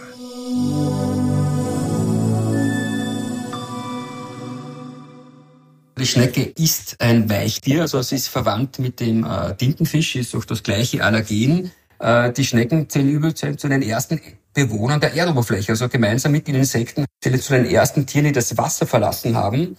Die 5.99 6.05
Schnecke 6.05 6.43
ist 6.43 6.95
ein 6.99 7.29
Weichtier, 7.29 7.81
also 7.81 7.97
es 7.97 8.13
ist 8.13 8.29
verwandt 8.29 8.79
mit 8.79 9.01
dem 9.01 9.25
äh, 9.25 9.53
Tintenfisch, 9.55 10.15
ist 10.15 10.33
auch 10.33 10.45
das 10.45 10.63
gleiche 10.63 11.03
Allergen. 11.03 11.71
Äh, 11.99 12.31
die 12.31 12.45
Schnecken 12.45 12.87
zählen 12.87 13.09
übrigens 13.09 13.41
zu 13.59 13.67
den 13.67 13.81
ersten 13.81 14.21
Bewohnern 14.53 15.01
der 15.01 15.13
Erdoberfläche. 15.13 15.73
Also 15.73 15.89
gemeinsam 15.89 16.31
mit 16.31 16.47
den 16.47 16.55
Insekten 16.55 17.03
zählen 17.21 17.41
zu 17.41 17.51
den 17.51 17.65
ersten 17.65 18.05
Tieren, 18.05 18.27
die 18.27 18.31
das 18.31 18.57
Wasser 18.57 18.87
verlassen 18.87 19.35
haben. 19.35 19.75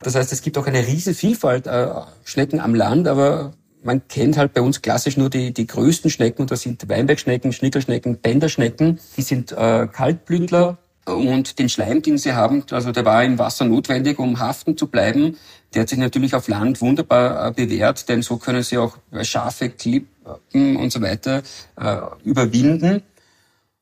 Das 0.00 0.16
heißt, 0.16 0.32
es 0.32 0.42
gibt 0.42 0.58
auch 0.58 0.66
eine 0.66 0.84
riesen 0.84 1.14
Vielfalt 1.14 1.68
äh, 1.68 1.86
Schnecken 2.24 2.58
am 2.58 2.74
Land, 2.74 3.06
aber 3.06 3.52
man 3.84 4.08
kennt 4.08 4.38
halt 4.38 4.52
bei 4.52 4.62
uns 4.62 4.82
klassisch 4.82 5.16
nur 5.16 5.30
die, 5.30 5.54
die 5.54 5.68
größten 5.68 6.10
Schnecken 6.10 6.42
und 6.42 6.50
das 6.50 6.62
sind 6.62 6.88
Weinbergschnecken, 6.88 7.52
Schnickelschnecken, 7.52 8.18
Bänderschnecken. 8.18 8.98
Die 9.16 9.22
sind 9.22 9.52
äh, 9.52 9.86
Kaltblündler 9.86 10.78
und 11.06 11.58
den 11.58 11.68
Schleim, 11.68 12.02
den 12.02 12.18
sie 12.18 12.32
haben, 12.32 12.64
also 12.70 12.92
der 12.92 13.04
war 13.04 13.24
im 13.24 13.38
Wasser 13.38 13.64
notwendig, 13.64 14.18
um 14.18 14.38
haften 14.38 14.76
zu 14.76 14.86
bleiben. 14.86 15.36
Der 15.74 15.82
hat 15.82 15.88
sich 15.88 15.98
natürlich 15.98 16.34
auf 16.34 16.48
Land 16.48 16.80
wunderbar 16.80 17.48
äh, 17.48 17.52
bewährt, 17.52 18.08
denn 18.08 18.22
so 18.22 18.36
können 18.36 18.62
sie 18.62 18.78
auch 18.78 18.96
Schafe, 19.22 19.70
Klippen 19.70 20.76
und 20.76 20.92
so 20.92 21.00
weiter 21.00 21.42
äh, 21.80 21.96
überwinden. 22.24 23.02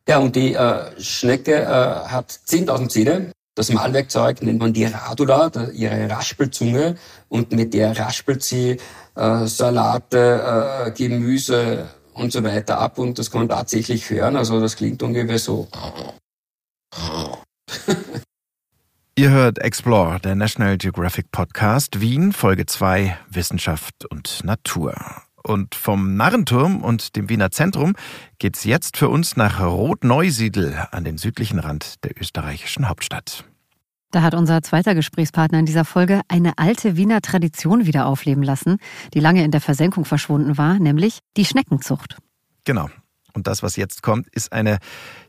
Ja, 0.09 0.19
und 0.19 0.37
die 0.37 0.55
äh, 0.55 1.01
Schnecke 1.01 1.55
äh, 1.55 1.67
hat 1.67 2.31
10.000 2.31 2.89
Zähne. 2.89 3.33
Das 3.55 3.73
Malwerkzeug 3.73 4.41
nennt 4.43 4.61
man 4.61 4.73
die 4.73 4.85
Radula, 4.85 5.51
ihre 5.75 6.09
Raspelzunge. 6.09 6.95
Und 7.29 7.53
mit 7.53 7.75
der 7.75 7.99
raspelt 7.99 8.43
sie 8.43 8.79
äh, 9.17 9.47
Salate, 9.47 10.87
äh, 10.87 10.91
Gemüse 10.93 11.89
und 12.15 12.33
so 12.33 12.43
weiter 12.43 12.79
ab. 12.79 12.99
Und 12.99 13.19
das 13.19 13.31
kann 13.31 13.43
man 13.43 13.49
tatsächlich 13.51 14.09
hören. 14.09 14.37
Also 14.37 14.61
das 14.61 14.77
klingt 14.77 15.03
ungefähr 15.03 15.39
so. 15.39 15.69
Ihr 19.17 19.31
hört 19.31 19.59
Explore, 19.59 20.21
der 20.21 20.35
National 20.35 20.79
Geographic 20.79 21.31
Podcast 21.33 22.01
Wien, 22.01 22.33
Folge 22.33 22.67
2 22.67 23.19
Wissenschaft 23.29 24.05
und 24.07 24.45
Natur. 24.45 24.95
Und 25.43 25.75
vom 25.75 26.17
Narrenturm 26.17 26.83
und 26.83 27.17
dem 27.17 27.29
Wiener 27.29 27.51
Zentrum 27.51 27.95
geht's 28.39 28.65
jetzt 28.65 28.97
für 28.97 29.09
uns 29.09 29.37
nach 29.37 29.61
Rotneusiedl 29.61 30.87
an 30.91 31.05
den 31.05 31.19
südlichen 31.19 31.59
Rand 31.59 32.05
der 32.05 32.21
österreichischen 32.21 32.89
Hauptstadt. 32.89 33.45
Da 34.11 34.23
hat 34.23 34.35
unser 34.35 34.63
zweiter 34.63 34.95
Gesprächspartner 34.95 35.59
in 35.59 35.67
dieser 35.67 35.85
Folge 35.85 36.23
eine 36.29 36.57
alte 36.57 36.97
Wiener 36.97 37.21
Tradition 37.21 37.87
wieder 37.87 38.07
aufleben 38.07 38.43
lassen, 38.43 38.79
die 39.15 39.21
lange 39.21 39.45
in 39.45 39.51
der 39.51 39.61
Versenkung 39.61 40.05
verschwunden 40.05 40.57
war, 40.57 40.79
nämlich 40.79 41.19
die 41.37 41.45
Schneckenzucht. 41.45 42.17
Genau. 42.65 42.89
Und 43.35 43.47
das, 43.47 43.63
was 43.63 43.77
jetzt 43.77 44.03
kommt, 44.03 44.27
ist 44.29 44.53
eine 44.53 44.79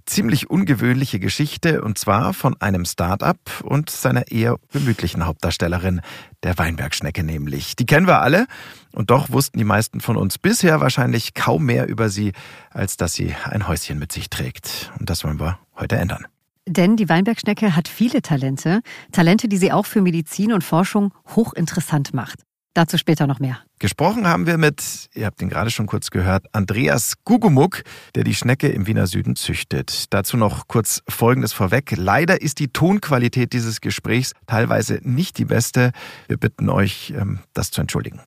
ziemlich 0.10 0.50
ungewöhnliche 0.50 1.20
Geschichte 1.20 1.82
und 1.82 1.98
zwar 1.98 2.34
von 2.34 2.60
einem 2.60 2.86
Start-up 2.86 3.40
und 3.64 3.90
seiner 3.90 4.32
eher 4.32 4.58
gemütlichen 4.72 5.26
Hauptdarstellerin, 5.26 6.02
der 6.44 6.58
Weinbergschnecke 6.58 7.24
nämlich. 7.24 7.76
Die 7.76 7.86
kennen 7.86 8.08
wir 8.08 8.22
alle 8.22 8.48
und 8.92 9.12
doch 9.12 9.30
wussten 9.30 9.58
die 9.58 9.64
meisten 9.64 10.02
von 10.02 10.18
uns 10.18 10.38
bisher 10.38 10.80
wahrscheinlich 10.82 11.34
kaum 11.34 11.66
mehr 11.66 11.88
über 11.88 12.10
sie, 12.10 12.34
als 12.72 12.98
dass 12.98 13.14
sie 13.14 13.36
ein 13.44 13.68
Häuschen 13.68 14.00
mit 14.00 14.12
sich 14.12 14.30
trägt. 14.30 14.92
Und 15.00 15.10
das 15.10 15.24
wollen 15.24 15.40
wir 15.40 15.60
heute 15.78 15.98
ändern. 15.98 16.26
Denn 16.68 16.98
die 16.98 17.10
Weinbergschnecke 17.10 17.76
hat 17.76 17.88
viele 17.88 18.22
Talente, 18.22 18.82
Talente, 19.12 19.48
die 19.48 19.58
sie 19.58 19.72
auch 19.72 19.86
für 19.86 20.02
Medizin 20.02 20.54
und 20.54 20.64
Forschung 20.64 21.14
hochinteressant 21.36 22.14
macht. 22.14 22.42
Dazu 22.76 22.98
später 22.98 23.26
noch 23.26 23.40
mehr. 23.40 23.60
Gesprochen 23.80 24.28
haben 24.28 24.46
wir 24.46 24.58
mit, 24.58 25.10
ihr 25.16 25.26
habt 25.26 25.42
ihn 25.42 25.50
gerade 25.50 25.72
schon 25.72 25.88
kurz 25.88 26.12
gehört, 26.12 26.46
Andreas 26.52 27.16
Gugumuck, 27.26 27.82
der 28.14 28.24
die 28.24 28.36
Schnecke 28.36 28.68
im 28.70 28.86
Wiener 28.86 29.08
Süden 29.08 29.36
züchtet. 29.36 30.06
Dazu 30.12 30.38
noch 30.38 30.68
kurz 30.68 31.02
Folgendes 31.10 31.52
vorweg. 31.52 31.94
Leider 31.98 32.42
ist 32.42 32.60
die 32.60 32.68
Tonqualität 32.68 33.54
dieses 33.54 33.82
Gesprächs 33.82 34.34
teilweise 34.46 35.00
nicht 35.02 35.38
die 35.40 35.46
beste. 35.46 35.92
Wir 36.28 36.38
bitten 36.38 36.70
euch, 36.70 37.14
ähm, 37.18 37.40
das 37.54 37.72
zu 37.72 37.82
entschuldigen. 37.82 38.22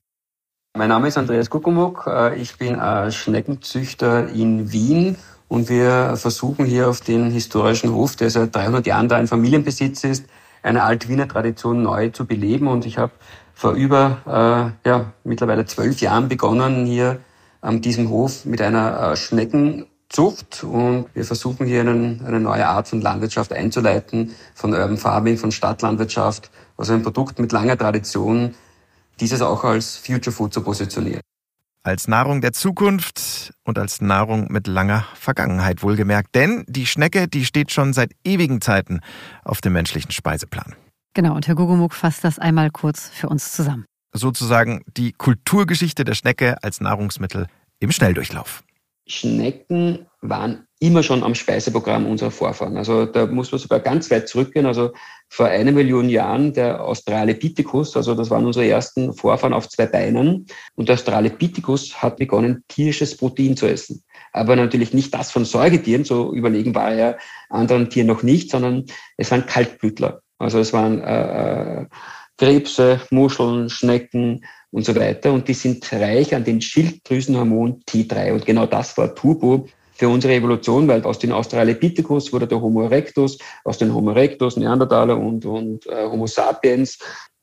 Mein 0.75 0.89
Name 0.89 1.07
ist 1.07 1.17
Andreas 1.17 1.49
Gugumuck. 1.49 2.05
Äh, 2.07 2.35
ich 2.35 2.57
bin 2.57 2.79
Schneckenzüchter 3.11 4.27
in 4.29 4.71
Wien 4.71 5.15
und 5.47 5.69
wir 5.69 6.17
versuchen 6.17 6.65
hier 6.65 6.89
auf 6.89 6.99
den 6.99 7.29
historischen 7.29 7.93
Hof, 7.93 8.15
der 8.15 8.31
seit 8.31 8.55
300 8.55 8.87
Jahren 8.87 9.07
da 9.07 9.17
ein 9.17 9.27
Familienbesitz 9.27 10.03
ist, 10.03 10.25
eine 10.63 10.81
alte 10.81 11.09
Wiener 11.09 11.27
Tradition 11.27 11.83
neu 11.83 12.09
zu 12.09 12.25
beleben. 12.25 12.67
Und 12.67 12.87
ich 12.87 12.97
habe 12.97 13.13
vor 13.53 13.73
über 13.73 14.75
äh, 14.85 14.89
ja, 14.89 15.13
mittlerweile 15.23 15.65
zwölf 15.65 16.01
Jahren 16.01 16.27
begonnen, 16.27 16.85
hier 16.85 17.19
an 17.61 17.81
diesem 17.81 18.09
Hof 18.09 18.45
mit 18.45 18.61
einer 18.61 19.15
Schneckenzucht 19.15 20.63
und 20.63 21.05
wir 21.13 21.23
versuchen 21.23 21.65
hier 21.65 21.81
einen, 21.81 22.25
eine 22.25 22.39
neue 22.39 22.67
Art 22.67 22.89
von 22.89 23.01
Landwirtschaft 23.01 23.53
einzuleiten, 23.53 24.35
von 24.53 24.73
Urban 24.73 24.97
Farming, 24.97 25.37
von 25.37 25.51
Stadtlandwirtschaft, 25.51 26.51
also 26.77 26.93
ein 26.93 27.03
Produkt 27.03 27.39
mit 27.39 27.51
langer 27.51 27.77
Tradition, 27.77 28.53
dieses 29.19 29.41
auch 29.41 29.63
als 29.63 29.95
Future 29.97 30.35
Food 30.35 30.53
zu 30.53 30.61
positionieren. 30.61 31.21
Als 31.83 32.07
Nahrung 32.07 32.39
der 32.39 32.53
Zukunft 32.53 33.53
und 33.65 33.77
als 33.77 33.99
Nahrung 33.99 34.47
mit 34.49 34.67
langer 34.67 35.05
Vergangenheit 35.15 35.83
wohlgemerkt. 35.83 36.33
Denn 36.33 36.63
die 36.67 36.85
Schnecke, 36.85 37.27
die 37.27 37.43
steht 37.43 37.71
schon 37.71 37.91
seit 37.91 38.11
ewigen 38.23 38.61
Zeiten 38.61 39.01
auf 39.43 39.59
dem 39.59 39.73
menschlichen 39.73 40.11
Speiseplan. 40.11 40.75
Genau, 41.13 41.35
und 41.35 41.47
Herr 41.47 41.55
Gugumuk 41.55 41.93
fasst 41.93 42.23
das 42.23 42.39
einmal 42.39 42.71
kurz 42.71 43.09
für 43.09 43.29
uns 43.29 43.51
zusammen. 43.51 43.85
Sozusagen 44.13 44.83
die 44.97 45.11
Kulturgeschichte 45.11 46.03
der 46.03 46.15
Schnecke 46.15 46.61
als 46.63 46.81
Nahrungsmittel 46.81 47.47
im 47.79 47.91
Schnelldurchlauf. 47.91 48.63
Schnecken 49.05 50.05
waren 50.21 50.65
immer 50.79 51.03
schon 51.03 51.23
am 51.23 51.35
Speiseprogramm 51.35 52.05
unserer 52.05 52.31
Vorfahren. 52.31 52.77
Also 52.77 53.05
da 53.05 53.25
muss 53.25 53.51
man 53.51 53.59
sogar 53.59 53.79
ganz 53.79 54.09
weit 54.11 54.27
zurückgehen. 54.27 54.65
Also 54.65 54.91
vor 55.29 55.47
einer 55.47 55.71
Million 55.71 56.09
Jahren 56.09 56.53
der 56.53 56.83
Australopithecus, 56.83 57.97
also 57.97 58.15
das 58.15 58.29
waren 58.29 58.45
unsere 58.45 58.67
ersten 58.67 59.13
Vorfahren 59.13 59.53
auf 59.53 59.67
zwei 59.69 59.85
Beinen. 59.85 60.45
Und 60.75 60.89
der 60.89 60.95
Australopithecus 60.95 62.01
hat 62.01 62.17
begonnen, 62.17 62.63
tierisches 62.67 63.17
Protein 63.17 63.57
zu 63.57 63.67
essen. 63.67 64.03
Aber 64.31 64.55
natürlich 64.55 64.93
nicht 64.93 65.13
das 65.13 65.31
von 65.31 65.45
Säugetieren, 65.45 66.05
so 66.05 66.33
überlegen 66.33 66.73
war 66.75 66.93
er 66.93 67.17
anderen 67.49 67.89
Tieren 67.89 68.07
noch 68.07 68.23
nicht, 68.23 68.51
sondern 68.51 68.85
es 69.17 69.31
waren 69.31 69.45
Kaltblütler. 69.45 70.21
Also 70.43 70.59
es 70.59 70.73
waren 70.73 71.01
äh, 71.01 71.81
äh 71.81 71.85
Krebse, 72.37 72.99
Muscheln, 73.11 73.69
Schnecken, 73.69 74.41
und 74.73 74.85
so 74.85 74.95
weiter. 74.95 75.31
Und 75.31 75.47
die 75.47 75.53
sind 75.53 75.89
reich 75.93 76.35
an 76.35 76.43
den 76.43 76.59
Schilddrüsenhormon 76.59 77.83
T3. 77.87 78.33
Und 78.33 78.45
genau 78.45 78.65
das 78.65 78.97
war 78.97 79.13
Turbo 79.13 79.67
für 79.93 80.09
unsere 80.09 80.33
Evolution, 80.33 80.87
weil 80.87 81.03
aus 81.03 81.19
den 81.19 81.31
Australopithecus 81.31 82.33
wurde 82.33 82.47
der 82.47 82.59
Homo 82.59 82.81
erectus, 82.81 83.37
aus 83.63 83.77
den 83.77 83.93
Homo 83.93 84.09
erectus, 84.09 84.57
Neandertaler 84.57 85.17
und, 85.17 85.45
und 85.45 85.85
äh, 85.85 86.05
Homo 86.05 86.25
sapiens. 86.25 86.97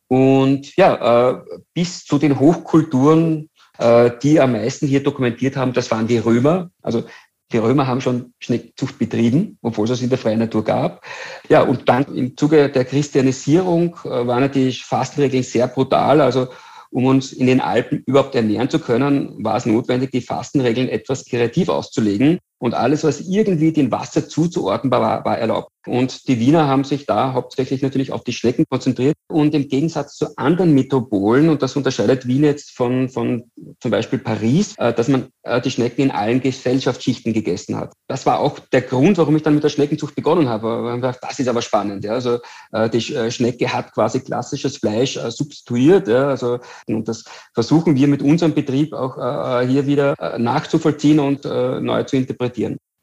Und 0.09 0.74
ja, 0.76 1.30
äh, 1.30 1.40
bis 1.72 2.05
zu 2.05 2.18
den 2.18 2.40
Hochkulturen, 2.40 3.48
äh, 3.78 4.11
die 4.20 4.40
am 4.40 4.53
meisten 4.53 4.88
hier 4.88 5.05
dokumentiert 5.05 5.57
haben, 5.57 5.72
das 5.72 5.88
waren 5.92 6.09
die 6.09 6.18
Römer. 6.18 6.70
Also 6.82 7.05
die 7.53 7.59
Römer 7.59 7.86
haben 7.86 8.01
schon 8.01 8.32
Schneckzucht 8.38 8.98
betrieben, 8.98 9.59
obwohl 9.62 9.84
es 9.86 9.90
es 9.90 10.03
in 10.03 10.09
der 10.09 10.18
freien 10.18 10.38
Natur 10.38 10.64
gab. 10.64 11.05
Ja, 11.48 11.62
und 11.62 11.88
dann 11.88 12.05
im 12.14 12.36
Zuge 12.36 12.68
der 12.68 12.84
Christianisierung 12.84 13.96
äh, 14.05 14.09
waren 14.09 14.40
natürlich 14.40 14.84
Fastenregeln 14.84 15.42
sehr 15.42 15.66
brutal. 15.66 16.20
Also 16.20 16.48
um 16.90 17.07
uns 17.07 17.32
in 17.32 17.46
den 17.46 17.61
Alpen 17.61 18.03
überhaupt 18.07 18.34
ernähren 18.34 18.68
zu 18.68 18.78
können, 18.78 19.44
war 19.44 19.57
es 19.57 19.66
notwendig, 19.66 20.11
die 20.11 20.20
Fastenregeln 20.20 20.88
etwas 20.88 21.24
kreativ 21.24 21.68
auszulegen. 21.68 22.38
Und 22.62 22.74
alles, 22.74 23.04
was 23.04 23.22
irgendwie 23.22 23.72
dem 23.72 23.90
Wasser 23.90 24.28
zuzuordnen 24.28 24.90
war, 24.90 25.24
war 25.24 25.38
erlaubt. 25.38 25.70
Und 25.86 26.28
die 26.28 26.38
Wiener 26.38 26.68
haben 26.68 26.84
sich 26.84 27.06
da 27.06 27.32
hauptsächlich 27.32 27.80
natürlich 27.80 28.12
auf 28.12 28.22
die 28.22 28.34
Schnecken 28.34 28.66
konzentriert. 28.68 29.14
Und 29.28 29.54
im 29.54 29.66
Gegensatz 29.66 30.16
zu 30.16 30.36
anderen 30.36 30.74
Metropolen, 30.74 31.48
und 31.48 31.62
das 31.62 31.74
unterscheidet 31.74 32.26
Wien 32.26 32.44
jetzt 32.44 32.72
von, 32.72 33.08
von 33.08 33.50
zum 33.80 33.90
Beispiel 33.90 34.18
Paris, 34.18 34.74
äh, 34.76 34.92
dass 34.92 35.08
man 35.08 35.28
äh, 35.42 35.58
die 35.62 35.70
Schnecken 35.70 36.02
in 36.02 36.11
allen 36.11 36.42
Gesellschaftsschichten 36.42 37.32
gegessen 37.32 37.76
hat. 37.78 37.94
Das 38.08 38.26
war 38.26 38.40
auch 38.40 38.58
der 38.58 38.82
Grund, 38.82 39.16
warum 39.16 39.36
ich 39.36 39.42
dann 39.42 39.54
mit 39.54 39.64
der 39.64 39.70
Schneckenzucht 39.70 40.14
begonnen 40.14 40.50
habe. 40.50 41.16
Das 41.22 41.38
ist 41.38 41.48
aber 41.48 41.62
spannend. 41.62 42.06
Also 42.06 42.40
äh, 42.72 42.90
die 42.90 43.00
Schnecke 43.00 43.72
hat 43.72 43.94
quasi 43.94 44.20
klassisches 44.20 44.76
Fleisch 44.76 45.18
substituiert. 45.28 46.11
Also, 46.11 46.58
und 46.86 47.08
das 47.08 47.24
versuchen 47.54 47.96
wir 47.96 48.06
mit 48.06 48.20
unserem 48.20 48.52
Betrieb 48.52 48.92
auch 48.92 49.16
hier 49.62 49.86
wieder 49.86 50.14
nachzuvollziehen 50.38 51.20
und 51.20 51.44
neu 51.44 52.02
zu 52.04 52.16
interpretieren 52.16 52.49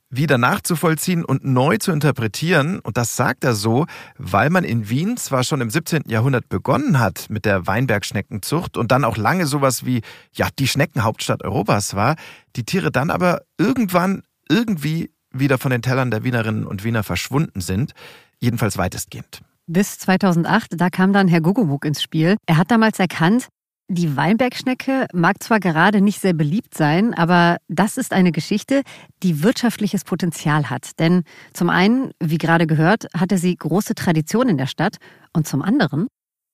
wieder 0.10 0.38
nachzuvollziehen 0.38 1.26
und 1.26 1.44
neu 1.44 1.78
zu 1.78 1.92
interpretieren. 1.92 2.80
Und 2.80 2.98
das 2.98 3.16
sagt 3.16 3.44
er 3.44 3.54
so, 3.54 3.86
weil 4.18 4.50
man 4.50 4.64
in 4.64 4.90
Wien 4.90 5.18
zwar 5.18 5.44
schon 5.44 5.62
im 5.62 5.70
17. 5.70 6.04
Jahrhundert 6.08 6.50
begonnen 6.50 7.00
hat 7.00 7.30
mit 7.30 7.46
der 7.46 7.68
Weinbergschneckenzucht 7.68 8.78
und 8.78 8.92
dann 8.92 9.04
auch 9.04 9.18
lange 9.18 9.46
sowas 9.46 9.86
wie, 9.86 10.02
ja, 10.34 10.48
die 10.58 10.68
Schneckenhauptstadt 10.68 11.44
Europas 11.44 11.96
war, 11.96 12.16
die 12.56 12.64
Tiere 12.64 12.92
dann 12.92 13.10
aber 13.10 13.42
irgendwann 13.58 14.24
irgendwie 14.50 15.12
wieder 15.32 15.58
von 15.58 15.72
den 15.72 15.82
Tellern 15.82 16.10
der 16.10 16.24
Wienerinnen 16.24 16.66
und 16.66 16.84
Wiener 16.84 17.04
verschwunden 17.04 17.60
sind, 17.62 17.92
jedenfalls 18.40 18.78
weitestgehend. 18.78 19.42
Bis 19.70 20.00
2008, 20.00 20.80
da 20.80 20.90
kam 20.90 21.12
dann 21.12 21.28
Herr 21.28 21.42
Gugumuk 21.42 21.84
ins 21.84 22.02
Spiel. 22.02 22.38
Er 22.46 22.56
hat 22.56 22.72
damals 22.72 23.00
erkannt, 23.00 23.50
die 23.90 24.18
Weinbergschnecke 24.18 25.08
mag 25.14 25.42
zwar 25.42 25.60
gerade 25.60 26.02
nicht 26.02 26.20
sehr 26.20 26.34
beliebt 26.34 26.76
sein, 26.76 27.14
aber 27.14 27.58
das 27.68 27.98
ist 27.98 28.12
eine 28.12 28.32
Geschichte, 28.32 28.82
die 29.24 29.44
wirtschaftliches 29.44 30.04
Potenzial 30.04 30.70
hat. 30.70 31.00
Denn 31.00 31.24
zum 31.54 31.70
einen, 31.70 32.12
wie 32.20 32.38
gerade 32.38 32.68
gehört, 32.68 33.08
hatte 33.16 33.38
sie 33.38 33.56
große 33.56 33.96
Tradition 33.96 34.50
in 34.50 34.58
der 34.58 34.68
Stadt 34.68 34.98
und 35.34 35.48
zum 35.48 35.62
anderen 35.62 36.08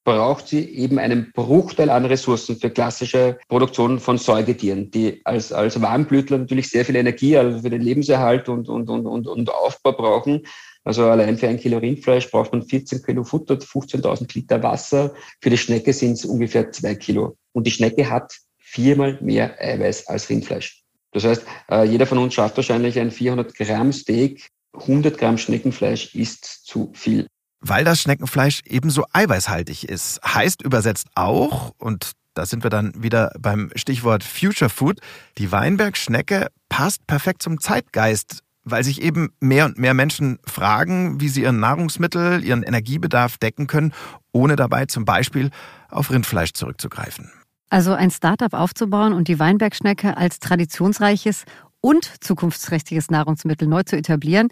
braucht 0.06 0.48
sie 0.48 0.70
eben 0.70 1.00
einen 1.00 1.32
Bruchteil 1.32 1.90
an 1.90 2.06
Ressourcen 2.06 2.58
für 2.58 2.70
klassische 2.70 3.40
Produktionen 3.48 4.00
von 4.00 4.18
Säugetieren, 4.18 4.92
die 4.92 5.22
als, 5.24 5.54
als 5.54 5.82
Warmblütler 5.82 6.40
natürlich 6.40 6.70
sehr 6.70 6.84
viel 6.84 6.98
Energie 6.98 7.38
also 7.38 7.60
für 7.60 7.70
den 7.70 7.82
Lebenserhalt 7.82 8.50
und, 8.50 8.68
und, 8.68 8.90
und, 8.90 9.28
und 9.28 9.50
Aufbau 9.50 9.94
brauchen. 9.94 10.46
Also 10.84 11.06
allein 11.06 11.38
für 11.38 11.48
ein 11.48 11.60
Kilo 11.60 11.78
Rindfleisch 11.78 12.30
braucht 12.30 12.52
man 12.52 12.64
14 12.64 13.04
Kilo 13.04 13.24
Futter, 13.24 13.56
15.000 13.56 14.34
Liter 14.34 14.62
Wasser. 14.64 15.14
Für 15.42 15.50
die 15.50 15.58
Schnecke 15.58 15.94
sind 15.94 16.14
es 16.14 16.26
ungefähr 16.26 16.72
zwei 16.72 16.96
Kilo. 16.96 17.38
Und 17.54 17.66
die 17.68 17.72
Schnecke 17.72 18.10
hat 18.10 18.34
viermal 18.58 19.18
mehr 19.22 19.56
Eiweiß 19.62 20.08
als 20.08 20.30
Rindfleisch. 20.30 20.84
Das 21.12 21.24
heißt, 21.24 21.44
äh, 21.70 21.84
jeder 21.86 22.08
von 22.08 22.18
uns 22.18 22.34
schafft 22.34 22.58
wahrscheinlich 22.58 23.00
ein 23.00 23.12
400 23.12 23.56
Gramm 23.56 23.94
Steak. 23.94 24.50
100 24.74 25.18
Gramm 25.18 25.38
Schneckenfleisch 25.38 26.16
ist 26.16 26.66
zu 26.66 26.92
viel. 26.96 27.28
Weil 27.60 27.86
das 27.86 28.02
Schneckenfleisch 28.02 28.62
ebenso 28.66 29.06
eiweißhaltig 29.14 29.88
ist. 29.88 30.20
Heißt 30.26 30.64
übersetzt 30.64 31.08
auch, 31.16 31.72
und 31.78 32.12
da 32.34 32.46
sind 32.46 32.64
wir 32.64 32.72
dann 32.72 32.92
wieder 33.02 33.32
beim 33.40 33.72
Stichwort 33.76 34.24
Future 34.24 34.70
Food, 34.70 35.00
die 35.38 35.52
Weinbergschnecke 35.52 36.48
passt 36.68 37.06
perfekt 37.06 37.44
zum 37.44 37.60
Zeitgeist 37.60 38.43
weil 38.64 38.84
sich 38.84 39.02
eben 39.02 39.30
mehr 39.40 39.66
und 39.66 39.78
mehr 39.78 39.94
Menschen 39.94 40.40
fragen, 40.46 41.20
wie 41.20 41.30
sie 41.30 41.42
ihren 41.42 41.60
Nahrungsmittel, 41.60 42.44
ihren 42.44 42.64
Energiebedarf 42.64 43.38
decken 43.38 43.68
können, 43.68 43.94
ohne 44.32 44.56
dabei 44.56 44.86
zum 44.86 45.06
Beispiel 45.06 45.50
auf 45.90 46.12
Rindfleisch 46.12 46.54
zurückzugreifen. 46.54 47.32
Also 47.70 47.94
ein 47.94 48.12
Startup 48.12 48.54
aufzubauen 48.54 49.14
und 49.14 49.28
die 49.28 49.40
Weinbergschnecke 49.40 50.16
als 50.16 50.40
traditionsreiches 50.40 51.46
und 51.82 52.24
zukunftsträchtiges 52.24 53.10
Nahrungsmittel 53.10 53.68
neu 53.68 53.84
zu 53.84 53.98
etablieren, 53.98 54.50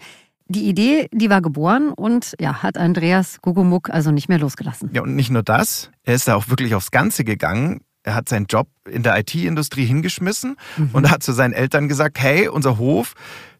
die 0.48 0.68
Idee, 0.68 1.08
die 1.14 1.30
war 1.30 1.42
geboren 1.42 1.94
und 1.94 2.36
ja, 2.40 2.62
hat 2.62 2.78
Andreas 2.78 3.42
Gugumuk 3.42 3.90
also 3.90 4.12
nicht 4.12 4.28
mehr 4.28 4.40
losgelassen. 4.40 4.90
Ja, 4.94 5.02
und 5.02 5.16
nicht 5.16 5.32
nur 5.32 5.44
das, 5.44 5.92
er 6.04 6.16
ist 6.16 6.28
da 6.28 6.36
auch 6.36 6.50
wirklich 6.50 6.76
aufs 6.76 6.92
Ganze 6.92 7.24
gegangen. 7.24 7.82
Er 8.04 8.16
hat 8.16 8.28
seinen 8.28 8.48
Job 8.48 8.68
in 8.90 9.04
der 9.04 9.18
IT-Industrie 9.20 9.86
hingeschmissen 9.86 10.58
mhm. 10.76 10.90
und 10.94 11.10
hat 11.10 11.24
zu 11.24 11.32
seinen 11.32 11.54
Eltern 11.54 11.88
gesagt, 11.88 12.20
hey, 12.20 12.48
unser 12.48 12.78
Hof, 12.78 13.14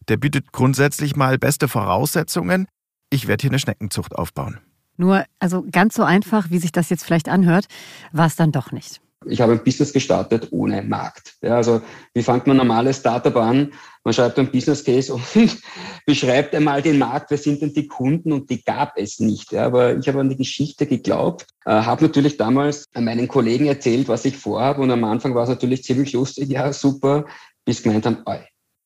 der 0.08 0.16
bietet 0.16 0.52
grundsätzlich 0.52 1.16
mal 1.16 1.38
beste 1.38 1.68
Voraussetzungen. 1.68 2.66
Ich 3.10 3.28
werde 3.28 3.42
hier 3.42 3.50
eine 3.50 3.58
Schneckenzucht 3.58 4.14
aufbauen. 4.14 4.58
Nur, 4.96 5.24
also 5.38 5.64
ganz 5.70 5.94
so 5.94 6.02
einfach, 6.02 6.50
wie 6.50 6.58
sich 6.58 6.72
das 6.72 6.90
jetzt 6.90 7.04
vielleicht 7.04 7.28
anhört, 7.28 7.66
war 8.12 8.26
es 8.26 8.36
dann 8.36 8.52
doch 8.52 8.72
nicht. 8.72 9.00
Ich 9.26 9.40
habe 9.40 9.52
ein 9.52 9.62
Business 9.62 9.92
gestartet 9.92 10.48
ohne 10.50 10.82
Markt. 10.82 11.34
Ja, 11.42 11.56
also 11.56 11.80
wie 12.14 12.22
fängt 12.22 12.46
man 12.46 12.56
normales 12.56 12.98
Startup 12.98 13.34
an? 13.36 13.72
Man 14.04 14.14
schreibt 14.14 14.38
ein 14.38 14.50
Business 14.50 14.82
Case 14.82 15.14
und 15.14 15.22
beschreibt 16.06 16.54
einmal 16.54 16.82
den 16.82 16.98
Markt, 16.98 17.30
wer 17.30 17.38
sind 17.38 17.62
denn 17.62 17.72
die 17.72 17.86
Kunden 17.86 18.32
und 18.32 18.50
die 18.50 18.62
gab 18.62 18.94
es 18.96 19.20
nicht. 19.20 19.52
Ja, 19.52 19.66
aber 19.66 19.96
ich 19.96 20.08
habe 20.08 20.20
an 20.20 20.28
die 20.28 20.36
Geschichte 20.36 20.86
geglaubt, 20.86 21.46
äh, 21.64 21.70
habe 21.70 22.04
natürlich 22.04 22.36
damals 22.36 22.86
meinen 22.94 23.28
Kollegen 23.28 23.66
erzählt, 23.66 24.08
was 24.08 24.24
ich 24.24 24.36
vorhabe 24.36 24.82
und 24.82 24.90
am 24.90 25.04
Anfang 25.04 25.34
war 25.34 25.44
es 25.44 25.50
natürlich 25.50 25.84
ziemlich 25.84 26.12
lustig, 26.12 26.50
ja 26.50 26.72
super, 26.72 27.24
bis 27.64 27.82
gemeint 27.82 28.06
haben, 28.06 28.18
oi, 28.26 28.40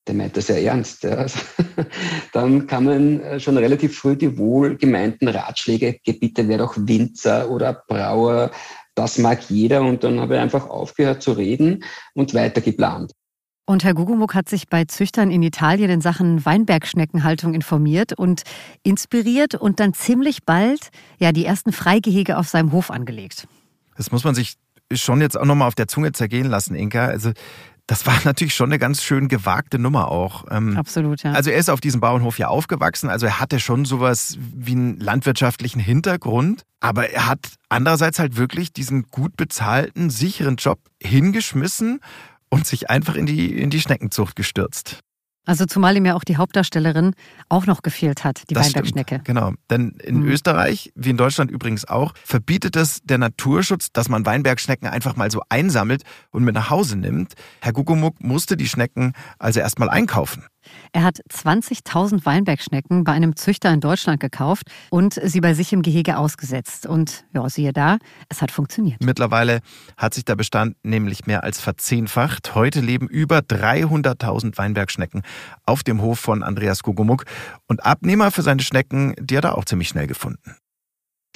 der 0.07 0.15
meint 0.15 0.37
das 0.37 0.49
ja 0.49 0.57
ernst. 0.57 1.03
Ja. 1.05 1.11
Also, 1.11 1.39
dann 2.33 2.67
kamen 2.67 3.21
äh, 3.21 3.41
schon 3.41 3.57
relativ 3.57 3.99
früh 3.99 4.17
die 4.17 4.39
wohlgemeinten 4.39 5.29
Ratschläge, 5.29 5.99
bitte 6.05 6.49
wer 6.49 6.59
doch 6.59 6.77
Winzer 6.77 7.51
oder 7.51 7.83
Brauer, 7.89 8.51
das 8.95 9.19
mag 9.19 9.41
jeder. 9.49 9.83
Und 9.83 10.05
dann 10.05 10.21
habe 10.21 10.35
ich 10.35 10.41
einfach 10.41 10.69
aufgehört 10.69 11.23
zu 11.23 11.33
reden 11.33 11.85
und 12.15 12.35
weiter 12.35 12.61
geplant. 12.61 13.13
Und 13.69 13.83
Herr 13.83 13.95
Gugumuk 13.95 14.35
hat 14.35 14.49
sich 14.49 14.69
bei 14.69 14.85
Züchtern 14.85 15.33
in 15.33 15.43
Italien 15.43 15.91
in 15.91 16.01
Sachen 16.01 16.45
Weinbergschneckenhaltung 16.45 17.53
informiert 17.53 18.13
und 18.13 18.43
inspiriert 18.85 19.57
und 19.57 19.81
dann 19.81 19.93
ziemlich 19.93 20.45
bald 20.45 20.91
ja 21.19 21.33
die 21.33 21.45
ersten 21.45 21.73
Freigehege 21.73 22.39
auf 22.39 22.49
seinem 22.49 22.71
Hof 22.71 22.93
angelegt. 22.93 23.49
Das 23.97 24.13
muss 24.13 24.23
man 24.23 24.37
sich 24.37 24.55
schon 24.93 25.21
jetzt 25.21 25.37
auch 25.37 25.45
nochmal 25.45 25.67
auf 25.67 25.75
der 25.75 25.89
Zunge 25.89 26.13
zergehen 26.13 26.49
lassen, 26.49 26.77
Inka. 26.77 27.07
Also 27.07 27.33
das 27.87 28.07
war 28.07 28.15
natürlich 28.25 28.55
schon 28.55 28.71
eine 28.71 28.79
ganz 28.79 29.03
schön 29.03 29.29
gewagte 29.29 29.79
Nummer 29.79 30.09
auch. 30.09 30.45
Ähm, 30.51 30.77
Absolut, 30.77 31.23
ja. 31.23 31.33
Also 31.33 31.51
er 31.51 31.59
ist 31.59 31.71
auf 31.71 31.81
diesem 31.81 32.01
Bauernhof 32.01 32.39
ja 32.39 32.49
aufgewachsen, 32.49 33.09
also 33.09 33.27
er 33.27 33.41
hatte 33.41 33.61
schon 33.61 33.85
sowas 33.85 34.37
wie 34.39 34.73
einen 34.73 34.99
landwirtschaftlichen 34.99 35.81
Hintergrund, 35.81 36.63
aber 36.81 37.11
er 37.11 37.27
hat 37.27 37.41
andererseits 37.69 38.19
halt 38.19 38.37
wirklich 38.37 38.73
diesen 38.73 39.05
gut 39.05 39.37
bezahlten, 39.37 40.11
sicheren 40.11 40.57
Job 40.57 40.81
hingeschmissen 41.03 42.01
und 42.49 42.67
sich 42.67 42.91
einfach 42.91 43.15
in 43.15 43.27
die, 43.27 43.59
in 43.59 43.71
die 43.71 43.81
Schneckenzucht 43.81 44.37
gestürzt. 44.37 45.01
Also 45.47 45.65
zumal 45.65 45.97
ihm 45.97 46.05
ja 46.05 46.15
auch 46.15 46.25
die 46.25 46.37
Hauptdarstellerin 46.37 47.15
auch 47.49 47.67
noch 47.67 47.83
gefehlt 47.83 48.25
hat, 48.25 48.43
die 48.51 48.55
Das 48.55 48.67
Weinbergschnecke. 48.67 49.15
Stimmt, 49.17 49.25
genau. 49.25 49.53
Denn 49.71 49.93
in 50.03 50.21
Mhm. 50.21 50.29
Österreich, 50.29 50.93
wie 50.97 51.11
in 51.11 51.17
Deutschland 51.17 51.51
übrigens 51.51 51.87
auch, 51.87 52.13
verbietet 52.25 52.77
es 52.77 53.01
der 53.05 53.19
Naturschutz, 53.19 53.93
dass 53.93 54.09
man 54.09 54.27
Weinbergschnecken 54.27 54.89
einfach 54.89 55.17
mal 55.17 55.31
so 55.31 55.43
einsammelt 55.49 56.03
und 56.33 56.45
mit 56.45 56.55
nach 56.55 56.69
Hause 56.71 56.97
nimmt. 56.97 57.35
Herr 57.61 57.73
Gugumuk 57.73 58.23
musste 58.23 58.57
die 58.57 58.69
Schnecken 58.69 59.13
also 59.39 59.61
erstmal 59.61 59.89
einkaufen. 59.89 60.45
Er 60.93 61.03
hat 61.03 61.21
20.000 61.31 62.25
Weinbergschnecken 62.25 63.05
bei 63.05 63.13
einem 63.13 63.37
Züchter 63.37 63.73
in 63.73 63.81
Deutschland 63.81 64.21
gekauft 64.21 64.71
und 64.91 65.15
sie 65.23 65.41
bei 65.41 65.55
sich 65.55 65.73
im 65.73 65.83
Gehege 65.83 66.19
ausgesetzt. 66.19 66.87
Und 66.87 67.25
ja, 67.35 67.49
siehe 67.49 67.73
da, 67.73 67.99
es 68.29 68.43
hat 68.43 68.51
funktioniert. 68.51 69.03
Mittlerweile 69.03 69.61
hat 69.97 70.15
sich 70.15 70.25
der 70.25 70.37
Bestand 70.37 70.77
nämlich 70.83 71.27
mehr 71.27 71.45
als 71.45 71.61
verzehnfacht. 71.61 72.55
Heute 72.55 72.81
leben 72.81 73.09
über 73.09 73.39
300.000 73.39 74.57
Weinbergschnecken 74.59 75.23
auf 75.65 75.83
dem 75.83 76.03
Hof 76.03 76.19
von 76.19 76.43
Andreas 76.43 76.83
Gugumuk. 76.83 77.25
Und 77.67 77.85
Abnehmer 77.85 78.31
für 78.31 78.43
seine 78.43 78.63
Schnecken, 78.63 79.15
die 79.19 79.37
hat 79.37 79.45
er 79.45 79.59
auch 79.59 79.65
ziemlich 79.65 79.89
schnell 79.89 80.07
gefunden. 80.07 80.57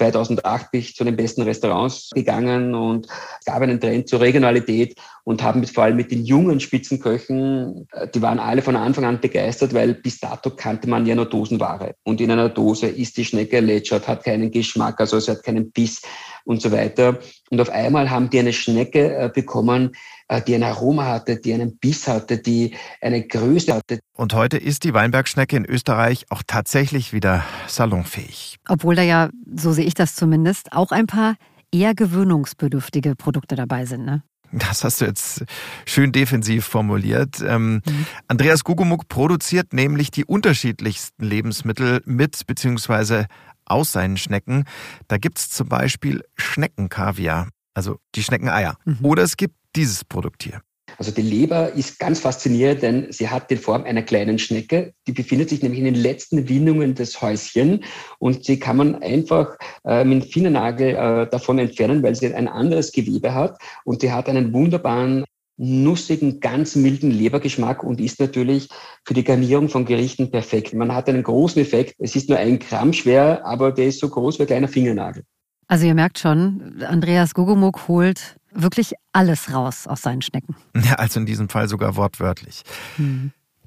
2008 0.01 0.71
bin 0.71 0.81
ich 0.81 0.97
zu 0.97 1.05
den 1.05 1.15
besten 1.15 1.43
Restaurants 1.43 2.09
gegangen 2.15 2.75
und 2.75 3.07
es 3.07 3.45
gab 3.45 3.61
einen 3.61 3.79
Trend 3.79 4.09
zur 4.09 4.21
Regionalität 4.21 4.99
und 5.25 5.43
haben 5.43 5.61
mit, 5.61 5.71
vor 5.71 5.85
allem 5.85 5.97
mit 5.97 6.11
den 6.11 6.25
jungen 6.25 6.59
Spitzenköchen, 6.59 7.87
äh, 7.93 8.09
die 8.09 8.23
waren 8.23 8.39
alle 8.39 8.63
von 8.63 8.77
Anfang 8.77 9.05
an 9.05 9.21
begeistert, 9.21 9.75
weil 9.75 9.95
bis 9.95 10.19
dato 10.19 10.51
kannte 10.51 10.89
man 10.89 11.05
ja 11.05 11.15
nur 11.15 11.27
Dosenware. 11.27 11.95
Und 12.03 12.21
in 12.23 12.31
einer 12.31 12.49
Dose 12.49 12.87
ist 12.87 13.19
die 13.19 13.27
Schnecke 13.27 13.61
lätschert, 13.61 14.09
hat 14.09 14.25
keinen 14.25 14.51
Geschmack, 14.51 14.99
also 15.01 15.21
sie 15.21 15.33
hat 15.33 15.43
keinen 15.43 15.71
Biss 15.71 16.01
und 16.45 16.63
so 16.63 16.73
weiter. 16.73 17.19
Und 17.51 17.61
auf 17.61 17.69
einmal 17.69 18.09
haben 18.09 18.31
die 18.31 18.39
eine 18.39 18.55
Schnecke 18.55 19.15
äh, 19.15 19.31
bekommen, 19.33 19.93
die 20.39 20.55
ein 20.55 20.63
Aroma 20.63 21.07
hatte, 21.07 21.37
die 21.37 21.53
einen 21.53 21.77
Biss 21.79 22.07
hatte, 22.07 22.39
die 22.39 22.77
eine 23.01 23.27
Größe 23.27 23.75
hatte, 23.75 23.99
Und 24.17 24.33
heute 24.33 24.57
ist 24.57 24.85
die 24.85 24.95
Weinbergschnecke 24.95 25.57
in 25.57 25.65
Österreich 25.65 26.27
auch 26.31 26.43
tatsächlich 26.47 27.13
wieder 27.13 27.45
salonfähig. 27.67 28.59
Obwohl 28.69 28.95
da 28.95 29.03
ja, 29.03 29.31
so 29.53 29.73
sehe 29.73 29.85
ich 29.85 29.95
das 29.95 30.15
zumindest, 30.15 30.73
auch 30.73 30.93
ein 30.93 31.07
paar 31.07 31.35
eher 31.73 31.95
gewöhnungsbedürftige 31.95 33.17
Produkte 33.17 33.57
dabei 33.57 33.87
sind. 33.87 34.05
Ne? 34.05 34.23
Das 34.53 34.83
hast 34.83 35.01
du 35.01 35.05
jetzt 35.05 35.45
schön 35.87 36.13
defensiv 36.13 36.65
formuliert. 36.65 37.41
Ähm, 37.41 37.83
Andreas 38.27 38.65
Gugumuk 38.65 39.09
produziert 39.09 39.73
nämlich 39.73 40.11
die 40.11 40.25
unterschiedlichsten 40.25 41.25
Lebensmittel 41.25 42.03
mit 42.05 42.47
bzw. 42.47 43.27
aus 43.65 43.93
seinen 43.93 44.17
Schnecken. 44.17 44.65
Da 45.07 45.19
gibt's 45.19 45.51
zum 45.51 45.69
Beispiel 45.69 46.25
Schneckenkaviar, 46.37 47.49
also 47.75 47.99
die 48.17 48.25
Schneckeneier. 48.25 48.77
Mhm. 48.85 48.99
Oder 49.03 49.23
es 49.23 49.37
gibt 49.37 49.55
dieses 49.77 50.05
Produkt 50.05 50.43
hier. 50.43 50.61
Also 50.99 51.13
die 51.13 51.23
Leber 51.23 51.73
ist 51.73 51.99
ganz 51.99 52.21
faszinierend, 52.21 52.83
denn 52.83 53.13
sie 53.13 53.29
hat 53.29 53.51
die 53.51 53.57
Form 53.57 53.85
einer 53.85 54.03
kleinen 54.03 54.39
Schnecke. 54.39 54.93
Die 55.07 55.13
befindet 55.13 55.49
sich 55.49 55.63
nämlich 55.63 55.79
in 55.79 55.85
den 55.87 55.95
letzten 55.95 56.49
Windungen 56.49 56.95
des 56.95 57.21
Häuschen 57.23 57.85
und 58.19 58.45
sie 58.45 58.59
kann 58.59 58.77
man 58.77 59.03
einfach 59.03 59.57
äh, 59.85 60.05
mit 60.05 60.25
dem 60.25 60.31
Fingernagel 60.31 60.89
äh, 60.89 61.31
davon 61.31 61.59
entfernen, 61.59 62.03
weil 62.03 62.15
sie 62.15 62.35
ein 62.35 62.49
anderes 62.49 62.93
Gewebe 62.93 63.35
hat 63.35 63.59
und 63.85 64.01
sie 64.01 64.13
hat 64.13 64.29
einen 64.29 64.53
wunderbaren 64.53 65.25
nussigen, 65.57 66.41
ganz 66.41 66.75
milden 66.75 67.11
Lebergeschmack 67.11 67.83
und 67.85 68.01
ist 68.01 68.19
natürlich 68.19 68.69
für 69.05 69.13
die 69.13 69.25
Garnierung 69.25 69.69
von 69.69 69.85
Gerichten 69.85 70.31
perfekt. 70.31 70.73
Man 70.73 70.95
hat 70.95 71.09
einen 71.09 71.23
großen 71.23 71.61
Effekt. 71.61 71.95
Es 71.99 72.17
ist 72.17 72.31
nur 72.31 72.39
ein 72.39 72.59
Gramm 72.59 72.95
schwer, 72.95 73.45
aber 73.45 73.71
der 73.71 73.87
ist 73.87 74.01
so 74.01 74.09
groß 74.09 74.39
wie 74.39 74.45
ein 74.45 74.47
kleiner 74.47 74.69
Fingernagel. 74.69 75.23
Also 75.69 75.87
ihr 75.87 75.95
merkt 75.95 76.19
schon, 76.19 76.83
Andreas 76.83 77.35
Gugumuk 77.35 77.87
holt 77.89 78.37
wirklich 78.53 78.95
alles 79.13 79.53
raus 79.53 79.87
aus 79.87 80.03
seinen 80.03 80.23
Schnecken. 80.23 80.57
Ja, 80.85 80.95
also 80.95 81.21
in 81.21 81.27
diesem 81.27 81.49
Fall 81.49 81.69
sogar 81.69 81.97
wortwörtlich. 81.97 82.63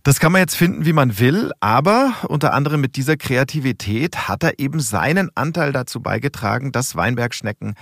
Das 0.03 0.19
kann 0.19 0.31
man 0.33 0.41
jetzt 0.41 0.55
finden, 0.55 0.85
wie 0.85 0.93
man 0.93 1.17
will, 1.19 1.51
aber 1.61 2.13
unter 2.27 2.53
anderem 2.53 2.81
mit 2.81 2.95
dieser 2.97 3.15
Kreativität 3.15 4.27
hat 4.27 4.43
er 4.43 4.59
eben 4.59 4.79
seinen 4.81 5.29
Anteil 5.35 5.71
dazu 5.71 6.01
beigetragen, 6.01 6.71
dass 6.71 6.95
Weinbergschnecken 6.95 7.75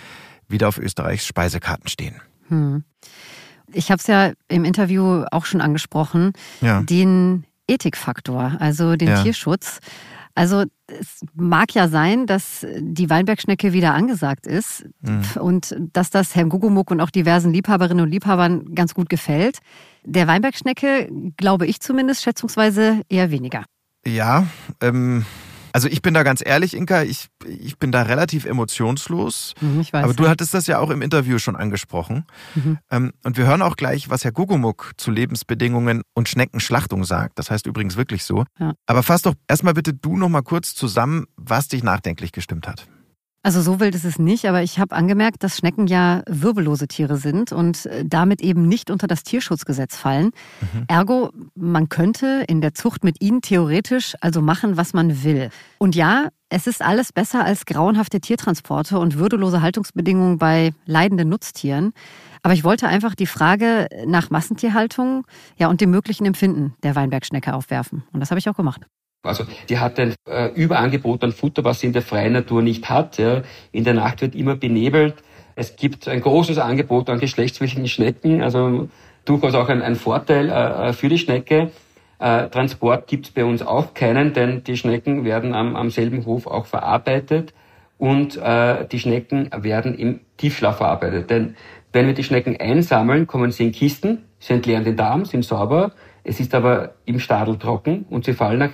wieder 0.48 0.68
auf 0.68 0.78
Österreichs 0.78 1.26
Speisekarten 1.26 1.88
stehen. 1.90 2.22
Hm. 2.50 2.84
Ich 3.74 3.90
habe 3.90 4.00
es 4.00 4.08
ja 4.08 4.34
im 4.50 4.66
Interview 4.66 5.24
auch 5.32 5.46
schon 5.46 5.62
angesprochen, 5.62 6.34
Ja. 6.60 6.82
den 6.84 7.46
Ethikfaktor, 7.68 8.58
also 8.60 8.96
den 8.98 9.08
Ja. 9.10 9.24
Tierschutz. 9.24 9.80
Also 10.36 10.64
es 10.88 11.22
mag 11.36 11.74
ja 11.74 11.88
sein, 11.88 12.26
dass 12.26 12.66
die 12.80 13.10
Weinbergschnecke 13.10 13.74
wieder 13.74 13.94
angesagt 13.94 14.48
ist 14.48 14.86
Mhm. 15.02 15.22
und 15.40 15.76
dass 15.94 16.10
das 16.10 16.36
Herrn 16.36 16.50
Gugumuk 16.50 16.92
und 16.92 17.02
auch 17.02 17.10
diversen 17.10 17.52
Liebhaberinnen 17.54 18.04
und 18.06 18.12
Liebhabern 18.12 18.74
ganz 18.76 18.94
gut 18.94 19.10
gefällt. 19.10 19.60
Der 20.04 20.28
Weinbergschnecke, 20.28 21.10
glaube 21.38 21.66
ich 21.68 21.80
zumindest, 21.82 22.24
schätzungsweise 22.24 23.02
eher 23.10 23.32
weniger. 23.32 23.66
Ja, 24.06 24.48
ähm, 24.82 25.26
also 25.74 25.88
ich 25.88 26.02
bin 26.02 26.14
da 26.14 26.24
ganz 26.24 26.42
ehrlich, 26.46 26.76
Inka, 26.76 27.04
ich, 27.04 27.28
ich 27.46 27.78
bin 27.78 27.92
da 27.92 28.04
relativ 28.04 28.46
emotionslos. 28.46 29.54
Mhm, 29.62 29.82
Ich 29.82 29.94
weiß. 29.94 30.04
Aber 30.04 30.14
du 30.14 30.28
hattest 30.28 30.54
das 30.54 30.68
ja 30.68 30.80
auch 30.80 30.90
im 30.90 31.02
Interview 31.02 31.38
schon 31.40 31.56
angesprochen. 31.56 32.26
Mhm. 32.56 32.78
Ähm, 32.90 33.12
und 33.24 33.38
wir 33.38 33.46
hören 33.46 33.62
auch 33.62 33.76
gleich, 33.76 34.10
was 34.10 34.24
Herr 34.24 34.32
Gugumuk 34.32 34.92
zu 34.98 35.12
Lebensbedingungen 35.12 36.02
und 36.14 36.30
Schneckenschlachtung 36.30 37.04
sagt. 37.04 37.40
Das 37.40 37.52
heißt 37.52 37.66
übrigens 37.68 37.98
wirklich 37.98 38.24
so. 38.24 38.46
Ja. 38.60 38.74
Aber 38.86 39.04
fass 39.04 39.22
doch 39.22 39.36
erstmal 39.48 39.74
bitte 39.74 39.94
du 39.94 40.18
noch 40.18 40.30
mal 40.30 40.42
kurz 40.42 40.76
zusammen, 40.76 41.26
was 41.36 41.68
dich 41.68 41.84
nachdenklich 41.84 42.32
gestimmt 42.32 42.68
hat. 42.68 42.88
Also 43.44 43.62
so 43.62 43.80
wild 43.80 43.96
ist 43.96 44.06
es 44.06 44.20
nicht, 44.20 44.46
aber 44.46 44.62
ich 44.62 44.78
habe 44.78 44.96
angemerkt, 44.96 45.44
dass 45.44 45.58
Schnecken 45.58 45.88
ja 45.88 46.22
wirbellose 46.28 46.88
Tiere 46.88 47.18
sind 47.18 47.52
und 47.52 47.88
äh, 47.88 48.06
damit 48.06 48.40
eben 48.42 48.68
nicht 48.68 48.92
unter 48.92 49.08
das 49.08 49.24
Tierschutzgesetz 49.24 49.98
fallen. 49.98 50.32
Ergo, 50.88 51.32
man 51.56 51.90
könnte 51.90 52.46
in 52.48 52.62
der 52.62 52.76
Zucht 52.76 53.04
mit 53.04 53.20
ihnen 53.20 53.42
theoretisch 53.42 54.16
also 54.22 54.42
machen, 54.42 54.78
was 54.78 54.94
man 54.94 55.24
will. 55.24 55.50
Und 55.80 55.96
ja, 55.96 56.30
es 56.50 56.68
ist 56.68 56.84
alles 56.84 57.14
besser 57.14 57.44
als 57.44 57.66
grauenhafte 57.66 58.20
Tiertransporte 58.20 59.00
und 59.00 59.18
würdelose 59.18 59.64
Haltungsbedingungen 59.64 60.38
bei 60.38 60.74
leidenden 60.86 61.30
Nutztieren. 61.30 61.94
Aber 62.44 62.54
ich 62.54 62.64
wollte 62.64 62.88
einfach 62.88 63.16
die 63.16 63.26
Frage 63.26 63.88
nach 64.06 64.30
Massentierhaltung 64.30 65.26
ja, 65.58 65.68
und 65.68 65.82
dem 65.82 65.90
möglichen 65.90 66.26
Empfinden 66.26 66.76
der 66.84 66.96
Weinbergschnecke 66.96 67.54
aufwerfen. 67.54 68.04
Und 68.12 68.20
das 68.20 68.30
habe 68.30 68.40
ich 68.40 68.50
auch 68.50 68.56
gemacht. 68.56 68.82
Also 69.24 69.46
die 69.70 69.78
hat 69.78 70.00
ein 70.00 70.16
äh, 70.28 70.48
Überangebot 70.56 71.24
an 71.24 71.32
Futter, 71.32 71.64
was 71.64 71.80
sie 71.80 71.88
in 71.88 71.94
der 71.94 72.02
freien 72.02 72.34
Natur 72.34 72.62
nicht 72.62 72.90
hat. 72.90 73.18
Ja. 73.18 73.44
In 73.72 73.84
der 73.84 73.94
Nacht 73.94 74.22
wird 74.22 74.36
immer 74.36 74.56
benebelt. 74.56 75.16
Es 75.56 75.76
gibt 75.76 76.08
ein 76.08 76.22
großes 76.22 76.58
Angebot 76.58 77.10
an 77.10 77.20
geschlechtswilligen 77.20 77.88
Schnecken, 77.88 78.42
also 78.42 78.90
durchaus 79.26 79.54
auch 79.54 79.70
ein, 79.70 79.82
ein 79.82 79.96
Vorteil 79.96 80.50
äh, 80.50 80.94
für 80.94 81.10
die 81.10 81.18
Schnecke. 81.18 81.72
Äh, 82.20 82.50
Transport 82.50 83.08
gibt 83.08 83.28
es 83.28 83.32
bei 83.32 83.46
uns 83.46 83.62
auch 83.62 83.94
keinen, 83.94 84.34
denn 84.34 84.64
die 84.64 84.78
Schnecken 84.78 85.26
werden 85.26 85.54
am, 85.54 85.76
am 85.76 85.90
selben 85.90 86.26
Hof 86.26 86.48
auch 86.48 86.66
verarbeitet 86.66 87.54
und 87.98 88.38
äh, 88.38 88.88
die 88.88 89.00
Schnecken 89.00 89.50
werden 89.56 89.96
im 89.96 90.22
Tiefschlaf 90.38 90.78
verarbeitet. 90.78 91.30
Denn 91.30 91.56
wenn 91.94 92.08
wir 92.08 92.14
die 92.14 92.24
Schnecken 92.24 92.58
einsammeln, 92.60 93.28
kommen 93.28 93.52
sie 93.52 93.66
in 93.66 93.72
Kisten, 93.72 94.24
sie 94.40 94.54
entleeren 94.54 94.84
den 94.84 94.96
Darm, 94.96 95.26
sind 95.26 95.46
sauber, 95.46 95.92
es 96.24 96.40
ist 96.40 96.54
aber 96.56 96.94
im 97.06 97.20
Stadel 97.20 97.58
trocken 97.58 98.06
und 98.10 98.26
sie 98.26 98.34
fallen 98.34 98.60
nach 98.60 98.72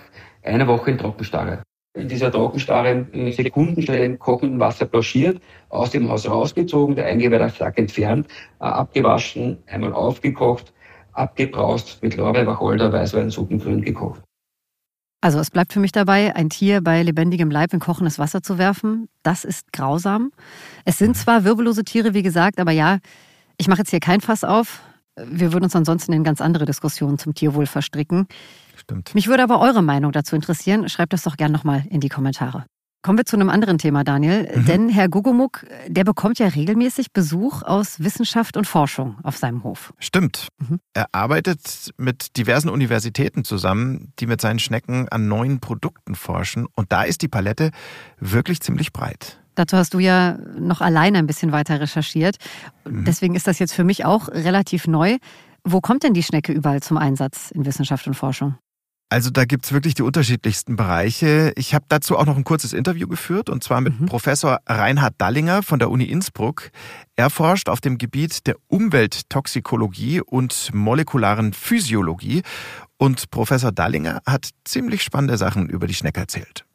einer 0.48 0.68
Woche 0.68 0.92
in 0.92 0.98
Trockenstarre. 0.98 1.64
In 1.94 2.08
dieser 2.08 2.32
Trockenstarre 2.32 3.08
in 3.12 3.32
Sekundenschnelle 3.32 4.06
im 4.06 4.20
kochenden 4.20 4.60
Wasser 4.60 4.86
blanchiert, 4.86 5.42
aus 5.70 5.92
dem 5.92 6.10
Haus 6.10 6.30
rausgezogen, 6.30 6.96
der 6.96 7.06
eingeweihte 7.08 7.66
entfernt, 7.76 8.28
äh, 8.60 8.66
abgewaschen, 8.66 9.58
einmal 9.66 9.94
aufgekocht, 9.94 10.74
abgebraust, 11.14 12.02
mit 12.04 12.16
Lorbeer, 12.16 12.46
Wacholder, 12.46 12.94
Weißwein, 12.94 13.30
Suppengrün 13.30 13.82
gekocht. 13.82 14.22
Also 15.22 15.40
es 15.40 15.50
bleibt 15.50 15.74
für 15.74 15.80
mich 15.80 15.92
dabei, 15.92 16.36
ein 16.36 16.50
Tier 16.50 16.82
bei 16.82 17.02
lebendigem 17.02 17.50
Leib 17.50 17.74
in 17.74 17.80
kochendes 17.80 18.20
Wasser 18.20 18.44
zu 18.44 18.60
werfen. 18.60 19.10
Das 19.24 19.44
ist 19.44 19.74
grausam. 19.74 20.32
Es 20.86 21.00
sind 21.00 21.18
zwar 21.18 21.44
wirbellose 21.44 21.84
Tiere, 21.84 22.14
wie 22.14 22.22
gesagt, 22.22 22.60
aber 22.60 22.72
ja, 22.72 23.00
ich 23.58 23.68
mache 23.68 23.80
jetzt 23.80 23.90
hier 23.90 24.00
kein 24.00 24.22
Fass 24.22 24.44
auf. 24.44 24.82
Wir 25.16 25.52
würden 25.52 25.64
uns 25.64 25.76
ansonsten 25.76 26.14
in 26.14 26.24
ganz 26.24 26.40
andere 26.40 26.66
Diskussionen 26.66 27.18
zum 27.18 27.34
Tierwohl 27.34 27.66
verstricken. 27.66 28.28
Stimmt. 28.88 29.14
Mich 29.14 29.28
würde 29.28 29.44
aber 29.44 29.60
eure 29.60 29.82
Meinung 29.82 30.14
dazu 30.14 30.36
interessieren. 30.36 30.88
Schreibt 30.88 31.12
das 31.12 31.24
doch 31.24 31.36
gern 31.36 31.52
nochmal 31.52 31.84
in 31.90 32.00
die 32.00 32.08
Kommentare. 32.08 32.66
Kommen 33.02 33.18
wir 33.18 33.26
zu 33.26 33.36
einem 33.36 33.50
anderen 33.50 33.78
Thema, 33.78 34.06
Daniel. 34.06 34.50
Mhm. 34.54 34.66
Denn 34.66 34.90
Herr 34.90 35.10
Gugumuk, 35.10 35.66
der 35.88 36.06
bekommt 36.06 36.40
ja 36.40 36.48
regelmäßig 36.48 37.12
Besuch 37.12 37.64
aus 37.64 38.00
Wissenschaft 38.00 38.56
und 38.56 38.66
Forschung 38.66 39.18
auf 39.24 39.38
seinem 39.38 39.64
Hof. 39.64 39.94
Stimmt. 40.00 40.48
Mhm. 40.60 40.80
Er 40.94 41.08
arbeitet 41.12 41.92
mit 41.98 42.38
diversen 42.38 42.70
Universitäten 42.70 43.44
zusammen, 43.44 44.14
die 44.20 44.26
mit 44.26 44.40
seinen 44.40 44.60
Schnecken 44.60 45.10
an 45.10 45.28
neuen 45.28 45.60
Produkten 45.60 46.16
forschen. 46.16 46.66
Und 46.76 46.92
da 46.92 47.04
ist 47.04 47.22
die 47.22 47.28
Palette 47.28 47.72
wirklich 48.20 48.62
ziemlich 48.62 48.94
breit. 48.94 49.40
Dazu 49.56 49.76
hast 49.76 49.94
du 49.94 50.00
ja 50.00 50.38
noch 50.58 50.80
alleine 50.80 51.18
ein 51.18 51.28
bisschen 51.28 51.52
weiter 51.52 51.82
recherchiert. 51.82 52.38
Deswegen 52.86 53.36
ist 53.36 53.48
das 53.48 53.60
jetzt 53.60 53.74
für 53.74 53.84
mich 53.84 54.06
auch 54.06 54.30
relativ 54.30 54.88
neu. 54.88 55.18
Wo 55.64 55.82
kommt 55.82 56.04
denn 56.04 56.14
die 56.14 56.24
Schnecke 56.24 56.54
überall 56.54 56.82
zum 56.82 56.98
Einsatz 56.98 57.52
in 57.52 57.66
Wissenschaft 57.66 58.08
und 58.08 58.14
Forschung? 58.14 58.56
Also 59.10 59.30
da 59.30 59.46
gibt's 59.46 59.72
wirklich 59.72 59.94
die 59.94 60.02
unterschiedlichsten 60.02 60.76
Bereiche. 60.76 61.54
Ich 61.56 61.74
habe 61.74 61.86
dazu 61.88 62.18
auch 62.18 62.26
noch 62.26 62.36
ein 62.36 62.44
kurzes 62.44 62.74
Interview 62.74 63.08
geführt, 63.08 63.50
und 63.50 63.64
zwar 63.64 63.80
mit 63.80 63.98
mhm. 64.00 64.06
Professor 64.08 64.60
Reinhard 64.66 65.16
Dallinger 65.18 65.64
von 65.64 65.80
der 65.80 65.90
Uni 65.90 66.04
Innsbruck. 66.04 66.72
Er 67.16 67.30
forscht 67.30 67.70
auf 67.70 67.80
dem 67.80 67.98
Gebiet 67.98 68.48
der 68.48 68.58
Umwelttoxikologie 68.68 70.20
und 70.20 70.74
molekularen 70.74 71.54
Physiologie. 71.54 72.42
Und 72.98 73.32
Professor 73.32 73.72
Dallinger 73.72 74.22
hat 74.26 74.50
ziemlich 74.66 75.04
spannende 75.04 75.38
Sachen 75.38 75.70
über 75.70 75.88
die 75.88 75.94
Schnecke 75.94 76.20
erzählt. 76.20 76.66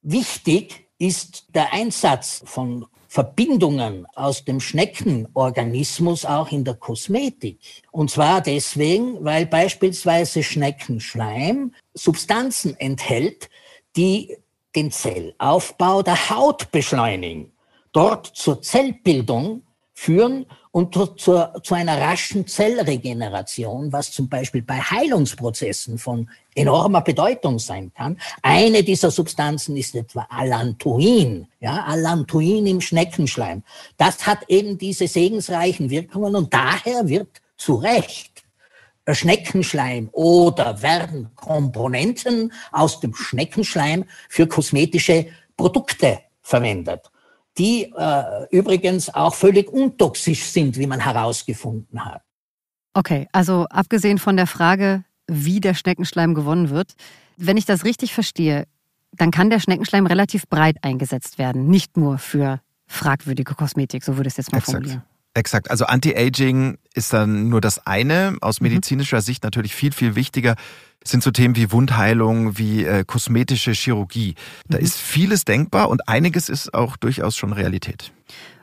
Wichtig 0.00 0.88
ist 0.98 1.54
der 1.54 1.74
Einsatz 1.74 2.42
von 2.46 2.86
Verbindungen 3.14 4.08
aus 4.16 4.44
dem 4.44 4.58
Schneckenorganismus 4.58 6.24
auch 6.24 6.50
in 6.50 6.64
der 6.64 6.74
Kosmetik. 6.74 7.60
Und 7.92 8.10
zwar 8.10 8.40
deswegen, 8.40 9.24
weil 9.24 9.46
beispielsweise 9.46 10.42
Schneckenschleim 10.42 11.72
Substanzen 11.94 12.74
enthält, 12.80 13.50
die 13.94 14.36
den 14.74 14.90
Zellaufbau 14.90 16.02
der 16.02 16.28
Haut 16.28 16.72
beschleunigen, 16.72 17.52
dort 17.92 18.26
zur 18.26 18.60
Zellbildung 18.62 19.62
führen 19.94 20.44
und 20.72 20.94
zu, 20.94 21.48
zu 21.62 21.74
einer 21.74 22.00
raschen 22.00 22.48
Zellregeneration, 22.48 23.92
was 23.92 24.10
zum 24.10 24.28
Beispiel 24.28 24.60
bei 24.60 24.80
Heilungsprozessen 24.80 25.98
von 25.98 26.28
enormer 26.56 27.00
Bedeutung 27.00 27.60
sein 27.60 27.92
kann. 27.94 28.18
Eine 28.42 28.82
dieser 28.82 29.12
Substanzen 29.12 29.76
ist 29.76 29.94
etwa 29.94 30.26
Allantoin, 30.28 31.46
ja, 31.60 31.84
Allantoin 31.84 32.66
im 32.66 32.80
Schneckenschleim. 32.80 33.62
Das 33.96 34.26
hat 34.26 34.40
eben 34.48 34.76
diese 34.76 35.06
segensreichen 35.06 35.90
Wirkungen 35.90 36.34
und 36.34 36.52
daher 36.52 37.08
wird 37.08 37.28
zu 37.56 37.76
Recht 37.76 38.42
Schneckenschleim 39.08 40.08
oder 40.12 40.82
werden 40.82 41.30
Komponenten 41.36 42.52
aus 42.72 43.00
dem 43.00 43.14
Schneckenschleim 43.14 44.06
für 44.28 44.46
kosmetische 44.48 45.26
Produkte 45.56 46.20
verwendet 46.42 47.10
die 47.58 47.92
äh, 47.96 48.46
übrigens 48.50 49.14
auch 49.14 49.34
völlig 49.34 49.72
untoxisch 49.72 50.44
sind, 50.44 50.78
wie 50.78 50.86
man 50.86 51.00
herausgefunden 51.00 52.04
hat. 52.04 52.22
Okay, 52.94 53.28
also 53.32 53.66
abgesehen 53.70 54.18
von 54.18 54.36
der 54.36 54.46
Frage, 54.46 55.04
wie 55.26 55.60
der 55.60 55.74
Schneckenschleim 55.74 56.34
gewonnen 56.34 56.70
wird, 56.70 56.94
wenn 57.36 57.56
ich 57.56 57.64
das 57.64 57.84
richtig 57.84 58.14
verstehe, 58.14 58.66
dann 59.12 59.30
kann 59.30 59.50
der 59.50 59.60
Schneckenschleim 59.60 60.06
relativ 60.06 60.48
breit 60.48 60.76
eingesetzt 60.82 61.38
werden, 61.38 61.68
nicht 61.68 61.96
nur 61.96 62.18
für 62.18 62.60
fragwürdige 62.86 63.54
Kosmetik, 63.54 64.04
so 64.04 64.16
würde 64.16 64.28
ich 64.28 64.32
es 64.34 64.38
jetzt 64.38 64.52
mal 64.52 64.58
Exakt. 64.58 64.76
formulieren. 64.76 65.02
Exakt. 65.34 65.70
Also 65.70 65.86
Anti-Aging 65.86 66.78
ist 66.94 67.12
dann 67.12 67.48
nur 67.48 67.60
das 67.60 67.86
eine. 67.86 68.36
Aus 68.40 68.60
mhm. 68.60 68.68
medizinischer 68.68 69.18
mhm. 69.18 69.22
Sicht 69.22 69.44
natürlich 69.44 69.74
viel, 69.74 69.92
viel 69.92 70.14
wichtiger 70.14 70.54
sind 71.06 71.22
so 71.22 71.30
Themen 71.30 71.54
wie 71.54 71.70
Wundheilung, 71.70 72.56
wie 72.56 72.84
äh, 72.84 73.04
kosmetische 73.04 73.72
Chirurgie. 73.72 74.34
Da 74.68 74.78
mhm. 74.78 74.84
ist 74.84 74.98
vieles 74.98 75.44
denkbar 75.44 75.90
und 75.90 76.08
einiges 76.08 76.48
ist 76.48 76.72
auch 76.72 76.96
durchaus 76.96 77.36
schon 77.36 77.52
Realität. 77.52 78.12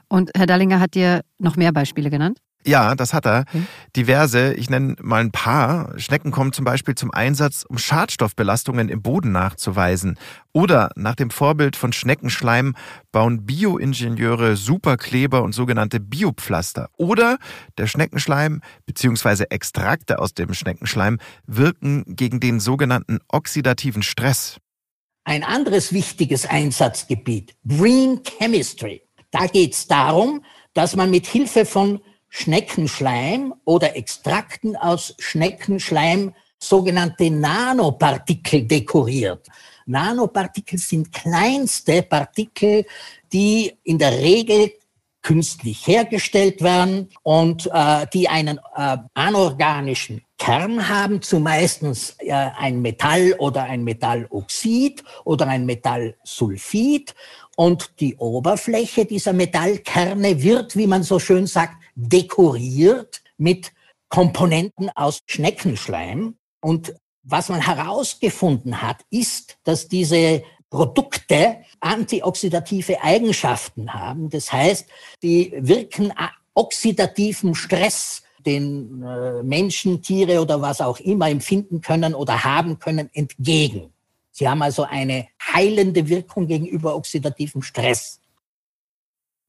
Und 0.07 0.31
Herr 0.35 0.47
Dallinger 0.47 0.79
hat 0.79 0.95
dir 0.95 1.21
noch 1.37 1.55
mehr 1.55 1.71
Beispiele 1.71 2.09
genannt? 2.09 2.39
Ja, 2.65 2.95
das 2.95 3.13
hat 3.13 3.25
er. 3.25 3.45
Okay. 3.47 3.63
Diverse, 3.95 4.53
ich 4.53 4.69
nenne 4.69 4.95
mal 5.01 5.21
ein 5.21 5.31
paar. 5.31 5.97
Schnecken 5.99 6.31
kommen 6.31 6.53
zum 6.53 6.65
Beispiel 6.65 6.95
zum 6.95 7.11
Einsatz, 7.11 7.65
um 7.67 7.77
Schadstoffbelastungen 7.77 8.89
im 8.89 9.01
Boden 9.01 9.31
nachzuweisen. 9.31 10.17
Oder 10.53 10.91
nach 10.95 11.15
dem 11.15 11.31
Vorbild 11.31 11.75
von 11.75 11.93
Schneckenschleim 11.93 12.75
bauen 13.11 13.45
Bioingenieure 13.45 14.55
Superkleber 14.57 15.41
und 15.43 15.53
sogenannte 15.53 15.99
Biopflaster. 15.99 16.89
Oder 16.97 17.37
der 17.77 17.87
Schneckenschleim 17.87 18.61
bzw. 18.85 19.45
Extrakte 19.49 20.19
aus 20.19 20.33
dem 20.33 20.53
Schneckenschleim 20.53 21.19
wirken 21.47 22.03
gegen 22.07 22.39
den 22.39 22.59
sogenannten 22.59 23.19
oxidativen 23.27 24.03
Stress. 24.03 24.57
Ein 25.23 25.43
anderes 25.43 25.93
wichtiges 25.93 26.45
Einsatzgebiet, 26.45 27.55
Green 27.67 28.21
Chemistry. 28.23 29.03
Da 29.29 29.45
geht 29.47 29.73
es 29.73 29.87
darum, 29.87 30.43
dass 30.73 30.95
man 30.95 31.11
mit 31.11 31.25
Hilfe 31.25 31.65
von 31.65 32.01
Schneckenschleim 32.31 33.53
oder 33.65 33.95
Extrakten 33.95 34.75
aus 34.77 35.13
Schneckenschleim 35.19 36.33
sogenannte 36.57 37.29
Nanopartikel 37.29 38.63
dekoriert. 38.63 39.47
Nanopartikel 39.85 40.79
sind 40.79 41.11
kleinste 41.11 42.01
Partikel, 42.03 42.85
die 43.33 43.73
in 43.83 43.99
der 43.99 44.17
Regel 44.19 44.71
künstlich 45.21 45.85
hergestellt 45.85 46.61
werden 46.61 47.09
und 47.21 47.69
äh, 47.71 48.07
die 48.13 48.27
einen 48.27 48.59
äh, 48.75 48.97
anorganischen 49.13 50.21
Kern 50.37 50.87
haben, 50.89 51.21
zumeistens 51.21 52.15
äh, 52.19 52.31
ein 52.31 52.81
Metall 52.81 53.35
oder 53.37 53.63
ein 53.63 53.83
Metalloxid 53.83 55.03
oder 55.25 55.47
ein 55.47 55.65
Metallsulfid. 55.65 57.13
Und 57.55 57.99
die 57.99 58.15
Oberfläche 58.15 59.05
dieser 59.05 59.33
Metallkerne 59.33 60.41
wird, 60.41 60.75
wie 60.75 60.87
man 60.87 61.03
so 61.03 61.19
schön 61.19 61.45
sagt, 61.45 61.75
dekoriert 62.01 63.21
mit 63.37 63.71
Komponenten 64.09 64.89
aus 64.95 65.21
Schneckenschleim. 65.25 66.35
Und 66.61 66.93
was 67.23 67.49
man 67.49 67.61
herausgefunden 67.61 68.81
hat, 68.81 68.97
ist, 69.09 69.57
dass 69.63 69.87
diese 69.87 70.43
Produkte 70.69 71.57
antioxidative 71.79 73.01
Eigenschaften 73.01 73.93
haben. 73.93 74.29
Das 74.29 74.51
heißt, 74.51 74.87
die 75.21 75.53
wirken 75.57 76.13
oxidativen 76.53 77.55
Stress, 77.55 78.23
den 78.45 79.03
äh, 79.03 79.43
Menschen, 79.43 80.01
Tiere 80.01 80.41
oder 80.41 80.61
was 80.61 80.81
auch 80.81 80.99
immer 80.99 81.29
empfinden 81.29 81.81
können 81.81 82.15
oder 82.15 82.43
haben 82.43 82.79
können, 82.79 83.09
entgegen. 83.13 83.93
Sie 84.31 84.47
haben 84.47 84.61
also 84.61 84.83
eine 84.83 85.27
heilende 85.53 86.07
Wirkung 86.07 86.47
gegenüber 86.47 86.95
oxidativem 86.95 87.61
Stress. 87.61 88.20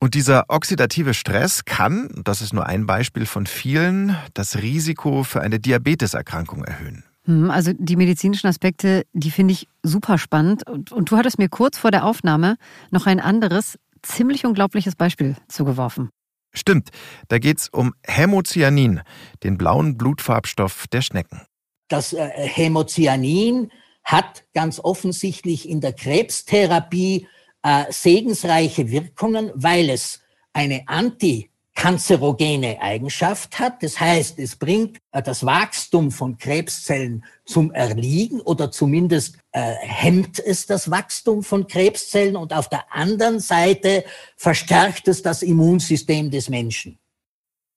Und 0.02 0.14
dieser 0.14 0.46
oxidative 0.48 1.14
Stress 1.14 1.64
kann, 1.64 2.10
das 2.24 2.42
ist 2.42 2.52
nur 2.52 2.66
ein 2.66 2.86
Beispiel 2.86 3.24
von 3.24 3.46
vielen, 3.46 4.16
das 4.34 4.56
Risiko 4.56 5.22
für 5.22 5.42
eine 5.42 5.60
Diabeteserkrankung 5.60 6.64
erhöhen. 6.64 7.04
Hm, 7.26 7.52
also 7.52 7.70
die 7.72 7.94
medizinischen 7.94 8.48
Aspekte, 8.48 9.04
die 9.12 9.30
finde 9.30 9.52
ich 9.52 9.68
super 9.84 10.18
spannend. 10.18 10.68
Und, 10.68 10.90
und 10.90 11.08
du 11.08 11.16
hattest 11.16 11.38
mir 11.38 11.48
kurz 11.48 11.78
vor 11.78 11.92
der 11.92 12.04
Aufnahme 12.04 12.56
noch 12.90 13.06
ein 13.06 13.20
anderes, 13.20 13.78
ziemlich 14.02 14.44
unglaubliches 14.44 14.96
Beispiel 14.96 15.36
zugeworfen. 15.46 16.10
Stimmt, 16.52 16.88
da 17.28 17.38
geht 17.38 17.58
es 17.58 17.68
um 17.68 17.94
Hämocyanin, 18.04 19.02
den 19.44 19.56
blauen 19.56 19.98
Blutfarbstoff 19.98 20.88
der 20.88 21.02
Schnecken. 21.02 21.42
Das 21.86 22.12
äh, 22.12 22.28
Hämocyanin 22.28 23.70
hat 24.02 24.42
ganz 24.52 24.80
offensichtlich 24.80 25.68
in 25.68 25.80
der 25.80 25.92
Krebstherapie 25.92 27.28
äh, 27.62 27.84
segensreiche 27.90 28.90
Wirkungen, 28.90 29.50
weil 29.54 29.90
es 29.90 30.20
eine 30.52 30.82
antikanzerogene 30.86 32.80
Eigenschaft 32.80 33.58
hat. 33.58 33.82
Das 33.82 33.98
heißt, 33.98 34.38
es 34.38 34.56
bringt 34.56 34.98
äh, 35.12 35.22
das 35.22 35.44
Wachstum 35.46 36.10
von 36.10 36.38
Krebszellen 36.38 37.24
zum 37.44 37.72
Erliegen 37.72 38.40
oder 38.40 38.70
zumindest 38.70 39.38
äh, 39.52 39.74
hemmt 39.80 40.38
es 40.38 40.66
das 40.66 40.90
Wachstum 40.90 41.42
von 41.42 41.66
Krebszellen 41.66 42.36
und 42.36 42.52
auf 42.52 42.68
der 42.68 42.92
anderen 42.92 43.40
Seite 43.40 44.04
verstärkt 44.36 45.08
es 45.08 45.22
das 45.22 45.42
Immunsystem 45.42 46.30
des 46.30 46.48
Menschen. 46.48 46.98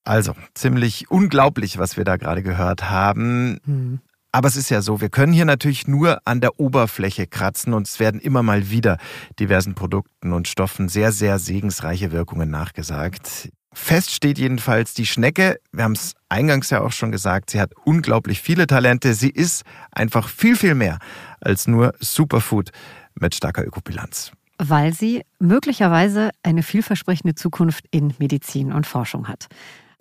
Also, 0.04 0.34
ziemlich 0.54 1.10
unglaublich, 1.10 1.78
was 1.78 1.96
wir 1.96 2.04
da 2.04 2.16
gerade 2.16 2.44
gehört 2.44 2.88
haben. 2.88 3.60
Hm. 3.64 4.00
Aber 4.36 4.48
es 4.48 4.56
ist 4.56 4.68
ja 4.68 4.82
so, 4.82 5.00
wir 5.00 5.08
können 5.08 5.32
hier 5.32 5.46
natürlich 5.46 5.88
nur 5.88 6.20
an 6.26 6.42
der 6.42 6.60
Oberfläche 6.60 7.26
kratzen 7.26 7.72
und 7.72 7.88
es 7.88 7.98
werden 7.98 8.20
immer 8.20 8.42
mal 8.42 8.68
wieder 8.68 8.98
diversen 9.40 9.74
Produkten 9.74 10.34
und 10.34 10.46
Stoffen 10.46 10.90
sehr, 10.90 11.10
sehr 11.10 11.38
segensreiche 11.38 12.12
Wirkungen 12.12 12.50
nachgesagt. 12.50 13.48
Fest 13.72 14.10
steht 14.10 14.36
jedenfalls 14.36 14.92
die 14.92 15.06
Schnecke, 15.06 15.56
wir 15.72 15.84
haben 15.84 15.92
es 15.92 16.12
eingangs 16.28 16.68
ja 16.68 16.82
auch 16.82 16.92
schon 16.92 17.12
gesagt, 17.12 17.48
sie 17.48 17.62
hat 17.62 17.72
unglaublich 17.86 18.42
viele 18.42 18.66
Talente. 18.66 19.14
Sie 19.14 19.30
ist 19.30 19.62
einfach 19.90 20.28
viel, 20.28 20.54
viel 20.54 20.74
mehr 20.74 20.98
als 21.40 21.66
nur 21.66 21.94
Superfood 22.00 22.72
mit 23.14 23.34
starker 23.34 23.64
Ökobilanz. 23.64 24.32
Weil 24.58 24.92
sie 24.92 25.22
möglicherweise 25.38 26.28
eine 26.42 26.62
vielversprechende 26.62 27.36
Zukunft 27.36 27.86
in 27.90 28.12
Medizin 28.18 28.70
und 28.70 28.86
Forschung 28.86 29.28
hat. 29.28 29.46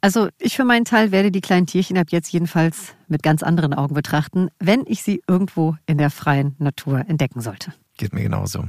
Also 0.06 0.30
ich 0.38 0.56
für 0.56 0.66
meinen 0.66 0.86
Teil 0.86 1.12
werde 1.12 1.32
die 1.32 1.42
kleinen 1.42 1.66
Tierchen 1.66 1.98
ab 1.98 2.10
jetzt 2.12 2.32
jedenfalls 2.32 2.94
mit 3.08 3.24
ganz 3.24 3.42
anderen 3.42 3.74
Augen 3.74 3.96
betrachten, 3.96 4.50
wenn 4.60 4.84
ich 4.86 5.02
sie 5.02 5.24
irgendwo 5.28 5.78
in 5.88 5.98
der 5.98 6.12
freien 6.12 6.56
Natur 6.60 7.00
entdecken 7.08 7.42
sollte. 7.42 7.74
Geht 7.98 8.14
mir 8.14 8.22
genauso. 8.22 8.66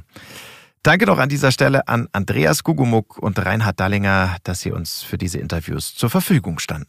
Danke 0.82 1.05
doch 1.05 1.18
an 1.18 1.28
dieser 1.28 1.53
Stelle 1.53 1.89
an 1.89 2.09
Andreas 2.12 2.64
Gugumuk 2.64 3.18
und 3.18 3.39
Reinhard 3.39 3.78
Dallinger, 3.78 4.39
dass 4.45 4.61
sie 4.61 4.72
uns 4.72 5.03
für 5.03 5.18
diese 5.18 5.39
Interviews 5.39 5.95
zur 5.95 6.09
Verfügung 6.09 6.59
standen. 6.59 6.89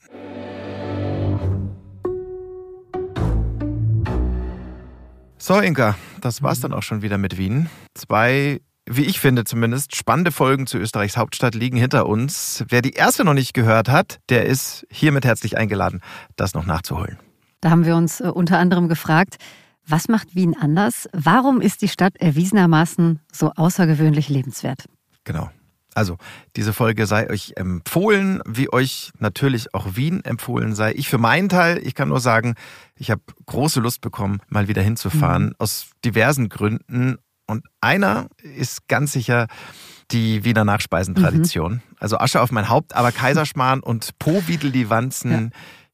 So, 5.37 5.59
Inka, 5.59 5.97
das 6.21 6.41
war's 6.41 6.61
dann 6.61 6.71
auch 6.71 6.83
schon 6.83 7.01
wieder 7.01 7.17
mit 7.17 7.37
Wien. 7.37 7.69
Zwei 7.95 8.61
wie 8.89 9.05
ich 9.05 9.19
finde 9.19 9.43
zumindest, 9.43 9.95
spannende 9.95 10.31
Folgen 10.31 10.67
zu 10.67 10.77
Österreichs 10.77 11.17
Hauptstadt 11.17 11.55
liegen 11.55 11.77
hinter 11.77 12.07
uns. 12.07 12.63
Wer 12.69 12.81
die 12.81 12.93
erste 12.93 13.23
noch 13.23 13.33
nicht 13.33 13.53
gehört 13.53 13.89
hat, 13.89 14.19
der 14.29 14.45
ist 14.45 14.85
hiermit 14.89 15.25
herzlich 15.25 15.57
eingeladen, 15.57 16.01
das 16.35 16.53
noch 16.53 16.65
nachzuholen. 16.65 17.19
Da 17.61 17.69
haben 17.69 17.85
wir 17.85 17.95
uns 17.95 18.21
äh, 18.21 18.27
unter 18.27 18.59
anderem 18.59 18.87
gefragt, 18.87 19.37
Was 19.85 20.09
macht 20.09 20.35
Wien 20.35 20.55
anders? 20.59 21.07
Warum 21.13 21.61
ist 21.61 21.81
die 21.81 21.87
Stadt 21.87 22.17
erwiesenermaßen 22.17 23.21
so 23.31 23.51
außergewöhnlich 23.55 24.27
lebenswert? 24.27 24.85
Genau. 25.23 25.49
Also, 25.97 26.17
diese 26.55 26.73
Folge 26.73 27.07
sei 27.07 27.27
euch 27.27 27.53
empfohlen, 27.55 28.39
wie 28.45 28.71
euch 28.71 29.11
natürlich 29.17 29.73
auch 29.73 29.95
Wien 29.95 30.23
empfohlen 30.23 30.75
sei. 30.75 30.93
Ich 30.93 31.09
für 31.09 31.17
meinen 31.17 31.49
Teil, 31.49 31.79
ich 31.79 31.95
kann 31.95 32.09
nur 32.09 32.19
sagen, 32.19 32.53
ich 32.95 33.09
habe 33.09 33.23
große 33.47 33.79
Lust 33.79 34.01
bekommen, 34.01 34.39
mal 34.47 34.67
wieder 34.67 34.83
hinzufahren, 34.83 35.45
mhm. 35.45 35.55
aus 35.57 35.87
diversen 36.05 36.49
Gründen. 36.49 37.17
Und 37.47 37.65
einer 37.81 38.27
ist 38.41 38.87
ganz 38.87 39.13
sicher 39.13 39.47
die 40.11 40.43
Wiener 40.43 40.65
Nachspeisentradition. 40.65 41.73
Mhm. 41.73 41.81
Also 41.99 42.17
Asche 42.17 42.41
auf 42.41 42.51
mein 42.51 42.69
Haupt, 42.69 42.95
aber 42.95 43.11
Kaiserschmarrn 43.11 43.79
und 43.81 44.17
Powiedel 44.19 44.71
die 44.71 44.89
Wanzen. 44.89 45.31
Ja 45.31 45.49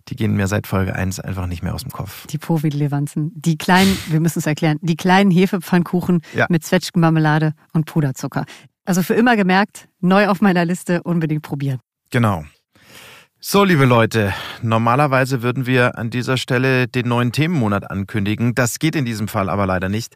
die 0.09 0.15
gehen 0.15 0.35
mir 0.35 0.47
seit 0.47 0.67
Folge 0.67 0.95
1 0.95 1.19
einfach 1.19 1.47
nicht 1.47 1.63
mehr 1.63 1.73
aus 1.73 1.83
dem 1.83 1.91
Kopf. 1.91 2.27
Die 2.27 2.37
Povidelevanzen. 2.37 3.31
Die 3.35 3.57
kleinen, 3.57 3.97
wir 4.09 4.19
müssen 4.19 4.39
es 4.39 4.45
erklären, 4.45 4.77
die 4.81 4.95
kleinen 4.95 5.31
Hefepfannkuchen 5.31 6.21
ja. 6.33 6.45
mit 6.49 6.63
Zwetschgenmarmelade 6.63 7.53
und 7.73 7.85
Puderzucker. 7.85 8.45
Also 8.85 9.01
für 9.01 9.13
immer 9.13 9.35
gemerkt, 9.35 9.87
neu 10.01 10.27
auf 10.27 10.41
meiner 10.41 10.65
Liste, 10.65 11.03
unbedingt 11.03 11.41
probieren. 11.41 11.79
Genau. 12.09 12.43
So, 13.39 13.63
liebe 13.63 13.85
Leute, 13.85 14.33
normalerweise 14.61 15.41
würden 15.41 15.65
wir 15.65 15.97
an 15.97 16.09
dieser 16.09 16.37
Stelle 16.37 16.87
den 16.87 17.07
neuen 17.07 17.31
Themenmonat 17.31 17.89
ankündigen. 17.89 18.55
Das 18.55 18.79
geht 18.79 18.95
in 18.95 19.03
diesem 19.03 19.27
Fall 19.27 19.49
aber 19.49 19.65
leider 19.65 19.89
nicht. 19.89 20.15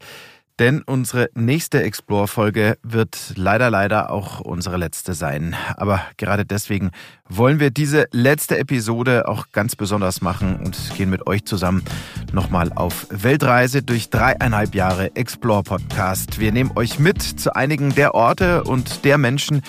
Denn 0.59 0.81
unsere 0.81 1.29
nächste 1.35 1.83
Explore-Folge 1.83 2.79
wird 2.81 3.33
leider, 3.35 3.69
leider 3.69 4.09
auch 4.09 4.39
unsere 4.39 4.77
letzte 4.77 5.13
sein. 5.13 5.55
Aber 5.75 6.01
gerade 6.17 6.45
deswegen 6.45 6.89
wollen 7.29 7.59
wir 7.59 7.69
diese 7.69 8.07
letzte 8.11 8.57
Episode 8.57 9.27
auch 9.27 9.51
ganz 9.51 9.75
besonders 9.75 10.21
machen 10.21 10.55
und 10.57 10.75
gehen 10.97 11.11
mit 11.11 11.27
euch 11.27 11.45
zusammen 11.45 11.83
nochmal 12.33 12.71
auf 12.73 13.05
Weltreise 13.11 13.83
durch 13.83 14.09
dreieinhalb 14.09 14.73
Jahre 14.73 15.15
Explore-Podcast. 15.15 16.39
Wir 16.39 16.51
nehmen 16.51 16.71
euch 16.75 16.97
mit 16.97 17.21
zu 17.21 17.55
einigen 17.55 17.93
der 17.93 18.15
Orte 18.15 18.63
und 18.63 19.05
der 19.05 19.19
Menschen, 19.19 19.61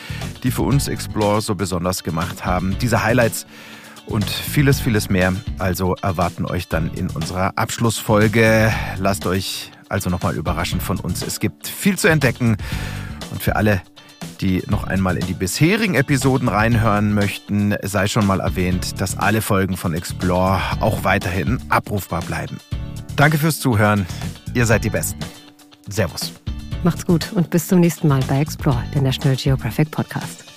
die 0.43 0.51
für 0.51 0.63
uns 0.63 0.89
Explore 0.89 1.43
so 1.43 1.55
besonders 1.55 2.03
gemacht 2.03 2.47
haben. 2.47 2.77
Diese 2.81 3.05
Highlights 3.05 3.47
und 4.07 4.25
vieles, 4.25 4.81
vieles 4.81 5.11
mehr. 5.11 5.35
Also 5.59 5.97
erwarten 6.01 6.47
euch 6.47 6.69
dann 6.69 6.91
in 6.95 7.11
unserer 7.11 7.53
Abschlussfolge. 7.57 8.73
Lasst 8.97 9.27
euch 9.27 9.71
also 9.89 10.11
nochmal 10.11 10.35
überraschend 10.35 10.83
von 10.83 10.99
uns. 10.99 11.23
Es 11.23 11.41
gibt 11.41 11.67
viel 11.67 11.99
zu 11.99 12.09
entdecken 12.09 12.57
und 13.31 13.43
für 13.43 13.57
alle, 13.57 13.83
die 14.41 14.63
noch 14.69 14.85
einmal 14.85 15.17
in 15.17 15.27
die 15.27 15.35
bisherigen 15.35 15.95
Episoden 15.95 16.49
reinhören 16.49 17.15
möchten, 17.15 17.75
sei 17.83 18.07
schon 18.07 18.27
mal 18.27 18.41
erwähnt, 18.41 19.01
dass 19.01 19.17
alle 19.17 19.43
Folgen 19.43 19.77
von 19.77 19.95
Explore 19.95 20.61
auch 20.81 21.05
weiterhin 21.05 21.61
abrufbar 21.69 22.23
bleiben. 22.23 22.59
Danke 23.17 23.39
fürs 23.39 23.61
Zuhören. 23.61 24.07
Ihr 24.55 24.67
seid 24.67 24.85
die 24.85 24.91
Besten. 24.91 25.19
Servus. 25.89 26.33
Macht's 26.85 27.05
gut 27.05 27.33
und 27.35 27.51
bis 27.51 27.67
zum 27.67 27.81
nächsten 27.81 28.07
Mal 28.09 28.21
bei 28.29 28.41
Explore, 28.41 28.83
der 28.95 29.03
National 29.03 29.37
Geographic 29.37 29.91
Podcast. 29.91 30.48